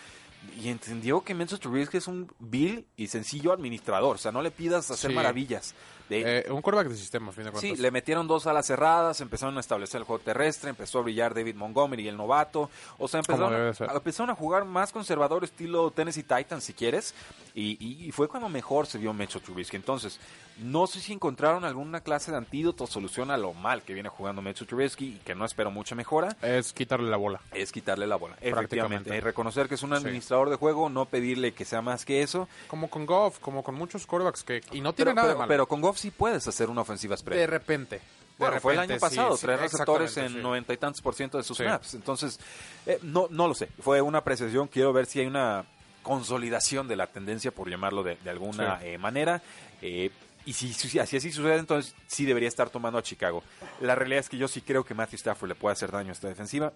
Y 0.62 0.68
entendió 0.68 1.22
que 1.22 1.34
Menzo 1.34 1.58
Trubisky 1.58 1.96
es 1.96 2.06
un 2.06 2.32
vil 2.38 2.86
y 2.96 3.08
sencillo 3.08 3.52
administrador. 3.52 4.14
O 4.14 4.18
sea, 4.18 4.30
no 4.30 4.40
le 4.40 4.52
pidas 4.52 4.88
hacer 4.92 5.10
Sí. 5.10 5.16
maravillas. 5.16 5.74
De, 6.08 6.38
Eh, 6.40 6.50
un 6.50 6.62
quarterback 6.62 6.88
de 6.92 6.96
sistema, 6.96 7.28
a 7.30 7.32
fin 7.32 7.44
de 7.44 7.50
Sí, 7.52 7.58
cuentas. 7.60 7.78
le 7.80 7.90
metieron 7.90 8.26
dos 8.26 8.46
alas 8.46 8.66
cerradas, 8.66 9.20
empezaron 9.20 9.56
a 9.56 9.60
establecer 9.60 9.98
el 10.00 10.04
juego 10.04 10.22
terrestre, 10.22 10.70
empezó 10.70 11.00
a 11.00 11.02
brillar 11.02 11.34
David 11.34 11.54
Montgomery, 11.56 12.08
el 12.08 12.16
novato. 12.16 12.70
O 12.98 13.08
sea, 13.08 13.20
empezaron, 13.20 13.52
a, 13.54 13.94
empezaron 13.94 14.30
a 14.30 14.34
jugar 14.34 14.64
más 14.64 14.92
conservador, 14.92 15.44
estilo 15.44 15.90
Tennessee 15.90 16.22
Titans, 16.22 16.64
si 16.64 16.72
quieres. 16.72 17.14
Y, 17.54 17.76
y- 17.84 18.06
y 18.06 18.12
fue 18.12 18.28
cuando 18.28 18.48
mejor 18.48 18.86
se 18.86 18.98
vio 18.98 19.12
Mecho 19.12 19.40
Trubisky. 19.40 19.76
Entonces, 19.76 20.20
no 20.58 20.86
sé 20.86 21.00
si 21.00 21.12
encontraron 21.12 21.64
alguna 21.64 22.00
clase 22.00 22.30
de 22.30 22.36
antídoto 22.36 22.84
o 22.84 22.86
solución 22.86 23.30
a 23.30 23.36
lo 23.36 23.52
mal 23.52 23.82
que 23.82 23.94
viene 23.94 24.08
jugando 24.08 24.42
Mecho 24.42 24.64
Trubisky 24.66 25.06
y 25.06 25.18
que 25.24 25.34
no 25.34 25.44
espero 25.44 25.70
mucha 25.70 25.94
mejora. 25.94 26.36
Es 26.42 26.72
quitarle 26.72 27.10
la 27.10 27.16
bola. 27.16 27.40
Es 27.52 27.72
quitarle 27.72 28.06
la 28.06 28.16
bola. 28.16 28.34
Efectivamente. 28.40 28.58
Prácticamente. 28.68 29.16
Eh, 29.16 29.20
reconocer 29.20 29.68
que 29.68 29.74
es 29.74 29.82
un 29.82 29.90
Sí. 29.90 29.96
administrador 29.96 30.50
de 30.50 30.56
juego, 30.56 30.88
no 30.88 31.06
pedirle 31.06 31.52
que 31.52 31.64
sea 31.64 31.82
más 31.82 32.04
que 32.04 32.22
eso. 32.22 32.48
Como 32.68 32.88
con 32.90 33.06
Goff, 33.06 33.38
como 33.40 33.62
con 33.64 33.74
muchos 33.74 34.06
quarterbacks 34.06 34.44
que... 34.44 34.60
Y 34.72 34.80
no 34.80 34.92
tiene 34.92 35.10
Pero, 35.10 35.14
nada 35.14 35.26
pero- 35.28 35.34
de 35.34 35.38
malo. 35.38 35.48
pero 35.48 35.66
con 35.66 35.80
Goff 35.80 35.97
sí 35.98 36.10
puedes 36.10 36.46
hacer 36.48 36.68
una 36.70 36.80
ofensiva 36.82 37.16
spread. 37.16 37.38
de 37.38 37.46
repente. 37.46 37.96
De 37.96 38.02
Bueno, 38.44 38.60
fue 38.60 38.72
el 38.74 38.78
repente, 38.80 38.94
año 38.94 39.00
pasado, 39.00 39.32
sí, 39.36 39.40
sí, 39.40 39.46
tres 39.46 39.60
receptores 39.60 40.16
en 40.16 40.28
sí. 40.28 40.38
noventa 40.38 40.72
y 40.72 40.76
tantos 40.76 41.02
por 41.02 41.14
ciento 41.14 41.38
de 41.38 41.44
sus 41.44 41.56
Sí. 41.56 41.64
snaps. 41.64 41.94
Entonces, 41.94 42.38
eh, 42.86 42.98
no, 43.02 43.26
no 43.30 43.48
lo 43.48 43.54
sé. 43.54 43.68
Fue 43.80 44.00
una 44.00 44.18
apreciación. 44.18 44.68
Quiero 44.68 44.92
ver 44.92 45.06
si 45.06 45.18
hay 45.20 45.26
una 45.26 45.64
consolidación 46.02 46.88
de 46.88 46.96
la 46.96 47.06
tendencia, 47.08 47.50
por 47.50 47.68
llamarlo 47.68 48.02
de, 48.02 48.16
de 48.16 48.30
alguna 48.30 48.78
Sí. 48.80 48.86
eh, 48.86 48.98
manera. 48.98 49.42
Eh, 49.82 50.10
y 50.46 50.52
si, 50.54 50.72
si 50.72 50.98
así 50.98 51.16
así 51.16 51.30
sucede, 51.32 51.56
entonces 51.58 51.94
sí 52.06 52.24
debería 52.24 52.48
estar 52.48 52.70
tomando 52.70 52.98
a 52.98 53.02
Chicago. 53.02 53.42
La 53.80 53.94
realidad 53.94 54.20
es 54.20 54.28
que 54.28 54.38
yo 54.38 54.48
sí 54.48 54.62
creo 54.62 54.84
que 54.84 54.94
Matthew 54.94 55.16
Stafford 55.16 55.48
le 55.48 55.54
puede 55.54 55.72
hacer 55.74 55.90
daño 55.90 56.10
a 56.10 56.12
esta 56.12 56.28
defensiva. 56.28 56.72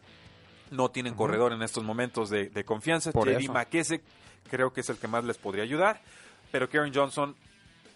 No 0.71 0.91
tienen 0.91 1.15
corredor 1.15 1.53
en 1.53 1.63
estos 1.63 1.85
momentos 1.85 2.29
de, 2.29 2.49
de 2.51 2.65
confianza. 2.65 3.13
Por 3.13 3.29
JD 3.29 3.45
eso. 3.45 3.53
McKissick 3.53 4.03
creo 4.51 4.73
que 4.73 4.81
es 4.81 4.89
el 4.91 4.97
que 4.99 5.07
más 5.07 5.25
les 5.25 5.39
podría 5.39 5.63
ayudar. 5.65 6.01
Pero 6.51 6.69
Karen 6.69 6.93
Johnson 6.93 7.35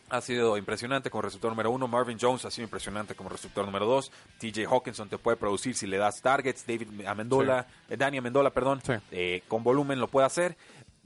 ha 0.09 0.21
sido 0.21 0.57
impresionante 0.57 1.11
como 1.11 1.23
receptor 1.23 1.51
número 1.51 1.71
uno. 1.71 1.89
Marvin 1.89 2.19
Jones 2.21 2.45
ha 2.45 2.51
sido 2.51 2.65
impresionante 2.65 3.15
como 3.15 3.29
receptor 3.29 3.65
número 3.65 3.87
dos. 3.87 4.13
TJ 4.39 4.67
Hawkinson 4.67 5.09
te 5.09 5.19
puede 5.19 5.37
producir 5.37 5.75
si 5.75 5.87
le 5.87 5.97
das 5.99 6.21
targets. 6.23 6.67
David 6.67 7.07
Amendola, 7.07 7.67
eh, 7.89 7.97
Dani 7.97 8.19
Amendola, 8.19 8.51
perdón, 8.51 8.81
Sí. 8.85 8.93
eh, 9.11 9.43
con 9.49 9.63
volumen 9.65 9.99
lo 9.99 10.09
puede 10.09 10.27
hacer. 10.27 10.57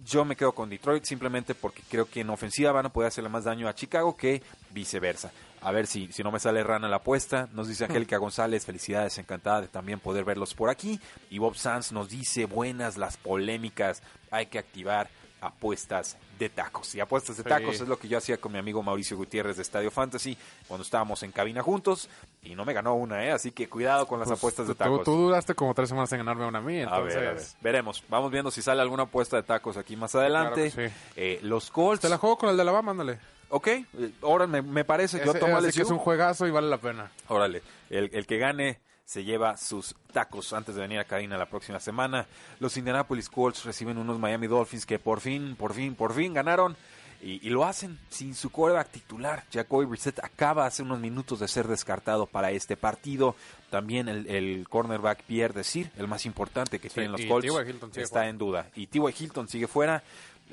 Yo 0.02 0.24
me 0.24 0.34
quedo 0.34 0.52
con 0.52 0.70
Detroit 0.70 1.04
simplemente 1.04 1.54
porque 1.54 1.82
creo 1.88 2.08
que 2.08 2.20
en 2.20 2.30
ofensiva 2.30 2.72
van 2.72 2.86
a 2.86 2.92
poder 2.92 3.08
hacerle 3.08 3.28
más 3.28 3.44
daño 3.44 3.68
a 3.68 3.74
Chicago 3.74 4.16
que 4.16 4.42
viceversa. 4.70 5.30
A 5.62 5.72
ver 5.72 5.86
si, 5.86 6.10
si 6.10 6.22
no 6.22 6.32
me 6.32 6.40
sale 6.40 6.64
rana 6.64 6.88
la 6.88 6.96
apuesta. 6.96 7.50
Nos 7.52 7.68
dice 7.68 7.84
Angélica 7.84 8.16
González, 8.16 8.64
felicidades, 8.64 9.18
encantada 9.18 9.60
de 9.60 9.68
también 9.68 10.00
poder 10.00 10.24
verlos 10.24 10.54
por 10.54 10.70
aquí. 10.70 10.98
Y 11.28 11.38
Bob 11.38 11.54
Sanz 11.54 11.92
nos 11.92 12.08
dice, 12.08 12.46
buenas 12.46 12.96
las 12.96 13.18
polémicas, 13.18 14.02
hay 14.30 14.46
que 14.46 14.58
activar 14.58 15.10
apuestas 15.40 16.16
de 16.38 16.48
tacos. 16.48 16.94
Y 16.94 17.00
apuestas 17.00 17.36
de 17.36 17.42
Sí. 17.42 17.48
tacos 17.48 17.80
es 17.80 17.88
lo 17.88 17.98
que 17.98 18.08
yo 18.08 18.18
hacía 18.18 18.38
con 18.38 18.52
mi 18.52 18.58
amigo 18.58 18.82
Mauricio 18.82 19.16
Gutiérrez 19.16 19.56
de 19.56 19.62
Estadio 19.62 19.90
Fantasy 19.90 20.36
cuando 20.68 20.82
estábamos 20.84 21.22
en 21.22 21.32
cabina 21.32 21.62
juntos 21.62 22.08
y 22.42 22.54
no 22.54 22.64
me 22.64 22.72
ganó 22.72 22.94
una, 22.94 23.24
¿eh? 23.24 23.32
Así 23.32 23.52
que 23.52 23.68
cuidado 23.68 24.06
con 24.06 24.18
las 24.20 24.28
Pues, 24.28 24.38
apuestas 24.40 24.66
de 24.68 24.74
tú- 24.74 24.78
tacos. 24.78 25.04
Tú, 25.04 25.12
duraste 25.16 25.54
como 25.54 25.74
tres 25.74 25.88
semanas 25.88 26.10
en 26.12 26.18
ganarme 26.18 26.46
una 26.46 26.58
a 26.58 26.62
mí, 26.62 26.78
A 26.78 26.82
entonces... 26.84 27.14
ver, 27.16 27.28
a 27.28 27.32
ver. 27.34 27.42
Veremos. 27.60 28.02
Vamos 28.08 28.30
viendo 28.30 28.50
si 28.50 28.62
sale 28.62 28.80
alguna 28.82 29.02
apuesta 29.04 29.36
de 29.36 29.42
tacos 29.42 29.76
aquí 29.76 29.96
más 29.96 30.14
adelante. 30.14 30.70
Claro 30.70 30.88
que 30.88 30.88
sí. 30.90 30.94
Eh, 31.16 31.40
los 31.42 31.70
Colts. 31.70 32.00
Te 32.02 32.08
la 32.08 32.18
juego 32.18 32.38
con 32.38 32.48
el 32.50 32.56
de 32.56 32.62
Alabama, 32.62 32.92
ándale. 32.92 33.18
Ok, 33.52 33.66
eh, 33.66 33.84
ahora 34.22 34.46
me, 34.46 34.62
me 34.62 34.84
parece. 34.84 35.18
Yo 35.24 35.30
Ese- 35.32 35.40
tomo 35.40 35.56
así 35.56 35.66
el 35.66 35.72
que 35.74 35.82
es 35.82 35.90
un 35.90 35.98
juegazo 35.98 36.46
y 36.46 36.50
vale 36.52 36.68
la 36.68 36.78
pena. 36.78 37.10
Órale, 37.28 37.62
el, 37.90 38.08
el 38.12 38.26
que 38.26 38.38
gane 38.38 38.78
se 39.10 39.24
lleva 39.24 39.56
sus 39.56 39.96
tacos 40.12 40.52
antes 40.52 40.76
de 40.76 40.82
venir 40.82 41.00
a 41.00 41.04
cabina 41.04 41.36
la 41.36 41.46
próxima 41.46 41.80
semana. 41.80 42.28
Los 42.60 42.76
Indianapolis 42.76 43.28
Colts 43.28 43.64
reciben 43.64 43.98
unos 43.98 44.20
Miami 44.20 44.46
Dolphins 44.46 44.86
que 44.86 45.00
por 45.00 45.18
fin, 45.18 45.56
por 45.56 45.74
fin, 45.74 45.96
por 45.96 46.14
fin 46.14 46.32
ganaron. 46.32 46.76
Y, 47.20 47.44
y 47.44 47.50
lo 47.50 47.64
hacen 47.64 47.98
sin 48.08 48.36
su 48.36 48.50
quarterback 48.50 48.88
titular. 48.90 49.42
Jacoby 49.52 49.84
Brissett 49.84 50.20
acaba 50.22 50.64
hace 50.64 50.84
unos 50.84 51.00
minutos 51.00 51.40
de 51.40 51.48
ser 51.48 51.66
descartado 51.66 52.26
para 52.26 52.52
este 52.52 52.76
partido. 52.76 53.34
También 53.68 54.08
el, 54.08 54.28
el 54.28 54.68
cornerback 54.68 55.24
Pierre 55.24 55.54
Desir, 55.54 55.90
el 55.98 56.06
más 56.06 56.24
importante 56.24 56.78
que 56.78 56.88
tienen 56.88 57.10
los 57.10 57.20
Colts, 57.22 57.48
T.Y. 57.48 57.68
Hilton 57.68 57.92
sigue 57.92 58.04
está 58.04 58.28
en 58.28 58.38
duda. 58.38 58.68
Y 58.76 58.86
T.Y. 58.86 59.12
Hilton 59.24 59.48
sigue 59.48 59.66
fuera. 59.66 60.04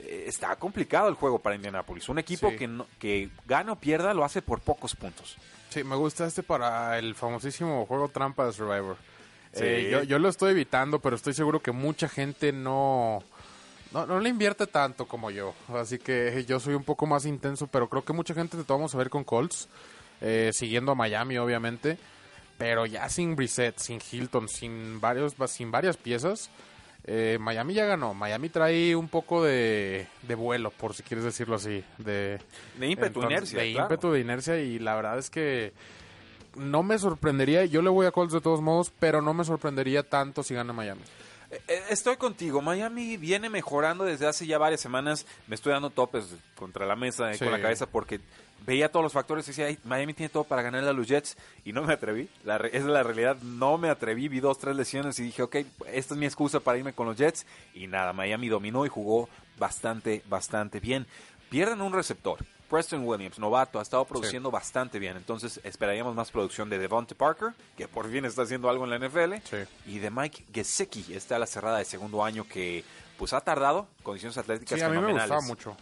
Está 0.05 0.55
complicado 0.55 1.09
el 1.09 1.15
juego 1.15 1.39
para 1.39 1.55
Indianapolis. 1.55 2.07
Un 2.09 2.19
equipo 2.19 2.49
Sí. 2.51 2.57
que, 2.57 2.67
no- 2.67 2.85
que 2.99 3.29
gana 3.45 3.73
o 3.73 3.75
pierda 3.75 4.13
lo 4.13 4.23
hace 4.23 4.41
por 4.41 4.59
pocos 4.61 4.95
puntos. 4.95 5.37
Sí, 5.69 5.83
me 5.83 5.95
gusta 5.95 6.25
este 6.25 6.43
para 6.43 6.97
el 6.99 7.15
famosísimo 7.15 7.85
juego 7.85 8.07
trampa 8.09 8.45
de 8.45 8.53
Survivor. 8.53 8.95
Sí. 9.53 9.63
Eh, 9.63 9.89
yo, 9.91 10.03
yo 10.03 10.19
lo 10.19 10.29
estoy 10.29 10.51
evitando, 10.51 10.99
pero 10.99 11.15
estoy 11.15 11.33
seguro 11.33 11.61
que 11.61 11.71
mucha 11.71 12.07
gente 12.07 12.51
no, 12.51 13.23
no, 13.91 14.05
no 14.05 14.19
le 14.19 14.29
invierte 14.29 14.67
tanto 14.67 15.07
como 15.07 15.31
yo. 15.31 15.53
Así 15.73 15.97
que 15.99 16.45
yo 16.47 16.59
soy 16.59 16.75
un 16.75 16.83
poco 16.83 17.05
más 17.05 17.25
intenso, 17.25 17.67
pero 17.67 17.89
creo 17.89 18.05
que 18.05 18.13
mucha 18.13 18.33
gente 18.33 18.55
te 18.57 18.63
vamos 18.71 18.93
a 18.93 18.97
ver 18.97 19.09
con 19.09 19.23
Colts, 19.23 19.67
eh, 20.21 20.51
siguiendo 20.53 20.91
a 20.91 20.95
Miami, 20.95 21.37
obviamente. 21.37 21.97
Pero 22.57 22.85
ya 22.85 23.07
sin 23.09 23.35
Brissett, 23.35 23.77
sin 23.77 23.99
Hilton, 24.11 24.47
sin, 24.49 24.99
varios, 24.99 25.35
sin 25.47 25.69
varias 25.71 25.95
piezas, 25.97 26.49
eh, 27.07 27.37
Miami 27.39 27.73
ya 27.73 27.85
ganó. 27.85 28.13
Miami 28.13 28.49
trae 28.49 28.95
un 28.95 29.07
poco 29.07 29.43
de, 29.43 30.07
de 30.23 30.35
vuelo, 30.35 30.71
por 30.71 30.93
si 30.93 31.03
quieres 31.03 31.23
decirlo 31.23 31.55
así. 31.55 31.83
De, 31.97 32.39
De 32.77 32.87
ímpetu, 32.87 33.21
entonces, 33.21 33.31
inercia. 33.53 33.59
De 33.61 33.71
claro. 33.71 33.85
ímpetu, 33.85 34.11
de 34.11 34.19
inercia. 34.19 34.59
Y 34.59 34.79
la 34.79 34.95
verdad 34.95 35.17
es 35.17 35.29
que 35.29 35.71
no 36.55 36.83
me 36.83 36.99
sorprendería. 36.99 37.63
Yo 37.65 37.81
le 37.81 37.89
voy 37.89 38.05
a 38.05 38.11
Colts 38.11 38.33
de 38.33 38.41
todos 38.41 38.61
modos, 38.61 38.91
pero 38.99 39.21
no 39.21 39.33
me 39.33 39.45
sorprendería 39.45 40.03
tanto 40.03 40.43
si 40.43 40.53
gana 40.53 40.73
Miami. 40.73 41.01
Eh, 41.49 41.83
Estoy 41.89 42.17
contigo. 42.17 42.61
Miami 42.61 43.15
viene 43.17 43.49
mejorando 43.49 44.03
desde 44.03 44.27
hace 44.27 44.45
ya 44.45 44.57
varias 44.57 44.81
semanas. 44.81 45.25
Me 45.47 45.55
estoy 45.55 45.71
dando 45.73 45.89
topes 45.89 46.25
contra 46.55 46.85
la 46.85 46.95
mesa 46.95 47.33
Sí. 47.33 47.39
con 47.43 47.51
la 47.53 47.61
cabeza 47.61 47.85
porque 47.85 48.19
veía 48.65 48.91
todos 48.91 49.03
los 49.03 49.13
factores 49.13 49.45
y 49.47 49.51
decía, 49.51 49.67
"Ay, 49.67 49.77
Miami 49.85 50.13
tiene 50.13 50.29
todo 50.29 50.43
para 50.43 50.61
ganarle 50.61 50.89
a 50.89 50.93
los 50.93 51.07
Jets 51.07 51.37
y 51.63 51.71
no 51.71 51.83
me 51.83 51.93
atreví. 51.93 52.27
La 52.43 52.57
re- 52.57 52.69
esa 52.69 52.79
es 52.79 52.85
la 52.85 53.03
realidad. 53.03 53.37
No 53.41 53.77
me 53.77 53.89
atreví. 53.89 54.27
Vi 54.27 54.39
dos, 54.41 54.57
tres 54.57 54.75
lesiones 54.75 55.17
y 55.19 55.23
dije, 55.23 55.41
ok, 55.43 55.55
esta 55.93 56.13
es 56.15 56.19
mi 56.19 56.25
excusa 56.25 56.59
para 56.59 56.77
irme 56.77 56.91
con 56.93 57.05
los 57.07 57.15
Jets. 57.17 57.45
Y 57.73 57.87
nada, 57.87 58.11
Miami 58.11 58.49
dominó 58.49 58.85
y 58.85 58.89
jugó 58.89 59.29
bastante, 59.57 60.21
bastante 60.27 60.79
bien. 60.81 61.05
Pierden 61.49 61.79
un 61.81 61.93
receptor. 61.93 62.39
Preston 62.69 63.03
Williams, 63.05 63.39
novato, 63.39 63.79
ha 63.79 63.81
estado 63.81 64.05
produciendo 64.05 64.51
bastante 64.51 64.99
bien. 64.99 65.17
Entonces 65.17 65.59
esperaríamos 65.63 66.15
más 66.15 66.31
producción 66.31 66.69
de 66.69 66.77
Devonta 66.79 67.15
Parker, 67.15 67.49
que 67.77 67.87
por 67.87 68.09
fin 68.11 68.25
está 68.25 68.41
haciendo 68.43 68.69
algo 68.69 68.83
en 68.85 68.89
la 68.91 68.99
NFL. 68.99 69.35
Sí. 69.43 69.57
Y 69.85 69.99
de 69.99 70.09
Mike 70.11 70.45
Gesicki, 70.53 71.13
está 71.13 71.37
a 71.37 71.39
la 71.39 71.47
cerrada 71.47 71.77
de 71.79 71.85
segundo 71.85 72.23
año 72.23 72.45
que 72.47 72.83
pues 73.17 73.33
ha 73.33 73.41
tardado, 73.41 73.87
condiciones 74.03 74.37
atléticas 74.37 74.77
Sí, 74.77 74.85
a 74.85 74.89
mí 74.89 74.99
me 74.99 75.11
gustaba 75.13 75.41
mucho. 75.41 75.75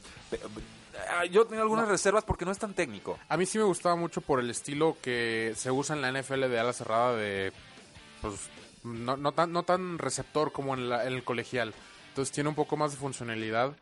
Ah, 1.10 1.26
Yo 1.26 1.46
tengo 1.46 1.62
algunas 1.62 1.88
reservas 1.88 2.24
porque 2.24 2.46
no 2.46 2.52
es 2.52 2.58
tan 2.60 2.74
técnico. 2.74 3.20
A 3.28 3.36
mí 3.38 3.46
sí 3.46 3.58
me 3.58 3.64
gustaba 3.66 3.96
mucho 3.96 4.22
por 4.22 4.40
el 4.40 4.50
estilo 4.50 4.96
que 5.02 5.54
se 5.58 5.70
usa 5.72 5.96
en 5.96 6.02
la 6.02 6.10
NFL 6.12 6.48
de 6.48 6.60
ala 6.60 6.72
cerrada 6.74 7.16
de 7.16 7.52
pues 8.22 8.36
no, 8.84 9.18
no 9.18 9.32
tan 9.34 9.52
no 9.52 9.64
tan 9.64 9.98
receptor 9.98 10.52
como 10.54 10.74
en, 10.76 10.88
la- 10.90 11.06
en 11.06 11.14
el 11.14 11.24
colegial. 11.24 11.74
Entonces 12.10 12.32
tiene 12.34 12.48
un 12.50 12.56
poco 12.56 12.78
más 12.78 12.92
de 12.92 12.98
funcionalidad. 12.98 13.74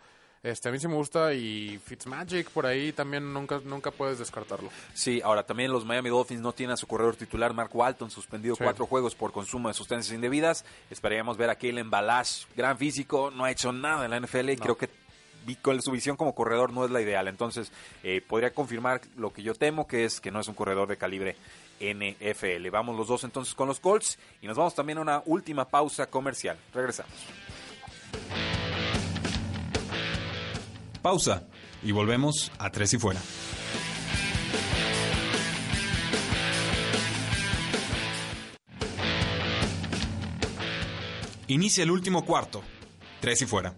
Este, 0.44 0.68
a 0.68 0.72
mí 0.74 0.80
sí 0.80 0.90
me 0.90 0.96
gusta 0.96 1.34
y 1.34 1.80
Fitzmagic 1.86 2.50
por 2.50 2.66
ahí 2.66 2.92
también 2.92 3.32
nunca 3.34 3.62
nunca 3.64 3.92
puedes 3.92 4.20
descartarlo. 4.20 4.70
Sí, 4.94 5.22
ahora 5.24 5.44
también 5.44 5.72
los 5.72 5.86
Miami 5.86 6.10
Dolphins 6.10 6.42
no 6.42 6.52
tienen 6.52 6.74
a 6.74 6.78
su 6.78 6.86
corredor 6.86 7.16
titular 7.16 7.54
Mark 7.54 7.70
Walton, 7.74 8.12
suspendido 8.12 8.56
Sí. 8.56 8.64
cuatro 8.64 8.86
juegos 8.86 9.16
por 9.16 9.32
consumo 9.32 9.70
de 9.70 9.74
sustancias 9.74 10.14
indebidas. 10.14 10.66
Esperaríamos 10.90 11.38
ver 11.38 11.50
a 11.50 11.56
Kalen 11.56 11.90
Balash, 11.90 12.44
gran 12.58 12.78
físico, 12.78 13.32
no 13.32 13.46
ha 13.46 13.52
hecho 13.52 13.72
nada 13.72 14.04
en 14.04 14.12
la 14.12 14.18
NFL 14.18 14.50
y 14.52 14.58
creo 14.58 14.78
que 14.78 14.90
con 15.62 15.82
su 15.82 15.92
visión 15.92 16.18
como 16.18 16.36
corredor 16.36 16.74
no 16.74 16.84
es 16.84 16.92
la 16.92 17.00
ideal. 17.02 17.30
Entonces, 17.30 17.72
eh, 18.04 18.22
podría 18.28 18.54
confirmar 18.54 19.00
lo 19.16 19.32
que 19.32 19.44
yo 19.44 19.56
temo, 19.56 19.88
que 19.88 20.04
es 20.04 20.20
que 20.20 20.30
no 20.32 20.42
es 20.42 20.48
un 20.50 20.56
corredor 20.56 20.90
de 20.90 20.98
calibre 20.98 21.38
NFL. 21.80 22.70
Vamos 22.70 22.98
los 22.98 23.08
dos 23.08 23.24
entonces 23.24 23.56
con 23.56 23.70
los 23.70 23.80
Colts 23.80 24.20
y 24.42 24.48
nos 24.48 24.58
vamos 24.58 24.76
también 24.76 24.98
a 24.98 25.02
una 25.02 25.24
última 25.26 25.66
pausa 25.70 26.08
comercial. 26.08 26.58
Regresamos. 26.74 27.14
Pausa 31.04 31.44
y 31.84 31.92
volvemos 31.92 32.52
a 32.58 32.72
Tres 32.72 32.94
y 32.96 32.98
Fuera. 32.98 33.22
Inicia 41.48 41.84
el 41.84 41.92
último 41.92 42.26
cuarto. 42.26 42.64
Tres 43.20 43.42
y 43.44 43.46
fuera. 43.46 43.76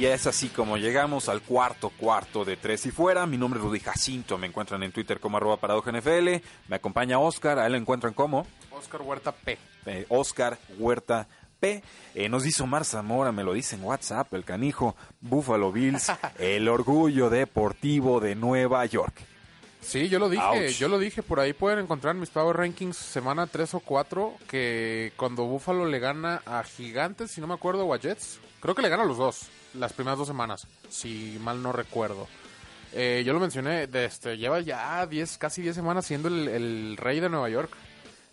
Y 0.00 0.06
es 0.06 0.26
así 0.26 0.48
como 0.48 0.78
llegamos 0.78 1.28
al 1.28 1.42
cuarto 1.42 1.90
cuarto 1.90 2.42
de 2.42 2.56
tres 2.56 2.86
y 2.86 2.90
fuera. 2.90 3.26
Mi 3.26 3.36
nombre 3.36 3.60
es 3.60 3.66
Rudy 3.66 3.80
Jacinto. 3.80 4.38
Me 4.38 4.46
encuentran 4.46 4.82
en 4.82 4.92
Twitter 4.92 5.20
como 5.20 5.36
arroba 5.36 5.58
NFL. 5.58 6.42
Me 6.68 6.76
acompaña 6.76 7.18
Oscar. 7.18 7.58
A 7.58 7.66
él 7.66 7.72
lo 7.72 7.78
encuentran 7.78 8.14
como 8.14 8.46
Oscar 8.70 9.02
Huerta 9.02 9.30
P. 9.30 9.58
eh, 9.84 10.06
Oscar 10.08 10.56
Huerta 10.78 11.28
P. 11.60 11.82
Eh, 12.14 12.30
nos 12.30 12.44
dice 12.44 12.62
Omar 12.62 12.86
Zamora, 12.86 13.30
me 13.30 13.44
lo 13.44 13.52
dice 13.52 13.76
en 13.76 13.84
WhatsApp, 13.84 14.32
el 14.32 14.46
canijo. 14.46 14.96
Buffalo 15.20 15.70
Bills, 15.70 16.10
el 16.38 16.68
orgullo 16.68 17.28
deportivo 17.28 18.20
de 18.20 18.36
Nueva 18.36 18.86
York. 18.86 19.12
Sí, 19.82 20.08
yo 20.08 20.18
lo 20.18 20.30
dije, 20.30 20.42
Ouch. 20.42 20.78
yo 20.78 20.88
lo 20.88 20.98
dije, 20.98 21.22
por 21.22 21.40
ahí 21.40 21.52
pueden 21.52 21.78
encontrar 21.78 22.14
mis 22.14 22.30
Power 22.30 22.56
Rankings 22.56 22.96
semana 22.96 23.46
3 23.46 23.74
o 23.74 23.80
4, 23.80 24.34
que 24.48 25.12
cuando 25.16 25.44
Buffalo 25.44 25.84
le 25.84 25.98
gana 25.98 26.40
a 26.46 26.62
Gigantes, 26.62 27.32
si 27.32 27.42
no 27.42 27.46
me 27.46 27.54
acuerdo, 27.54 27.84
o 27.84 27.92
a 27.92 27.98
Jets, 27.98 28.40
creo 28.60 28.74
que 28.74 28.80
le 28.80 28.88
gana 28.88 29.02
a 29.02 29.06
los 29.06 29.18
dos, 29.18 29.50
las 29.74 29.92
primeras 29.92 30.18
dos 30.18 30.28
semanas, 30.28 30.66
si 30.88 31.38
mal 31.40 31.62
no 31.62 31.72
recuerdo. 31.72 32.26
Eh, 32.92 33.22
yo 33.24 33.32
lo 33.32 33.40
mencioné, 33.40 33.86
de 33.86 34.04
este, 34.06 34.36
lleva 34.36 34.60
ya 34.60 35.06
10, 35.06 35.38
casi 35.38 35.62
10 35.62 35.74
semanas 35.76 36.04
siendo 36.06 36.28
el, 36.28 36.48
el 36.48 36.96
rey 36.96 37.20
de 37.20 37.28
Nueva 37.28 37.48
York, 37.48 37.70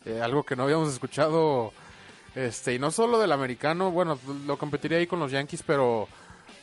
Eh, 0.06 0.22
algo 0.22 0.44
que 0.44 0.56
no 0.56 0.64
habíamos 0.64 0.92
escuchado, 0.94 1.74
este, 2.34 2.74
y 2.76 2.80
no 2.80 2.92
solo 2.92 3.20
del 3.20 3.32
americano, 3.34 3.92
bueno, 3.92 4.18
lo 4.46 4.58
competiría 4.58 4.98
ahí 5.00 5.08
con 5.08 5.20
los 5.20 5.32
Yankees, 5.32 5.64
pero... 5.66 6.08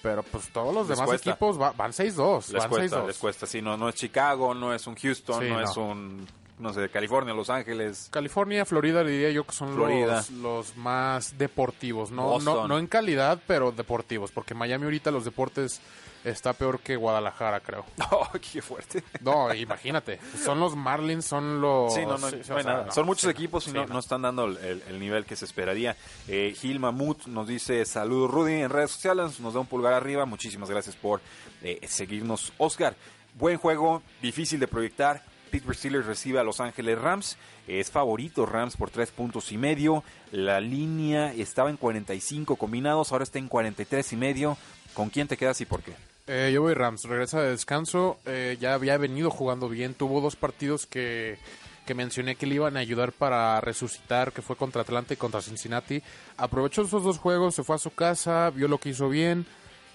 Pero 0.02 0.22
pues 0.22 0.48
todos 0.52 0.74
los 0.74 0.86
Les 0.88 0.96
demás 0.98 1.08
cuesta. 1.08 1.30
equipos 1.30 1.58
va- 1.60 1.72
van 1.72 1.90
6-2. 1.92 2.48
Les 2.52 2.60
van 2.62 2.68
cuesta, 2.70 2.98
6-2. 3.02 3.06
les 3.06 3.18
cuesta. 3.18 3.46
Sí, 3.46 3.62
no, 3.62 3.76
no 3.78 3.88
es 3.88 3.94
Chicago, 3.94 4.52
no 4.54 4.74
es 4.74 4.86
un 4.86 4.94
Houston, 4.96 5.42
Sí, 5.42 5.48
no, 5.48 5.60
no. 5.60 5.64
es 5.70 5.76
un, 5.78 6.26
no 6.58 6.72
sé, 6.72 6.88
California, 6.88 7.34
Los 7.34 7.50
Ángeles. 7.50 8.08
California, 8.10 8.64
Florida 8.64 9.02
diría 9.02 9.30
yo 9.30 9.44
que 9.44 9.52
son 9.52 9.76
los, 9.76 10.30
los 10.30 10.76
más 10.76 11.36
deportivos, 11.36 12.10
no, 12.10 12.38
no, 12.38 12.68
no 12.68 12.78
en 12.78 12.86
calidad, 12.86 13.40
pero 13.46 13.72
deportivos, 13.72 14.30
porque 14.30 14.54
Miami 14.54 14.84
ahorita 14.84 15.10
los 15.10 15.24
deportes 15.24 15.80
está 16.24 16.52
peor 16.54 16.80
que 16.80 16.96
Guadalajara, 16.96 17.60
creo. 17.60 17.84
Oh, 18.10 18.28
qué 18.52 18.62
fuerte. 18.62 19.02
No, 19.20 19.52
imagínate, 19.52 20.20
son 20.42 20.60
los 20.60 20.76
Marlins, 20.76 21.24
son 21.24 21.60
los... 21.60 21.92
Sí, 21.92 22.02
no, 22.02 22.16
no, 22.16 22.30
sí, 22.30 22.36
no 22.48 22.62
nada. 22.62 22.84
no, 22.86 22.92
Son 22.92 23.06
muchos 23.06 23.24
sí, 23.24 23.30
equipos 23.30 23.66
y 23.66 23.72
no, 23.72 23.86
no 23.86 23.98
están 23.98 24.22
dando 24.22 24.46
el 24.46 25.00
nivel 25.00 25.24
que 25.24 25.34
se 25.34 25.44
esperaría. 25.44 25.96
Eh, 26.28 26.54
Gil 26.56 26.78
Mamut 26.78 27.26
nos 27.26 27.48
dice 27.48 27.84
saludos 27.84 28.30
Rudy 28.30 28.62
en 28.62 28.70
redes 28.70 28.92
sociales, 28.92 29.40
nos 29.40 29.54
da 29.54 29.60
un 29.60 29.66
pulgar 29.66 29.92
arriba. 29.92 30.26
Muchísimas 30.26 30.70
gracias 30.70 30.94
por 30.96 31.20
eh, 31.62 31.80
seguirnos. 31.88 32.52
Oscar, 32.58 32.94
buen 33.34 33.58
juego, 33.58 34.02
difícil 34.22 34.60
de 34.60 34.68
proyectar. 34.68 35.22
Pittsburgh 35.54 35.76
Steelers 35.76 36.06
recibe 36.06 36.40
a 36.40 36.42
Los 36.42 36.58
Ángeles 36.58 36.98
Rams. 36.98 37.36
Es 37.68 37.88
favorito 37.88 38.44
Rams 38.44 38.76
por 38.76 38.90
tres 38.90 39.12
puntos 39.12 39.52
y 39.52 39.56
medio. 39.56 40.02
La 40.32 40.60
línea 40.60 41.32
estaba 41.32 41.70
en 41.70 41.76
45 41.76 42.56
combinados, 42.56 43.12
ahora 43.12 43.22
está 43.22 43.38
en 43.38 43.46
43 43.46 44.14
y 44.14 44.16
medio. 44.16 44.56
¿Con 44.94 45.10
quién 45.10 45.28
te 45.28 45.36
quedas 45.36 45.60
y 45.60 45.64
por 45.64 45.80
qué? 45.84 45.92
Eh, 46.26 46.50
yo 46.52 46.62
voy 46.62 46.74
Rams, 46.74 47.04
regresa 47.04 47.40
de 47.40 47.50
descanso, 47.50 48.18
eh, 48.26 48.56
ya 48.58 48.74
había 48.74 48.96
venido 48.96 49.30
jugando 49.30 49.68
bien, 49.68 49.94
tuvo 49.94 50.20
dos 50.20 50.34
partidos 50.34 50.86
que, 50.86 51.38
que 51.86 51.94
mencioné 51.94 52.34
que 52.34 52.46
le 52.46 52.56
iban 52.56 52.76
a 52.76 52.80
ayudar 52.80 53.12
para 53.12 53.60
resucitar, 53.60 54.32
que 54.32 54.42
fue 54.42 54.56
contra 54.56 54.82
Atlanta 54.82 55.14
y 55.14 55.18
contra 55.18 55.40
Cincinnati. 55.40 56.02
Aprovechó 56.36 56.82
esos 56.82 57.04
dos 57.04 57.18
juegos, 57.18 57.54
se 57.54 57.62
fue 57.62 57.76
a 57.76 57.78
su 57.78 57.94
casa, 57.94 58.50
vio 58.50 58.66
lo 58.66 58.78
que 58.78 58.88
hizo 58.88 59.08
bien 59.08 59.46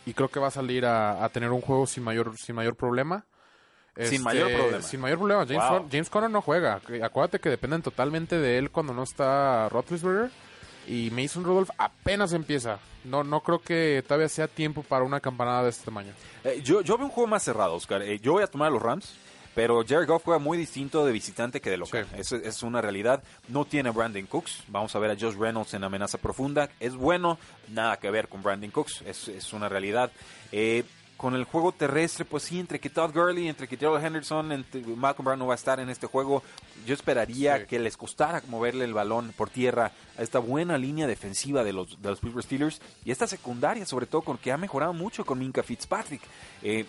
y 0.05 0.13
creo 0.13 0.29
que 0.29 0.39
va 0.39 0.47
a 0.47 0.51
salir 0.51 0.85
a, 0.85 1.21
a 1.21 1.27
tener 1.27 1.51
un 1.51 1.59
juego 1.59 1.85
sin 1.85 2.05
mayor, 2.05 2.37
sin 2.37 2.55
mayor 2.55 2.77
problema. 2.77 3.25
Sin 3.97 4.23
mayor 4.23 4.51
problema. 4.53 4.81
Sin 4.81 4.99
mayor 5.01 5.17
problema. 5.17 5.45
James, 5.45 5.69
Wow. 5.69 5.87
James 5.91 6.09
Conner 6.09 6.29
no 6.29 6.41
juega. 6.41 6.79
Acuérdate 7.03 7.39
que 7.39 7.49
dependen 7.49 7.81
totalmente 7.81 8.37
de 8.39 8.57
él 8.57 8.69
cuando 8.71 8.93
no 8.93 9.03
está 9.03 9.67
Roethlisberger. 9.69 10.31
Y 10.87 11.11
Mason 11.11 11.43
Rudolph 11.43 11.69
apenas 11.77 12.33
empieza. 12.33 12.79
No, 13.03 13.23
no 13.23 13.41
creo 13.41 13.59
que 13.59 14.03
todavía 14.07 14.27
sea 14.29 14.47
tiempo 14.47 14.81
para 14.83 15.03
una 15.03 15.19
campanada 15.19 15.63
de 15.63 15.69
este 15.69 15.85
tamaño. 15.85 16.13
Eh, 16.43 16.61
yo, 16.63 16.81
yo 16.81 16.97
veo 16.97 17.05
un 17.07 17.11
juego 17.11 17.27
más 17.27 17.43
cerrado, 17.43 17.75
Oscar. 17.75 18.01
Eh, 18.01 18.19
yo 18.19 18.33
voy 18.33 18.43
a 18.43 18.47
tomar 18.47 18.69
a 18.69 18.71
los 18.71 18.81
Rams, 18.81 19.13
pero 19.53 19.83
Jared 19.87 20.07
Goff 20.07 20.23
juega 20.25 20.39
muy 20.39 20.57
distinto 20.57 21.05
de 21.05 21.11
visitante 21.11 21.61
que 21.61 21.69
de 21.69 21.77
local. 21.77 22.07
Sí. 22.11 22.19
Es, 22.19 22.31
es 22.31 22.63
una 22.63 22.81
realidad. 22.81 23.21
No 23.49 23.65
tiene 23.65 23.91
Brandon 23.91 24.25
Cooks. 24.25 24.63
Vamos 24.67 24.95
a 24.95 24.99
ver 24.99 25.11
a 25.11 25.15
Josh 25.19 25.35
Reynolds 25.37 25.73
en 25.75 25.83
amenaza 25.83 26.17
profunda. 26.17 26.69
Es 26.79 26.95
bueno, 26.95 27.37
nada 27.67 27.97
que 27.97 28.09
ver 28.09 28.27
con 28.27 28.41
Brandon 28.41 28.71
Cooks. 28.71 29.03
Es, 29.05 29.27
es 29.27 29.53
una 29.53 29.69
realidad. 29.69 30.11
Eh, 30.51 30.83
con 31.19 31.35
el 31.35 31.43
juego 31.43 31.73
terrestre, 31.73 32.23
pues 32.23 32.43
sí, 32.43 32.61
entre 32.61 32.79
que 32.79 32.89
Todd 32.89 33.11
Gurley, 33.13 33.49
entre 33.49 33.67
que 33.67 33.75
Gerald 33.75 34.03
Henderson, 34.05 34.53
entre 34.53 34.81
Malcolm 34.81 35.25
Brown 35.25 35.39
no 35.39 35.47
va 35.47 35.53
a 35.53 35.55
estar 35.55 35.77
en 35.81 35.89
este 35.89 36.07
juego, 36.07 36.41
yo 36.85 36.93
esperaría 36.93 37.57
Sí. 37.59 37.65
que 37.65 37.77
les 37.77 37.97
costara 37.97 38.41
moverle 38.47 38.85
el 38.85 38.93
balón 38.93 39.33
por 39.35 39.49
tierra 39.49 39.91
a 40.17 40.21
esta 40.21 40.39
buena 40.39 40.77
línea 40.77 41.07
defensiva 41.07 41.65
de 41.65 41.73
los, 41.73 42.01
de 42.01 42.09
los 42.09 42.21
Pittsburgh 42.21 42.45
Steelers 42.45 42.81
y 43.03 43.11
esta 43.11 43.27
secundaria, 43.27 43.85
sobre 43.85 44.05
todo, 44.05 44.21
con 44.21 44.37
que 44.37 44.53
ha 44.53 44.57
mejorado 44.57 44.93
mucho 44.93 45.25
con 45.25 45.39
Minka 45.39 45.61
Fitzpatrick. 45.61 46.21
Eh, 46.63 46.85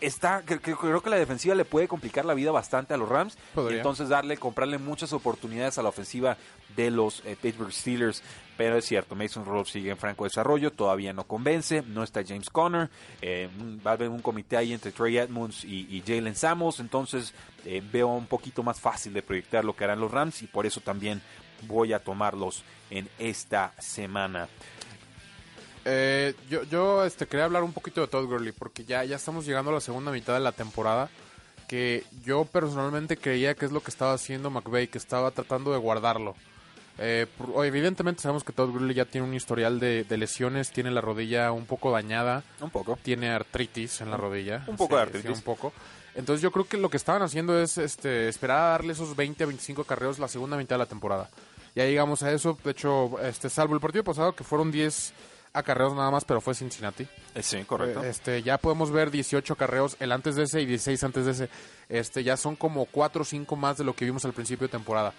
está 0.00 0.42
cre- 0.44 0.60
cre- 0.60 0.76
creo 0.76 1.00
que 1.02 1.08
la 1.10 1.16
defensiva 1.16 1.54
le 1.54 1.64
puede 1.64 1.88
complicar 1.88 2.24
la 2.24 2.34
vida 2.34 2.50
bastante 2.50 2.92
a 2.92 2.96
los 2.96 3.08
Rams 3.08 3.38
Podría. 3.54 3.76
y 3.76 3.78
entonces 3.78 4.08
darle 4.08 4.36
comprarle 4.36 4.78
muchas 4.78 5.12
oportunidades 5.12 5.78
a 5.78 5.82
la 5.82 5.88
ofensiva 5.88 6.36
de 6.76 6.90
los 6.90 7.22
eh, 7.24 7.36
Pittsburgh 7.40 7.72
Steelers 7.72 8.22
pero 8.56 8.76
es 8.76 8.84
cierto 8.84 9.14
Mason 9.14 9.44
Rudolph 9.44 9.68
sigue 9.68 9.90
en 9.90 9.96
franco 9.96 10.24
desarrollo 10.24 10.70
todavía 10.70 11.12
no 11.12 11.24
convence 11.24 11.82
no 11.82 12.02
está 12.02 12.24
James 12.24 12.50
Conner 12.50 12.90
eh, 13.20 13.48
va 13.84 13.92
a 13.92 13.94
haber 13.94 14.08
un 14.08 14.20
comité 14.20 14.56
ahí 14.56 14.72
entre 14.72 14.92
Trey 14.92 15.18
Edmonds 15.18 15.64
y, 15.64 16.02
Jalen 16.06 16.36
Samos 16.36 16.80
entonces 16.80 17.34
eh, 17.64 17.82
veo 17.92 18.08
un 18.08 18.26
poquito 18.26 18.62
más 18.62 18.80
fácil 18.80 19.12
de 19.12 19.22
proyectar 19.22 19.64
lo 19.64 19.74
que 19.74 19.84
harán 19.84 20.00
los 20.00 20.10
Rams 20.10 20.42
y 20.42 20.46
por 20.46 20.66
eso 20.66 20.80
también 20.80 21.22
voy 21.66 21.92
a 21.92 21.98
tomarlos 21.98 22.62
en 22.90 23.08
esta 23.18 23.72
semana 23.78 24.48
Eh, 25.86 26.34
yo 26.48 26.62
yo 26.64 27.04
este, 27.04 27.26
quería 27.26 27.44
hablar 27.44 27.62
un 27.62 27.74
poquito 27.74 28.00
de 28.00 28.06
Todd 28.06 28.24
Gurley 28.24 28.52
porque 28.52 28.86
ya, 28.86 29.04
ya 29.04 29.16
estamos 29.16 29.44
llegando 29.44 29.70
a 29.70 29.74
la 29.74 29.80
segunda 29.82 30.12
mitad 30.12 30.32
de 30.32 30.40
la 30.40 30.52
temporada 30.52 31.10
que 31.68 32.04
yo 32.24 32.44
personalmente 32.44 33.16
creía 33.16 33.54
que 33.54 33.66
es 33.66 33.72
lo 33.72 33.82
que 33.82 33.90
estaba 33.90 34.12
haciendo 34.12 34.50
McVay, 34.50 34.88
que 34.88 34.98
estaba 34.98 35.30
tratando 35.30 35.72
de 35.72 35.78
guardarlo. 35.78 36.34
Eh, 36.98 37.26
evidentemente 37.64 38.22
sabemos 38.22 38.44
que 38.44 38.52
Todd 38.52 38.70
Gurley 38.70 38.94
ya 38.94 39.04
tiene 39.04 39.26
un 39.26 39.34
historial 39.34 39.80
de, 39.80 40.04
de 40.04 40.16
lesiones, 40.16 40.70
tiene 40.70 40.90
la 40.90 41.00
rodilla 41.00 41.50
un 41.52 41.66
poco 41.66 41.90
dañada, 41.90 42.44
un 42.60 42.70
poco 42.70 42.96
tiene 43.02 43.30
artritis 43.30 44.00
en 44.00 44.10
la 44.10 44.16
rodilla. 44.16 44.64
un 44.68 44.76
poco 44.76 44.96
de 44.96 45.04
Sí, 45.06 45.10
sí, 45.12 45.16
artritis. 45.18 45.38
un 45.38 45.42
poco. 45.44 45.72
Entonces 46.14 46.42
yo 46.42 46.52
creo 46.52 46.66
que 46.66 46.76
lo 46.76 46.88
que 46.90 46.96
estaban 46.96 47.22
haciendo 47.22 47.58
es 47.60 47.76
este, 47.78 48.28
esperar 48.28 48.58
a 48.58 48.68
darle 48.70 48.92
esos 48.92 49.16
20 49.16 49.42
a 49.42 49.46
25 49.48 49.82
carreos 49.84 50.20
la 50.20 50.28
segunda 50.28 50.56
mitad 50.56 50.76
de 50.76 50.78
la 50.78 50.86
temporada. 50.86 51.28
Ya 51.74 51.84
llegamos 51.84 52.22
a 52.22 52.30
eso, 52.30 52.56
de 52.62 52.70
hecho, 52.70 53.18
este, 53.20 53.50
salvo 53.50 53.74
el 53.74 53.80
partido 53.80 54.04
pasado 54.04 54.32
que 54.36 54.44
fueron 54.44 54.70
10 54.70 55.12
acarreos 55.52 55.94
nada 55.94 56.12
más, 56.12 56.24
pero 56.24 56.40
fue 56.40 56.54
Cincinnati. 56.54 57.08
Eh, 57.34 57.42
sí 57.42 57.64
correcto 57.64 58.04
Eh, 58.04 58.10
Este, 58.10 58.42
ya 58.44 58.58
podemos 58.58 58.92
ver 58.92 59.10
18 59.10 59.56
carreos 59.56 59.96
el 59.98 60.12
antes 60.12 60.36
de 60.36 60.44
ese 60.44 60.60
y 60.60 60.66
16 60.66 61.02
antes 61.02 61.24
de 61.26 61.32
ese. 61.32 61.48
Este, 61.88 62.22
ya 62.22 62.36
son 62.36 62.54
como 62.54 62.84
4 62.86 63.22
o 63.22 63.24
5 63.24 63.56
más 63.56 63.76
de 63.78 63.82
lo 63.84 63.94
que 63.96 64.04
vimos 64.04 64.24
al 64.24 64.32
principio 64.32 64.68
de 64.68 64.70
temporada. 64.72 65.12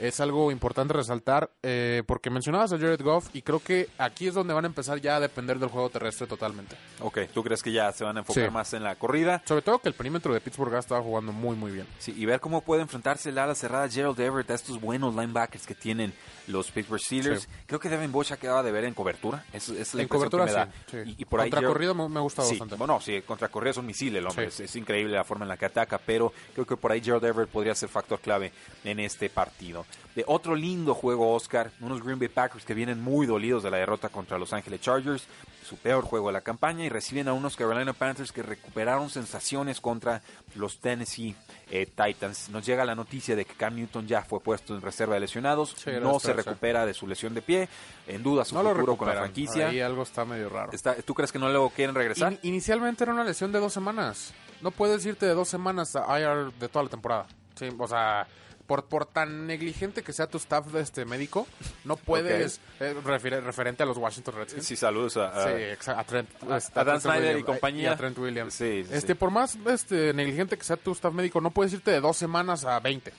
Es 0.00 0.18
algo 0.20 0.50
importante 0.50 0.94
resaltar 0.94 1.50
eh, 1.62 2.02
porque 2.06 2.28
mencionabas 2.30 2.72
a 2.72 2.78
Jared 2.78 3.00
Goff 3.02 3.28
y 3.34 3.42
creo 3.42 3.60
que 3.60 3.88
aquí 3.98 4.26
es 4.26 4.34
donde 4.34 4.52
van 4.54 4.64
a 4.64 4.68
empezar 4.68 5.00
ya 5.00 5.16
a 5.16 5.20
depender 5.20 5.58
del 5.58 5.68
juego 5.68 5.90
terrestre 5.90 6.26
totalmente. 6.26 6.76
Ok, 7.00 7.20
¿tú 7.32 7.42
crees 7.44 7.62
que 7.62 7.70
ya 7.72 7.92
se 7.92 8.02
van 8.02 8.16
a 8.16 8.20
enfocar 8.20 8.44
Sí. 8.46 8.50
más 8.50 8.72
en 8.74 8.82
la 8.82 8.96
corrida? 8.96 9.42
Sobre 9.44 9.62
todo 9.62 9.78
que 9.78 9.88
el 9.88 9.94
perímetro 9.94 10.34
de 10.34 10.40
Pittsburgh 10.40 10.74
ha 10.74 10.80
estado 10.80 11.02
jugando 11.02 11.32
muy 11.32 11.54
muy 11.56 11.70
bien. 11.70 11.86
Sí, 11.98 12.12
y 12.16 12.24
ver 12.26 12.40
cómo 12.40 12.62
puede 12.62 12.82
enfrentarse 12.82 13.28
el 13.28 13.38
ala 13.38 13.54
cerrada 13.54 13.88
Gerald 13.88 14.18
Everett 14.18 14.50
a 14.50 14.54
estos 14.54 14.80
buenos 14.80 15.14
linebackers 15.14 15.66
que 15.66 15.74
tienen 15.74 16.12
los 16.48 16.70
Pittsburgh 16.70 17.00
Steelers. 17.00 17.42
Sí. 17.42 17.48
Creo 17.66 17.78
que 17.80 17.88
Devin 17.88 18.10
Bush 18.12 18.32
acaba 18.32 18.62
de 18.62 18.72
ver 18.72 18.84
en 18.84 18.94
cobertura. 18.94 19.44
Es, 19.52 19.68
es 19.68 19.94
la 19.94 20.02
En 20.02 20.08
cobertura 20.08 20.44
que 20.46 20.50
me 20.52 20.56
da. 20.56 20.66
sí, 20.90 20.96
sí. 21.04 21.14
Y, 21.18 21.22
y 21.22 21.24
por 21.24 21.40
ahí 21.40 21.50
Contra 21.50 21.60
Gerald- 21.60 21.72
corrido 21.72 21.94
me, 21.94 22.08
me 22.08 22.18
ha 22.18 22.22
gustado 22.22 22.48
bastante. 22.48 22.74
bueno, 22.76 23.00
sí, 23.00 23.22
contra 23.22 23.48
corrida 23.48 23.70
es 23.70 23.76
un 23.76 23.86
misil 23.86 24.16
el 24.16 24.26
hombre. 24.26 24.46
Es, 24.46 24.60
es 24.60 24.74
increíble 24.76 25.14
la 25.14 25.24
forma 25.24 25.44
en 25.44 25.48
la 25.50 25.56
que 25.56 25.66
ataca, 25.66 25.98
pero 25.98 26.32
creo 26.54 26.66
que 26.66 26.76
por 26.76 26.92
ahí 26.92 27.00
Gerald 27.00 27.24
Everett 27.24 27.50
podría 27.50 27.74
ser 27.74 27.88
factor 27.88 28.20
clave 28.20 28.52
en 28.84 29.00
este 29.00 29.28
partido. 29.30 29.86
De 30.14 30.24
otro 30.26 30.54
lindo 30.54 30.94
juego, 30.94 31.32
Oscar, 31.32 31.70
unos 31.80 32.02
Green 32.04 32.18
Bay 32.18 32.28
Packers 32.28 32.64
que 32.64 32.74
vienen 32.74 33.00
muy 33.00 33.26
dolidos 33.26 33.62
de 33.62 33.70
la 33.70 33.78
derrota 33.78 34.08
contra 34.10 34.36
Los 34.38 34.52
Ángeles 34.52 34.80
Chargers, 34.80 35.24
su 35.62 35.76
peor 35.76 36.04
juego 36.04 36.26
de 36.28 36.32
la 36.34 36.40
campaña, 36.40 36.84
y 36.84 36.88
reciben 36.88 37.28
a 37.28 37.32
unos 37.32 37.56
Carolina 37.56 37.92
Panthers 37.92 38.32
que 38.32 38.42
recuperaron 38.42 39.08
sensaciones 39.10 39.80
contra 39.80 40.22
los 40.54 40.78
Tennessee 40.80 41.34
eh, 41.70 41.86
Titans. 41.86 42.48
Nos 42.50 42.66
llega 42.66 42.84
la 42.84 42.94
noticia 42.94 43.36
de 43.36 43.44
que 43.44 43.54
Cam 43.54 43.74
Newton 43.76 44.06
ya 44.06 44.22
fue 44.22 44.40
puesto 44.40 44.74
en 44.74 44.82
reserva 44.82 45.14
de 45.14 45.20
lesionados, 45.20 45.74
Sí, 45.76 45.90
no 46.00 46.18
se 46.20 46.32
recupera 46.32 46.84
de 46.84 46.94
su 46.94 47.06
lesión 47.06 47.32
de 47.34 47.42
pie, 47.42 47.68
en 48.06 48.22
duda 48.22 48.44
su 48.44 48.54
No 48.54 48.62
lo 48.62 48.70
futuro 48.70 48.96
con 48.96 49.08
la 49.08 49.14
franquicia. 49.14 49.68
Ahí 49.68 49.80
algo 49.80 50.02
está 50.02 50.24
medio 50.24 50.48
raro. 50.48 50.72
Está- 50.72 50.94
¿Tú 50.96 51.14
crees 51.14 51.32
que 51.32 51.38
no 51.38 51.48
lo 51.48 51.68
quieren 51.70 51.94
regresar? 51.94 52.32
In- 52.32 52.38
inicialmente 52.42 53.04
era 53.04 53.12
una 53.14 53.24
lesión 53.24 53.52
de 53.52 53.58
dos 53.60 53.72
semanas. 53.72 54.34
No 54.60 54.70
puedes 54.70 55.04
irte 55.06 55.26
de 55.26 55.34
dos 55.34 55.48
semanas 55.48 55.96
a 55.96 56.20
IR 56.20 56.52
de 56.52 56.68
toda 56.68 56.84
la 56.84 56.90
temporada. 56.90 57.26
Sí, 57.54 57.68
o 57.78 57.88
sea, 57.88 58.26
por, 58.66 58.84
por 58.86 59.06
tan 59.06 59.46
negligente 59.46 60.02
que 60.02 60.12
sea 60.12 60.26
tu 60.26 60.38
staff 60.38 60.66
de 60.68 60.80
este 60.80 61.04
médico, 61.04 61.46
no 61.84 61.96
puedes, 61.96 62.60
eh, 62.80 62.94
refiere- 63.04 63.40
referente 63.40 63.82
a 63.82 63.86
los 63.86 63.96
Washington 63.98 64.34
Redskins. 64.36 64.64
Sí, 64.66 64.76
saludos 64.76 65.16
a, 65.16 65.28
a- 65.28 65.44
Sí, 65.44 65.50
exa- 65.62 65.98
a 65.98 66.04
Trent, 66.04 66.28
a- 66.50 66.56
este, 66.56 66.78
a 66.80 66.84
Dan 66.84 67.00
Snyder 67.00 67.38
y 67.38 67.42
compañía. 67.42 67.82
y 67.82 67.86
a 67.92 67.96
Trent 67.96 68.18
Williams. 68.18 68.54
Sí, 68.54 68.84
sí, 68.84 68.90
este, 68.94 69.14
por 69.14 69.30
más 69.30 69.56
este 69.66 70.14
negligente 70.14 70.56
que 70.56 70.64
sea 70.64 70.76
tu 70.76 70.92
staff 70.92 71.12
médico, 71.12 71.40
no 71.40 71.50
puedes 71.50 71.72
irte 71.72 71.90
de 71.90 72.00
dos 72.00 72.16
semanas 72.16 72.64
a 72.64 72.78
20. 72.80 73.12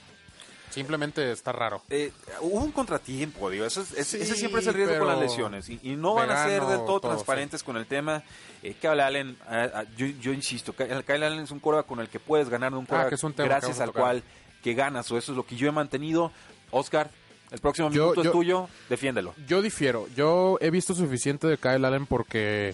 Simplemente 0.69 1.31
está 1.31 1.51
raro. 1.51 1.83
Eh, 1.91 2.11
hubo 2.41 2.63
un 2.63 2.71
contratiempo, 2.71 3.47
digo, 3.51 3.63
eso 3.63 3.81
es- 3.81 4.07
Sí, 4.07 4.17
ese 4.19 4.33
siempre 4.35 4.61
es 4.61 4.65
el 4.67 4.73
riesgo 4.73 4.97
con 4.97 5.07
las 5.07 5.19
lesiones 5.19 5.69
y, 5.69 5.79
y 5.83 5.95
no 5.95 6.15
van 6.15 6.31
a 6.31 6.45
ser 6.45 6.61
del 6.65 6.77
todo, 6.79 6.99
todo, 6.99 6.99
transparentes 7.11 7.61
con 7.61 7.77
el 7.77 7.85
tema. 7.85 8.23
Eh, 8.63 8.73
Kyle 8.81 8.99
Allen, 9.01 9.37
ah, 9.47 9.67
ah, 9.71 9.83
yo, 9.95 10.07
yo 10.07 10.33
insisto, 10.33 10.73
Kyle, 10.73 11.03
Allen 11.23 11.41
es 11.43 11.51
un 11.51 11.59
quarterback 11.59 11.85
con 11.85 11.99
el 11.99 12.09
que 12.09 12.19
puedes 12.19 12.49
ganar 12.49 12.71
de 12.71 12.79
un 12.79 12.85
Ah, 12.85 13.07
tema 13.07 13.33
que 13.35 13.43
gracias 13.43 13.79
a 13.79 13.83
al 13.83 13.89
tocar. 13.89 14.01
cual 14.01 14.23
que 14.63 14.73
ganas, 14.73 15.11
o 15.11 15.17
eso 15.17 15.31
es 15.33 15.35
lo 15.35 15.45
que 15.45 15.55
yo 15.55 15.67
he 15.67 15.71
mantenido. 15.71 16.31
Oscar, 16.71 17.11
el 17.51 17.59
próximo 17.59 17.91
Yo- 17.91 18.01
minuto 18.05 18.23
yo- 18.23 18.29
es 18.29 18.31
tuyo, 18.33 18.69
defiéndelo. 18.89 19.35
Yo 19.47 19.61
difiero. 19.61 20.07
Yo 20.15 20.57
he 20.61 20.71
visto 20.71 20.95
suficiente 20.95 21.45
de 21.47 21.57
Kyle 21.57 21.85
Allen 21.85 22.05
porque 22.07 22.73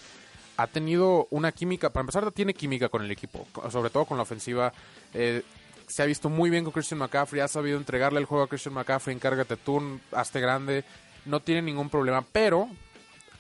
ha 0.56 0.68
tenido 0.68 1.28
una 1.32 1.52
química. 1.52 1.90
Para 1.90 2.02
empezar, 2.02 2.32
tiene 2.32 2.54
química 2.54 2.88
con 2.90 3.04
el 3.04 3.12
equipo, 3.12 3.46
sobre 3.70 3.90
todo 3.90 4.06
con 4.06 4.18
la 4.18 4.24
ofensiva. 4.24 4.72
Eh, 5.14 5.42
se 5.88 6.04
ha 6.04 6.06
visto 6.06 6.30
muy 6.30 6.50
bien 6.50 6.64
con 6.64 6.72
Christian 6.72 7.00
McCaffrey. 7.00 7.42
Ha 7.42 7.48
sabido 7.48 7.78
entregarle 7.78 8.20
el 8.20 8.26
juego 8.26 8.44
a 8.44 8.48
Christian 8.48 8.76
McCaffrey. 8.76 9.16
Encárgate 9.16 9.58
tú, 9.58 10.00
hazte 10.12 10.40
grande. 10.40 10.84
No 11.26 11.40
tiene 11.42 11.62
ningún 11.64 11.90
problema. 11.90 12.24
Pero 12.32 12.70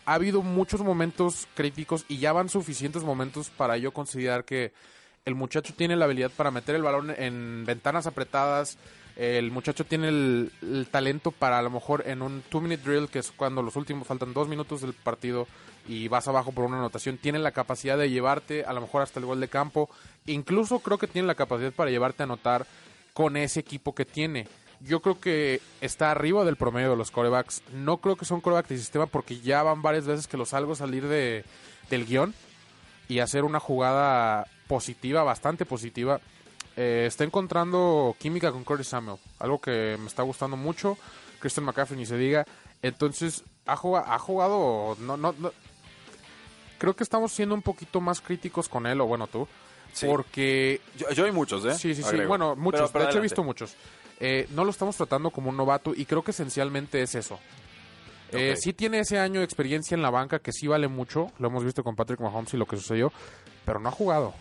ha 0.06 0.14
habido 0.16 0.41
muchos 0.41 0.82
momentos 0.82 1.47
críticos 1.56 2.06
y 2.08 2.18
ya 2.18 2.34
van 2.34 2.50
suficientes 2.50 3.04
momentos 3.04 3.50
para 3.52 3.78
yo 3.78 3.91
considerar 3.91 4.43
que 4.45 4.74
el 5.30 5.36
muchacho 5.36 5.74
tiene 5.74 5.96
la 5.96 6.06
habilidad 6.06 6.32
para 6.36 6.52
meter 6.52 6.76
el 6.76 6.84
balón 6.84 7.14
en 7.16 7.64
ventanas 7.66 8.08
apretadas. 8.08 8.78
El 9.16 9.52
muchacho 9.52 9.86
tiene 9.86 10.08
el, 10.08 10.88
talento 10.92 11.32
para 11.32 11.60
a 11.60 11.62
lo 11.62 11.70
mejor 11.70 12.04
en 12.08 12.22
un 12.22 12.42
two-minute 12.50 12.84
drill, 12.84 13.10
que 13.10 13.20
es 13.20 13.32
cuando 13.32 13.62
los 13.62 13.76
últimos 13.76 14.08
faltan 14.08 14.34
dos 14.34 14.48
minutos 14.48 14.82
del 14.82 14.94
partido 14.94 15.48
y 15.88 16.08
vas 16.08 16.28
abajo 16.28 16.52
por 16.52 16.66
una 16.66 16.78
anotación, 16.78 17.18
tiene 17.18 17.40
la 17.40 17.52
capacidad 17.52 17.98
de 17.98 18.10
llevarte 18.10 18.64
a 18.64 18.74
lo 18.74 18.82
mejor 18.82 19.02
hasta 19.02 19.20
el 19.20 19.26
gol 19.26 19.40
de 19.40 19.48
campo. 19.48 19.90
Incluso 20.26 20.80
creo 20.80 20.98
que 20.98 21.08
tiene 21.08 21.28
la 21.28 21.36
capacidad 21.36 21.74
para 21.74 21.92
llevarte 21.92 22.24
a 22.24 22.26
anotar 22.26 22.66
con 23.14 23.38
ese 23.38 23.60
equipo 23.60 23.94
que 23.94 24.06
tiene. 24.06 24.48
Yo 24.80 25.02
creo 25.02 25.20
que 25.20 25.62
está 25.82 26.12
arriba 26.12 26.46
del 26.46 26.56
promedio 26.56 26.92
de 26.92 26.96
los 26.96 27.12
corebacks. 27.12 27.62
No 27.74 27.98
creo 27.98 28.16
que 28.16 28.26
sea 28.26 28.36
un 28.36 28.42
coreback 28.42 28.70
de 28.70 28.78
sistema 28.78 29.06
porque 29.06 29.42
ya 29.42 29.62
van 29.64 29.82
varias 29.82 30.08
veces 30.08 30.28
que 30.28 30.38
los 30.38 30.50
salgo 30.50 30.76
salir 30.76 31.08
de, 31.08 31.44
del 31.90 32.06
guion 32.06 32.34
y 33.10 33.20
hacer 33.20 33.44
una 33.44 33.60
jugada 33.60 34.48
positiva, 34.70 35.24
bastante 35.24 35.65
positiva. 35.65 36.22
Eh, 36.78 37.05
está 37.07 37.24
encontrando 37.26 38.15
química 38.20 38.51
con 38.53 38.63
Curtis 38.63 38.88
Samuel, 38.88 39.17
algo 39.39 39.59
que 39.59 39.97
me 39.99 40.05
está 40.07 40.22
gustando 40.24 40.55
mucho. 40.55 40.97
Christian 41.39 41.65
McCaffrey 41.65 41.97
ni 41.99 42.05
se 42.05 42.15
diga. 42.17 42.45
Entonces, 42.84 43.43
ha 43.65 43.76
jugado, 43.76 44.05
ha 44.13 44.20
jugado 44.20 44.95
no, 45.01 45.17
no, 45.17 45.34
no- 45.38 45.51
Creo 46.78 46.95
que 46.95 47.03
estamos 47.03 47.34
siendo 47.34 47.55
un 47.55 47.61
poquito 47.61 47.99
más 47.99 48.22
críticos 48.22 48.70
con 48.70 48.86
él, 48.86 49.01
o 49.01 49.05
bueno, 49.07 49.28
tú. 49.28 49.47
Sí. 49.91 50.05
Porque 50.05 50.80
Yo, 50.95 51.09
yo 51.09 51.26
hay 51.26 51.32
muchos, 51.32 51.65
¿eh? 51.65 51.74
Sí, 51.74 51.93
sí, 51.95 52.03
sí. 52.03 52.15
Bueno, 52.28 52.55
muchos. 52.55 52.82
Pero- 52.82 52.91
pero 52.93 53.03
de 53.05 53.09
hecho, 53.09 53.17
he 53.17 53.22
visto 53.22 53.43
muchos. 53.43 53.76
Eh, 54.22 54.47
no 54.51 54.63
lo 54.63 54.70
estamos 54.70 54.95
tratando 54.95 55.32
como 55.32 55.49
un 55.49 55.57
novato 55.57 55.93
y 55.95 56.05
creo 56.05 56.24
que 56.24 56.32
esencialmente 56.32 57.01
es 57.01 57.15
eso. 57.15 57.39
Eh, 58.32 58.55
sí 58.57 58.74
tiene 58.74 58.99
ese 58.99 59.17
año 59.17 59.39
de 59.39 59.45
experiencia 59.45 59.95
en 59.95 60.03
la 60.03 60.11
banca 60.11 60.38
que 60.39 60.51
sí 60.53 60.67
vale 60.67 60.88
mucho. 60.88 61.32
Lo 61.39 61.47
hemos 61.47 61.63
visto 61.65 61.84
con 61.84 61.95
Patrick 61.95 62.20
Mahomes 62.22 62.53
y 62.53 62.57
lo 62.57 62.65
que 62.67 62.78
sucedió. 62.78 63.11
Pero 63.65 63.80
no 63.80 63.89
ha 63.89 63.91
jugado. 63.91 64.34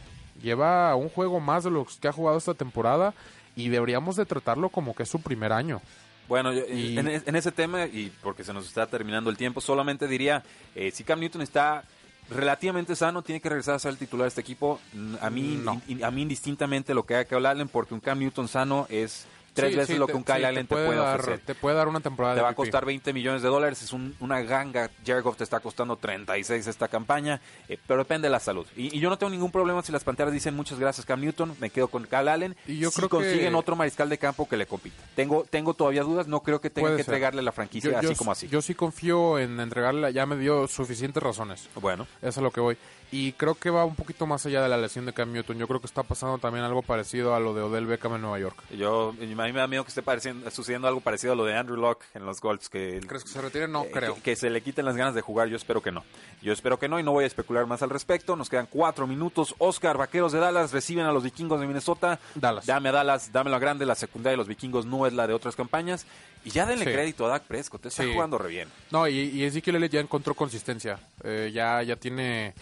Lleva 0.42 0.94
un 0.96 1.08
juego 1.08 1.40
más 1.40 1.64
de 1.64 1.70
los 1.70 1.96
que 1.98 2.08
ha 2.08 2.12
jugado 2.12 2.38
esta 2.38 2.54
temporada 2.54 3.14
y 3.56 3.68
deberíamos 3.68 4.16
de 4.16 4.24
tratarlo 4.26 4.68
como 4.68 4.94
que 4.94 5.02
es 5.02 5.08
su 5.08 5.20
primer 5.20 5.52
año. 5.52 5.80
Bueno, 6.28 6.52
yo- 6.52 6.66
Y- 6.66 6.98
en, 6.98 7.08
en 7.08 7.36
ese 7.36 7.50
tema, 7.52 7.86
y 7.86 8.12
porque 8.22 8.44
se 8.44 8.52
nos 8.52 8.66
está 8.66 8.86
terminando 8.86 9.30
el 9.30 9.36
tiempo, 9.36 9.60
solamente 9.60 10.06
diría, 10.06 10.42
eh, 10.74 10.90
si 10.92 11.02
Cam 11.02 11.20
Newton 11.20 11.42
está 11.42 11.84
relativamente 12.30 12.94
sano, 12.94 13.22
tiene 13.22 13.40
que 13.40 13.48
regresar 13.48 13.74
a 13.74 13.78
ser 13.78 13.90
el 13.92 13.96
titular 13.98 14.24
de 14.24 14.28
este 14.28 14.42
equipo. 14.42 14.78
A 15.22 15.30
mí, 15.30 15.58
No. 15.64 15.80
in- 15.88 16.04
a 16.04 16.10
mí 16.10 16.22
indistintamente 16.22 16.92
lo 16.94 17.04
que 17.06 17.14
haga 17.14 17.24
Kyle 17.24 17.46
Allen, 17.46 17.68
porque 17.68 17.94
un 17.94 18.00
Cam 18.00 18.18
Newton 18.18 18.48
sano 18.48 18.86
es 18.90 19.26
tres 19.58 19.72
Sí, 19.72 19.76
veces 19.78 19.94
sí, 19.94 19.98
lo 19.98 20.06
te- 20.06 20.12
que 20.12 20.16
un 20.18 20.24
Kyle 20.24 20.44
Allen 20.44 20.66
te 20.66 20.74
puede, 20.74 20.94
dar, 20.96 21.20
ofrecer. 21.20 21.40
Te 21.44 21.54
puede 21.54 21.76
dar 21.76 21.88
una 21.88 22.00
temporada 22.00 22.34
Te 22.34 22.38
de 22.38 22.42
va 22.44 22.50
a 22.50 22.54
costar 22.54 22.84
20 22.84 23.12
millones 23.12 23.42
de 23.42 23.48
dólares, 23.48 23.82
es 23.82 23.92
un- 23.92 24.14
una 24.20 24.40
ganga. 24.42 24.90
Jared 25.06 25.22
Goff 25.22 25.36
te 25.36 25.44
está 25.44 25.60
costando 25.60 25.96
36 25.96 26.66
esta 26.66 26.88
campaña, 26.88 27.40
eh, 27.68 27.78
pero 27.86 28.00
depende 28.00 28.26
de 28.28 28.32
la 28.32 28.40
salud. 28.40 28.66
Y, 28.76 28.96
y 28.96 29.00
yo 29.00 29.10
no 29.10 29.18
tengo 29.18 29.30
ningún 29.30 29.50
problema 29.52 29.82
si 29.82 29.92
las 29.92 30.04
Panteras 30.04 30.32
dicen 30.32 30.54
muchas 30.54 30.78
gracias 30.78 31.04
Cam 31.06 31.20
Newton, 31.20 31.54
me 31.60 31.70
quedo 31.70 31.88
con 31.88 32.04
Kyle 32.04 32.28
Allen. 32.28 32.56
Y 32.66 32.78
yo 32.78 32.90
si 32.90 32.96
creo 32.96 33.08
que- 33.08 33.16
consiguen 33.16 33.54
otro 33.54 33.76
mariscal 33.76 34.08
de 34.08 34.18
campo 34.18 34.48
que 34.48 34.56
le 34.56 34.66
compita. 34.66 34.96
Tengo, 35.14 35.44
tengo 35.48 35.74
todavía 35.74 36.02
dudas, 36.02 36.26
no 36.26 36.40
creo 36.42 36.60
que 36.60 36.70
tengan 36.70 36.90
Puede 36.90 36.96
que 36.98 37.04
ser. 37.04 37.14
entregarle 37.14 37.42
la 37.42 37.52
franquicia 37.52 37.90
Yo- 37.90 37.98
así 37.98 38.08
yo- 38.08 38.16
como 38.16 38.32
así. 38.32 38.48
Yo 38.48 38.62
sí 38.62 38.74
confío 38.74 39.38
en 39.38 39.58
entregarle, 39.60 40.12
ya 40.12 40.26
me 40.26 40.36
dio 40.36 40.66
suficientes 40.68 41.22
razones. 41.22 41.68
bueno, 41.80 42.06
Eso 42.20 42.28
es 42.28 42.38
a 42.38 42.40
lo 42.40 42.50
que 42.50 42.60
voy. 42.60 42.76
Y 43.10 43.32
creo 43.32 43.54
que 43.54 43.70
va 43.70 43.86
un 43.86 43.94
poquito 43.94 44.26
más 44.26 44.44
allá 44.44 44.60
de 44.62 44.68
la 44.68 44.76
lesión 44.76 45.06
de 45.06 45.14
Cam 45.14 45.32
Newton. 45.32 45.56
Yo 45.56 45.66
creo 45.66 45.80
que 45.80 45.86
está 45.86 46.02
pasando 46.02 46.36
también 46.36 46.62
algo 46.64 46.82
parecido 46.82 47.34
a 47.34 47.40
lo 47.40 47.54
de 47.54 47.62
Odell 47.62 47.86
Beckham 47.86 48.16
en 48.16 48.20
Nueva 48.20 48.38
York. 48.38 48.62
yo, 48.76 49.14
a 49.18 49.24
mí 49.24 49.34
me 49.34 49.52
da 49.60 49.66
miedo 49.66 49.82
que 49.82 49.88
esté 49.88 50.02
pareciendo, 50.02 50.50
sucediendo 50.50 50.88
algo 50.88 51.00
parecido 51.00 51.32
a 51.32 51.36
lo 51.36 51.46
de 51.46 51.56
Andrew 51.56 51.78
Locke 51.78 52.04
en 52.12 52.26
los 52.26 52.38
Colts, 52.40 52.68
que 52.68 53.00
¿Crees 53.06 53.24
que 53.24 53.30
se 53.30 53.40
retire? 53.40 53.66
No, 53.66 53.84
eh, 53.84 53.90
creo. 53.90 54.14
Que, 54.16 54.20
que 54.20 54.36
se 54.36 54.50
le 54.50 54.60
quiten 54.60 54.84
las 54.84 54.94
ganas 54.96 55.14
de 55.14 55.22
jugar, 55.22 55.48
yo 55.48 55.56
espero 55.56 55.80
que 55.82 55.90
no. 55.90 56.04
Yo 56.42 56.52
espero 56.52 56.78
que 56.78 56.86
no 56.88 57.00
y 57.00 57.02
no 57.02 57.12
voy 57.12 57.24
a 57.24 57.26
especular 57.26 57.64
más 57.66 57.80
al 57.82 57.88
respecto. 57.88 58.36
Nos 58.36 58.50
quedan 58.50 58.66
cuatro 58.70 59.06
minutos. 59.06 59.54
Oscar, 59.56 59.96
Vaqueros 59.96 60.32
de 60.32 60.40
Dallas 60.40 60.70
reciben 60.72 61.06
a 61.06 61.12
los 61.12 61.22
vikingos 61.24 61.60
de 61.60 61.66
Minnesota. 61.66 62.20
Dallas. 62.34 62.66
Dame 62.66 62.90
a 62.90 62.92
Dallas, 62.92 63.32
dámelo 63.32 63.56
a 63.56 63.58
grande. 63.58 63.86
La 63.86 63.94
secundaria 63.94 64.32
de 64.32 64.36
los 64.36 64.48
vikingos 64.48 64.84
no 64.84 65.06
es 65.06 65.14
la 65.14 65.26
de 65.26 65.32
otras 65.32 65.56
campañas. 65.56 66.06
Y 66.44 66.50
ya 66.50 66.66
denle 66.66 66.84
Sí. 66.84 66.92
crédito 66.92 67.24
a 67.24 67.30
Dak 67.30 67.44
Prescott, 67.44 67.86
está 67.86 68.02
Sí. 68.04 68.12
jugando 68.12 68.36
re 68.36 68.50
bien. 68.50 68.68
No, 68.90 69.08
y, 69.08 69.18
y 69.18 69.44
Ezekiel 69.44 69.76
Elliott 69.76 69.92
ya 69.92 70.00
encontró 70.00 70.34
consistencia. 70.34 70.98
Eh, 71.24 71.50
ya, 71.54 71.82
ya 71.82 71.96
tiene. 71.96 72.52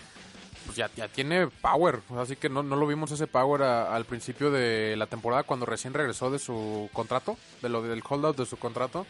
Pues 0.66 0.76
ya, 0.76 0.90
ya 0.94 1.08
tiene 1.08 1.46
power. 1.46 2.00
Así 2.18 2.36
que 2.36 2.48
no, 2.48 2.62
no 2.62 2.76
lo 2.76 2.86
vimos 2.86 3.10
ese 3.12 3.26
power 3.26 3.62
a- 3.62 3.94
al 3.94 4.04
principio 4.04 4.50
de 4.50 4.94
la 4.96 5.06
temporada 5.06 5.44
cuando 5.44 5.64
recién 5.66 5.94
regresó 5.94 6.30
de 6.30 6.38
su 6.38 6.90
contrato, 6.92 7.36
de 7.62 7.68
lo 7.70 7.80
del 7.82 8.02
holdout 8.06 8.36
de 8.36 8.46
su 8.46 8.56
contrato. 8.58 9.06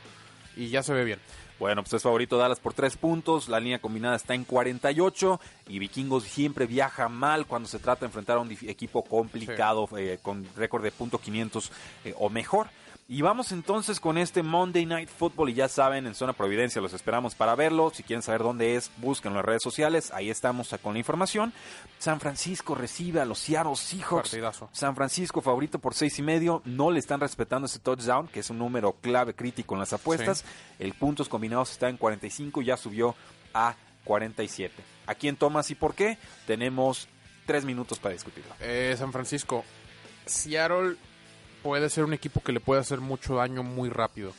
Y 0.57 0.69
ya 0.69 0.83
se 0.83 0.95
ve 0.95 1.05
bien. 1.05 1.19
Bueno, 1.59 1.83
pues 1.83 1.93
es 1.95 2.03
favorito 2.03 2.39
Dallas 2.39 2.61
por 2.61 2.73
tres 2.73 2.97
puntos. 2.97 3.49
La 3.49 3.61
línea 3.61 3.79
combinada 3.79 4.17
está 4.17 4.35
en 4.35 4.45
48. 4.45 5.39
Y 5.69 5.79
Vikingos 5.79 6.25
siempre 6.25 6.67
viaja 6.67 7.09
mal 7.11 7.47
cuando 7.47 7.69
se 7.69 7.79
trata 7.79 8.01
de 8.01 8.07
enfrentar 8.07 8.39
a 8.39 8.41
un 8.41 8.51
equipo 8.51 9.03
complicado 9.05 9.87
eh, 9.99 10.19
con 10.23 10.47
récord 10.57 10.83
de 10.83 10.93
punto 10.93 11.19
500 11.19 11.71
eh, 12.05 12.15
o 12.19 12.31
mejor. 12.31 12.69
Y 13.09 13.23
vamos 13.23 13.53
entonces 13.53 14.01
con 14.01 14.19
este 14.19 14.43
Monday 14.43 14.85
Night 14.85 15.09
Football. 15.09 15.51
Y 15.51 15.55
ya 15.55 15.69
saben, 15.69 16.09
en 16.09 16.15
Zona 16.17 16.33
Providencia 16.33 16.83
los 16.83 16.93
esperamos 16.93 17.37
para 17.37 17.55
verlo. 17.55 17.93
Si 17.95 18.03
quieren 18.03 18.23
saber 18.23 18.43
dónde 18.43 18.75
es, 18.75 18.91
búsquenlo 18.97 19.35
en 19.35 19.37
las 19.37 19.45
redes 19.45 19.63
sociales. 19.63 20.11
Ahí 20.13 20.29
estamos 20.29 20.75
con 20.83 20.95
la 20.95 20.99
información. 20.99 21.53
San 21.99 22.19
Francisco 22.19 22.75
recibe 22.75 23.21
a 23.21 23.25
los 23.25 23.39
Seattle 23.39 23.77
Seahawks. 23.77 24.31
Partidazo. 24.31 24.69
San 24.73 24.97
Francisco 24.97 25.41
favorito 25.41 25.79
por 25.79 25.95
seis 25.95 26.19
y 26.19 26.23
medio. 26.23 26.63
No 26.65 26.91
le 26.91 26.99
están 26.99 27.21
respetando 27.21 27.67
ese 27.67 27.79
touchdown, 27.79 28.27
que 28.27 28.41
es 28.41 28.51
un 28.51 28.59
número 28.59 28.95
clave 29.01 29.35
crítico 29.35 29.77
en 29.77 29.81
las 29.81 29.93
apuestas. 29.93 30.45
El 30.81 30.95
puntos 30.95 31.29
combinados 31.29 31.71
está 31.71 31.89
en 31.89 31.99
45, 31.99 32.61
ya 32.63 32.77
subió 32.77 33.15
a 33.55 33.77
47. 34.03 34.75
¿A 35.07 35.15
quién 35.15 35.37
tomas 35.37 35.71
y 35.71 35.77
por 35.77 35.95
qué? 35.95 36.19
Tenemos 36.49 37.07
tres 37.47 37.65
minutos 37.65 38.01
para 38.01 38.15
discutirlo. 38.15 38.53
Eh, 38.59 38.97
San 38.99 39.13
Francisco. 39.13 39.65
Seattle 40.27 40.97
puede 41.63 41.91
ser 41.91 42.05
un 42.05 42.13
equipo 42.13 42.41
que 42.41 42.53
le 42.53 42.61
puede 42.61 42.81
hacer 42.81 43.01
mucho 43.01 43.37
daño 43.37 43.63
muy 43.63 43.89
rápido. 43.89 44.33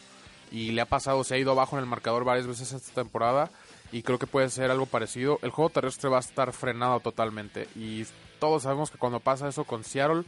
Y 0.52 0.72
le 0.72 0.82
ha 0.82 0.86
pasado, 0.86 1.24
se 1.24 1.36
ha 1.36 1.38
ido 1.38 1.52
abajo 1.52 1.76
en 1.76 1.82
el 1.82 1.90
marcador 1.90 2.24
varias 2.24 2.48
veces 2.48 2.72
esta 2.72 3.02
temporada. 3.02 3.50
Y 3.92 4.04
creo 4.04 4.20
que 4.20 4.28
puede 4.28 4.50
ser 4.50 4.72
algo 4.72 4.86
parecido. 4.86 5.40
El 5.42 5.52
juego 5.52 5.70
terrestre 5.70 6.10
va 6.10 6.18
a 6.18 6.22
estar 6.22 6.52
frenado 6.54 7.00
totalmente. 7.00 7.68
Y 7.76 8.06
todos 8.40 8.64
sabemos 8.64 8.92
que 8.92 8.98
cuando 8.98 9.20
pasa 9.20 9.48
eso 9.48 9.64
con 9.64 9.84
Seattle, 9.84 10.24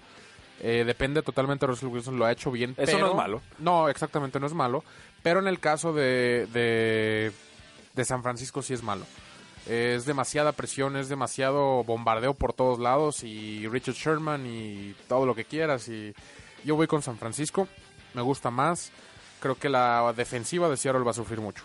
eh, 0.62 0.84
depende 0.86 1.22
totalmente 1.22 1.66
de 1.66 1.72
Russell 1.72 1.90
Wilson. 1.90 2.18
Lo 2.18 2.26
ha 2.26 2.32
hecho 2.32 2.52
bien. 2.52 2.74
Eso 2.78 2.98
no 3.00 3.08
es 3.08 3.16
malo. 3.16 3.42
No, 3.60 3.90
exactamente, 3.90 4.40
no 4.40 4.48
es 4.48 4.54
malo. 4.54 4.84
Pero 5.24 5.40
en 5.40 5.48
el 5.48 5.60
caso 5.60 5.94
de, 5.94 6.48
de, 6.52 7.32
de 7.94 8.06
San 8.06 8.24
Francisco 8.24 8.62
sí 8.62 8.74
es 8.74 8.84
malo. 8.84 9.06
Es 9.68 10.06
demasiada 10.06 10.54
presión, 10.54 10.96
es 10.96 11.10
demasiado 11.10 11.84
bombardeo 11.84 12.34
por 12.34 12.54
todos 12.54 12.80
lados 12.80 13.24
y 13.24 13.68
Richard 13.68 13.96
Sherman 13.96 14.46
y 14.48 14.96
todo 15.08 15.26
lo 15.26 15.36
que 15.36 15.46
quieras. 15.46 15.88
Y 15.90 16.14
yo 16.66 16.76
voy 16.76 16.88
con 16.88 17.02
San 17.02 17.18
Francisco, 17.18 17.68
me 18.14 18.22
gusta 18.22 18.50
más. 18.52 18.92
creo 19.40 19.56
que 19.56 19.70
la 19.70 20.12
defensiva 20.18 20.68
de 20.68 20.76
Seattle 20.76 21.04
va 21.04 21.12
a 21.12 21.14
sufrir 21.14 21.40
mucho. 21.40 21.64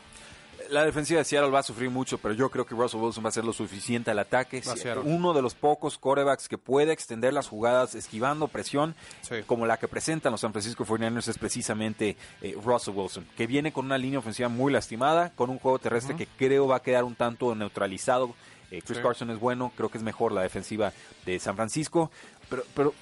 La 0.71 0.85
defensiva 0.85 1.19
de 1.19 1.25
Seattle 1.25 1.51
va 1.51 1.59
a 1.59 1.63
sufrir 1.65 1.91
mucho, 1.91 2.17
pero 2.19 2.33
yo 2.33 2.49
creo 2.51 2.65
que 2.65 2.75
Russell 2.75 3.01
Wilson 3.01 3.23
va 3.23 3.29
a 3.29 3.31
hacer 3.31 3.45
lo 3.45 3.53
suficiente 3.53 4.11
al 4.13 4.19
ataque. 4.21 4.63
Ser. 4.63 4.99
Uno 5.01 5.33
de 5.35 5.43
los 5.43 5.55
pocos 5.55 5.99
corebacks 5.99 6.49
que 6.49 6.57
puede 6.57 6.93
extender 6.93 7.35
las 7.35 7.49
jugadas 7.49 7.95
esquivando 7.95 8.49
presión, 8.49 8.95
Sí. 9.23 9.43
como 9.47 9.67
la 9.67 9.77
que 9.77 9.89
presentan 9.89 10.33
los 10.33 10.41
San 10.41 10.53
Francisco 10.53 10.85
49ers, 10.87 11.29
es 11.29 11.37
precisamente 11.37 12.17
eh, 12.41 12.57
Russell 12.65 12.95
Wilson, 12.95 13.27
que 13.37 13.47
viene 13.47 13.73
con 13.73 13.85
una 13.87 13.99
línea 13.99 14.21
ofensiva 14.21 14.49
muy 14.49 14.73
lastimada, 14.73 15.33
con 15.35 15.51
un 15.51 15.59
juego 15.59 15.79
terrestre 15.81 16.17
que 16.17 16.27
creo 16.27 16.67
va 16.69 16.77
a 16.77 16.83
quedar 16.83 17.05
un 17.05 17.15
tanto 17.17 17.55
neutralizado. 17.55 18.35
Eh, 18.71 18.81
Chris 18.83 18.97
Sí. 18.99 19.03
Carson 19.03 19.31
es 19.31 19.39
bueno, 19.41 19.71
creo 19.77 19.91
que 19.91 19.99
es 19.99 20.05
mejor 20.05 20.33
la 20.33 20.41
defensiva 20.43 20.93
de 21.27 21.39
San 21.41 21.57
Francisco, 21.57 22.11
pero, 22.49 22.63
pero 22.75 22.95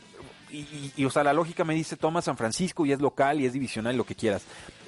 y, 0.53 0.93
y- 0.97 1.05
o 1.05 1.11
sea, 1.11 1.25
la 1.25 1.33
lógica 1.33 1.65
me 1.65 1.75
dice, 1.75 1.97
toma 1.97 2.23
San 2.23 2.37
Francisco 2.37 2.85
y 2.87 2.93
es 2.93 3.01
local 3.01 3.41
y 3.41 3.47
es 3.47 3.53
divisional, 3.53 3.97
lo 3.97 4.05
que 4.05 4.15
quieras. 4.15 4.43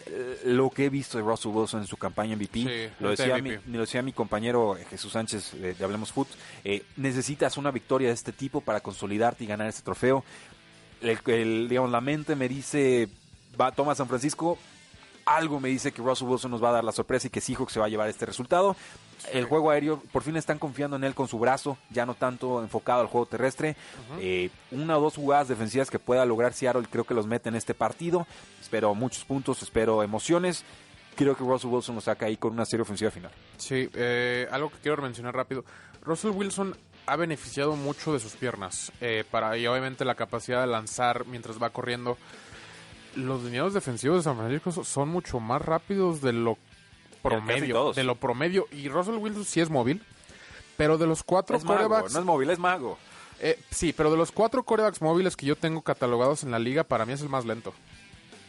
Eh, 0.07 0.41
Lo 0.45 0.69
que 0.69 0.85
he 0.85 0.91
visto 0.91 1.17
de 1.17 1.25
Russell 1.25 1.51
Wilson 1.53 1.81
en 1.81 1.87
su 1.87 1.97
campaña 1.97 2.37
MVP, 2.37 2.61
Sí, 2.61 2.93
lo, 3.01 3.11
este 3.13 3.23
decía 3.23 3.43
mi, 3.43 3.51
MVP. 3.53 3.71
lo 3.71 3.81
decía 3.81 4.03
mi 4.03 4.13
compañero 4.13 4.77
eh, 4.77 4.85
Jesús 4.91 5.13
Sánchez 5.13 5.53
de, 5.55 5.73
de 5.75 5.85
Hablemos 5.85 6.13
Foot, 6.13 6.29
eh, 6.63 6.83
necesitas 6.97 7.57
una 7.57 7.71
victoria 7.71 8.09
de 8.09 8.15
este 8.15 8.31
tipo 8.33 8.61
para 8.61 8.81
consolidarte 8.81 9.45
y 9.45 9.47
ganar 9.47 9.67
este 9.69 9.81
trofeo. 9.83 10.23
El, 11.01 11.19
el, 11.27 11.69
digamos, 11.71 11.91
la 11.91 12.01
mente 12.03 12.37
me 12.37 12.49
dice, 12.51 13.09
va, 13.59 13.73
toma 13.73 13.95
San 13.95 14.07
Francisco, 14.07 14.59
algo 15.27 15.61
me 15.61 15.69
dice 15.69 15.93
que 15.93 16.03
Russell 16.03 16.29
Wilson 16.29 16.51
nos 16.51 16.63
va 16.63 16.71
a 16.71 16.73
dar 16.73 16.85
la 16.85 16.93
sorpresa 16.93 17.27
y 17.27 17.31
que 17.31 17.41
Seahawks 17.41 17.73
se 17.73 17.81
va 17.81 17.87
a 17.87 17.89
llevar 17.89 18.09
este 18.09 18.27
resultado. 18.27 18.77
El 19.33 19.47
juego 19.47 19.71
aéreo, 19.71 20.03
por 20.13 20.23
fin 20.23 20.37
están 20.37 20.59
confiando 20.59 20.97
en 20.97 21.05
él 21.05 21.15
con 21.15 21.29
su 21.29 21.39
brazo, 21.39 21.79
ya 21.91 22.05
no 22.05 22.15
tanto 22.15 22.63
enfocado 22.63 23.01
al 23.01 23.07
juego 23.07 23.27
terrestre. 23.27 23.77
Eh, 24.21 24.51
una 24.71 24.99
o 24.99 25.01
dos 25.01 25.17
jugadas 25.17 25.49
defensivas 25.49 25.91
que 25.91 25.99
pueda 25.99 26.27
lograr 26.27 26.53
Seattle, 26.53 26.87
creo 26.91 27.05
que 27.05 27.15
los 27.15 27.27
mete 27.27 27.49
en 27.49 27.55
este 27.55 27.75
partido. 27.75 28.27
Espero 28.61 28.95
muchos 28.95 29.25
puntos, 29.25 29.63
espero 29.63 30.03
emociones. 30.03 30.65
Creo 31.17 31.37
que 31.37 31.45
Russell 31.45 31.71
Wilson 31.71 31.95
nos 31.95 32.05
saca 32.05 32.27
ahí 32.27 32.37
con 32.37 32.53
una 32.53 32.65
serie 32.65 32.83
ofensiva 32.83 33.11
final. 33.11 33.31
Sí, 33.57 33.89
eh, 33.95 34.49
algo 34.51 34.69
que 34.71 34.79
quiero 34.79 35.01
mencionar 35.01 35.35
rápido. 35.35 35.65
Russell 36.03 36.33
Wilson 36.33 36.77
ha 37.07 37.17
beneficiado 37.17 37.77
mucho 37.77 38.13
de 38.13 38.21
sus 38.21 38.33
piernas 38.33 38.93
eh, 39.01 39.25
para 39.31 39.57
y 39.57 39.67
obviamente 39.67 40.05
la 40.05 40.15
capacidad 40.15 40.61
de 40.61 40.67
lanzar 40.67 41.27
mientras 41.27 41.63
va 41.63 41.71
corriendo. 41.71 42.17
Los 43.17 43.43
lineados 43.45 43.75
defensivos 43.75 44.19
de 44.19 44.23
San 44.25 44.37
Francisco 44.37 44.73
so- 44.73 44.85
son 44.85 45.09
mucho 45.09 45.41
más 45.41 45.63
rápidos 45.63 46.21
de 46.21 46.33
lo 46.33 46.59
promedio, 47.23 47.93
de 47.93 48.05
lo 48.05 48.17
promedio 48.17 48.67
y 48.73 48.89
Russell 48.89 49.15
Wilson 49.17 49.45
sí 49.45 49.61
es 49.61 49.71
móvil, 49.71 50.03
pero 50.77 50.99
de 50.99 51.07
los 51.07 51.23
cuatro 51.23 51.57
Es 51.57 51.65
mago, 51.65 51.77
corebacks, 51.89 52.13
no 52.13 52.19
es 52.21 52.25
móvil, 52.27 52.51
es 52.51 52.59
mago. 52.59 52.99
eh, 53.41 53.59
sí, 53.71 53.93
pero 53.93 54.11
de 54.11 54.17
los 54.17 54.33
cuatro 54.33 54.63
corebacks 54.65 55.01
móviles 55.01 55.37
que 55.37 55.47
yo 55.47 55.57
tengo 55.57 55.83
catalogados 55.83 56.43
en 56.45 56.51
la 56.51 56.59
liga, 56.59 56.85
para 56.85 57.07
mí 57.07 57.13
es 57.13 57.23
el 57.23 57.29
más 57.29 57.45
lento. 57.45 57.73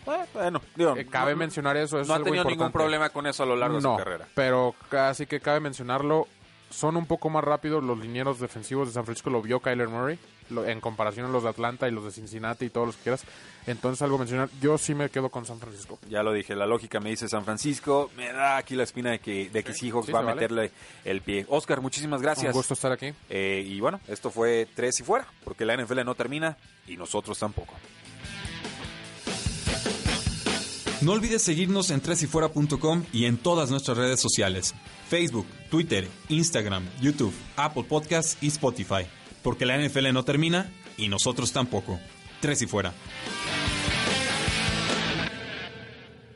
Eh, 0.07 0.25
bueno, 0.33 0.61
digo, 0.75 0.95
Eh, 0.97 1.05
cabe 1.05 1.31
no- 1.31 1.37
mencionar 1.37 1.77
eso, 1.77 1.99
eso 1.99 2.07
no 2.09 2.15
es 2.15 2.21
ha 2.21 2.23
tenido 2.23 2.43
ningún 2.43 2.53
importante. 2.53 2.77
problema 2.77 3.09
con 3.09 3.25
eso 3.27 3.43
a 3.43 3.45
lo 3.45 3.55
largo 3.55 3.77
de 3.77 3.81
no, 3.83 3.93
su 3.93 3.97
carrera. 4.03 4.27
pero 4.35 4.75
casi 4.89 5.25
que 5.25 5.39
cabe 5.39 5.59
mencionarlo. 5.59 6.27
Son 6.69 6.97
un 6.97 7.05
poco 7.05 7.29
más 7.29 7.43
rápidos 7.43 7.83
los 7.83 7.97
linieros 7.99 8.39
defensivos 8.39 8.87
de 8.87 8.93
San 8.93 9.05
Francisco, 9.05 9.29
lo 9.29 9.41
vio 9.41 9.59
Kyler 9.61 9.87
Murray, 9.87 10.19
en 10.49 10.81
comparación 10.81 11.25
a 11.25 11.29
los 11.29 11.43
de 11.43 11.49
Atlanta 11.49 11.87
y 11.87 11.91
los 11.91 12.05
de 12.05 12.11
Cincinnati 12.11 12.65
y 12.65 12.69
todos 12.69 12.87
los 12.87 12.95
que 12.97 13.03
quieras. 13.03 13.23
Entonces, 13.67 14.01
algo 14.01 14.17
mencionar, 14.17 14.49
yo 14.61 14.77
sí 14.77 14.93
me 14.93 15.09
quedo 15.09 15.29
con 15.29 15.45
San 15.45 15.59
Francisco. 15.59 15.97
Ya 16.09 16.21
lo 16.23 16.31
dije, 16.33 16.55
la 16.55 16.65
lógica 16.65 16.99
me 16.99 17.09
dice 17.09 17.27
San 17.27 17.43
Francisco. 17.45 18.11
Me 18.15 18.31
da 18.31 18.57
aquí 18.57 18.75
la 18.75 18.83
espina 18.83 19.11
de 19.11 19.19
que, 19.19 19.49
de 19.49 19.63
que 19.63 19.73
Seahawks 19.73 20.05
sí, 20.07 20.11
va 20.11 20.19
a 20.19 20.23
vale. 20.23 20.35
meterle 20.35 20.71
el 21.03 21.21
pie. 21.21 21.45
Oscar, 21.49 21.81
muchísimas 21.81 22.21
gracias. 22.21 22.53
Un 22.53 22.59
gusto 22.59 22.73
estar 22.75 22.91
aquí. 22.91 23.13
Eh, 23.29 23.63
y 23.65 23.79
bueno, 23.79 23.99
esto 24.07 24.29
fue 24.29 24.67
tres 24.75 24.99
y 24.99 25.03
fuera, 25.03 25.27
porque 25.43 25.65
la 25.65 25.75
NFL 25.75 26.03
no 26.05 26.15
termina 26.15 26.57
y 26.87 26.95
nosotros 26.97 27.37
tampoco. 27.39 27.73
No 31.01 31.11
olvides 31.11 31.41
seguirnos 31.41 31.89
en 31.91 32.01
tresyfuera.com 32.01 33.03
y 33.13 33.25
en 33.25 33.37
todas 33.37 33.69
nuestras 33.69 33.97
redes 33.97 34.19
sociales: 34.19 34.73
Facebook, 35.09 35.45
Twitter, 35.69 36.07
Instagram, 36.29 36.83
YouTube, 37.01 37.33
Apple 37.57 37.83
Podcasts 37.83 38.37
y 38.41 38.47
Spotify. 38.47 39.05
Porque 39.45 39.67
la 39.67 39.77
NFL 39.77 40.11
no 40.11 40.25
termina 40.25 40.71
y 40.97 41.07
nosotros 41.07 41.51
tampoco. 41.51 41.99
Tres 42.41 42.63
y 42.63 42.65
fuera. 42.65 42.95